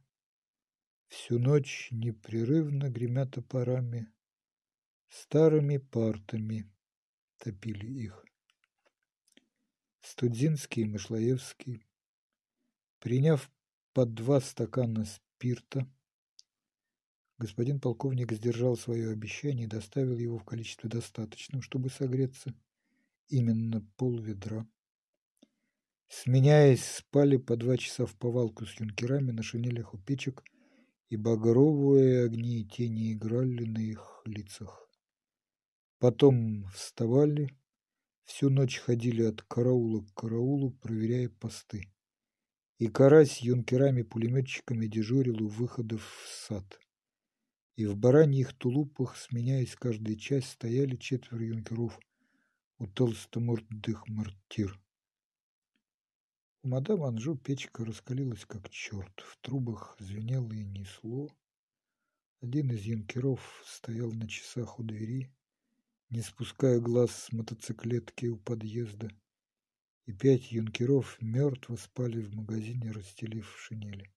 всю 1.09 1.41
ночь 1.41 1.89
непрерывно 1.91 2.91
гремя 2.91 3.27
топорами 3.27 4.07
старыми 5.13 5.77
партами 5.77 6.71
топили 7.37 7.87
их. 7.87 8.25
Студзинский 10.01 10.83
и 10.83 10.87
Мышлаевский, 10.87 11.87
приняв 12.99 13.51
по 13.93 14.07
два 14.07 14.41
стакана 14.41 15.05
спирта, 15.05 15.87
господин 17.37 17.79
полковник 17.79 18.33
сдержал 18.33 18.77
свое 18.77 19.11
обещание 19.11 19.67
и 19.67 19.71
доставил 19.71 20.17
его 20.17 20.39
в 20.39 20.45
количестве 20.45 20.89
достаточном, 20.89 21.61
чтобы 21.61 21.91
согреться, 21.91 22.55
именно 23.29 23.87
пол 23.97 24.19
ведра. 24.19 24.67
Сменяясь, 26.09 26.85
спали 26.85 27.37
по 27.37 27.57
два 27.57 27.77
часа 27.77 28.07
в 28.07 28.17
повалку 28.17 28.65
с 28.65 28.81
юнкерами 28.81 29.31
на 29.31 29.43
шинелях 29.43 29.93
у 29.93 29.99
печек, 29.99 30.43
и 31.11 31.17
багровые 31.17 32.25
огни 32.25 32.61
и 32.61 32.65
тени 32.65 33.13
играли 33.13 33.65
на 33.65 33.79
их 33.79 34.23
лицах. 34.25 34.83
Потом 36.03 36.65
вставали, 36.75 37.57
всю 38.25 38.51
ночь 38.51 38.79
ходили 38.79 39.23
от 39.23 39.43
караула 39.43 40.01
к 40.01 40.13
караулу, 40.15 40.73
проверяя 40.73 41.29
посты. 41.29 41.95
И 42.79 42.89
Карась 42.89 43.41
юнкерами-пулеметчиками 43.41 44.89
дежурил 44.89 45.45
у 45.45 45.47
выходов 45.47 46.03
в 46.05 46.29
сад. 46.29 46.81
И 47.77 47.87
в 47.87 47.97
бараньих 47.97 48.53
тулупах, 48.53 49.17
сменяясь 49.17 49.77
каждый 49.77 50.17
час, 50.17 50.47
стояли 50.47 50.97
четверо 50.97 51.45
юнкеров 51.45 51.97
у 52.79 52.89
толстомордых 52.89 54.09
мортир. 54.09 54.77
У 56.65 56.69
мадам 56.69 57.05
Анжу 57.05 57.37
печка 57.37 57.85
раскалилась 57.85 58.45
как 58.45 58.69
черт, 58.71 59.21
в 59.21 59.39
трубах 59.41 59.95
звенело 60.01 60.53
и 60.53 60.65
несло. 60.65 61.31
Один 62.41 62.73
из 62.73 62.83
юнкеров 62.83 63.63
стоял 63.65 64.11
на 64.11 64.27
часах 64.27 64.81
у 64.81 64.83
двери, 64.83 65.33
не 66.13 66.21
спуская 66.21 66.79
глаз 66.79 67.11
с 67.11 67.33
мотоциклетки 67.33 68.27
у 68.27 68.37
подъезда, 68.37 69.11
и 70.05 70.13
пять 70.13 70.53
юнкеров 70.53 71.17
мертво 71.23 71.77
спали 71.77 72.21
в 72.21 72.35
магазине, 72.35 72.91
расстелив 72.91 73.51
шинели. 73.59 74.13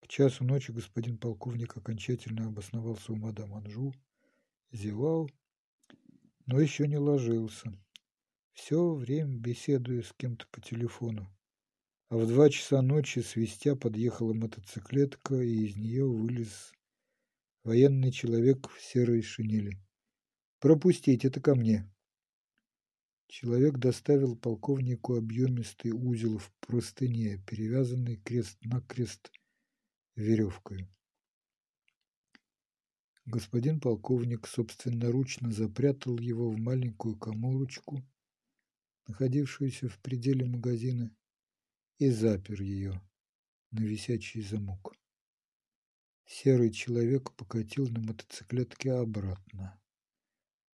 К 0.00 0.08
часу 0.08 0.42
ночи 0.42 0.72
господин 0.72 1.16
полковник 1.16 1.76
окончательно 1.76 2.48
обосновался 2.48 3.12
у 3.12 3.16
мадам 3.16 3.54
Анжу, 3.54 3.94
зевал, 4.72 5.30
но 6.46 6.58
еще 6.58 6.88
не 6.88 6.98
ложился. 6.98 7.72
Все 8.52 8.92
время 8.92 9.38
беседуя 9.38 10.02
с 10.02 10.12
кем-то 10.14 10.48
по 10.50 10.60
телефону. 10.60 11.32
А 12.08 12.16
в 12.16 12.26
два 12.26 12.50
часа 12.50 12.82
ночи 12.82 13.20
свистя 13.20 13.76
подъехала 13.76 14.32
мотоциклетка, 14.32 15.36
и 15.36 15.66
из 15.66 15.76
нее 15.76 16.04
вылез 16.04 16.72
военный 17.62 18.10
человек 18.10 18.68
в 18.68 18.82
серой 18.82 19.22
шинели. 19.22 19.78
Пропустить 20.60 21.24
это 21.24 21.40
ко 21.40 21.54
мне. 21.54 21.90
Человек 23.28 23.78
доставил 23.78 24.36
полковнику 24.36 25.16
объемистый 25.16 25.92
узел 25.92 26.36
в 26.36 26.52
простыне, 26.60 27.42
перевязанный 27.46 28.16
крест-накрест 28.16 29.32
веревкой. 30.16 30.86
Господин 33.24 33.80
полковник 33.80 34.46
собственноручно 34.46 35.50
запрятал 35.50 36.18
его 36.18 36.50
в 36.50 36.58
маленькую 36.58 37.16
коморочку, 37.16 38.02
находившуюся 39.06 39.88
в 39.88 39.98
пределе 40.00 40.44
магазина, 40.44 41.16
и 41.96 42.10
запер 42.10 42.60
ее 42.60 43.00
на 43.70 43.80
висячий 43.80 44.42
замок. 44.42 44.94
Серый 46.26 46.70
человек 46.70 47.34
покатил 47.34 47.88
на 47.88 48.00
мотоциклетке 48.00 48.92
обратно 48.92 49.79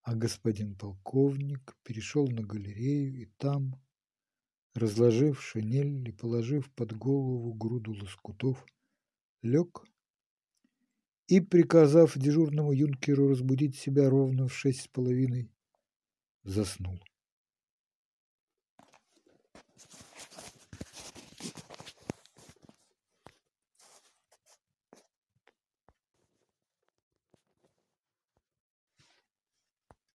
а 0.05 0.15
господин 0.15 0.75
полковник 0.75 1.77
перешел 1.83 2.27
на 2.29 2.43
галерею 2.43 3.23
и 3.23 3.27
там, 3.39 3.81
разложив 4.75 5.43
шинель 5.43 6.07
и 6.07 6.13
положив 6.13 6.71
под 6.73 6.93
голову 6.97 7.55
груду 7.55 7.95
лоскутов, 7.95 8.67
лег 9.43 9.83
и, 11.27 11.41
приказав 11.41 12.19
дежурному 12.19 12.73
юнкеру 12.73 13.29
разбудить 13.29 13.77
себя 13.77 14.11
ровно 14.11 14.47
в 14.47 14.55
шесть 14.55 14.83
с 14.83 14.89
половиной, 14.89 15.51
заснул. 16.43 17.01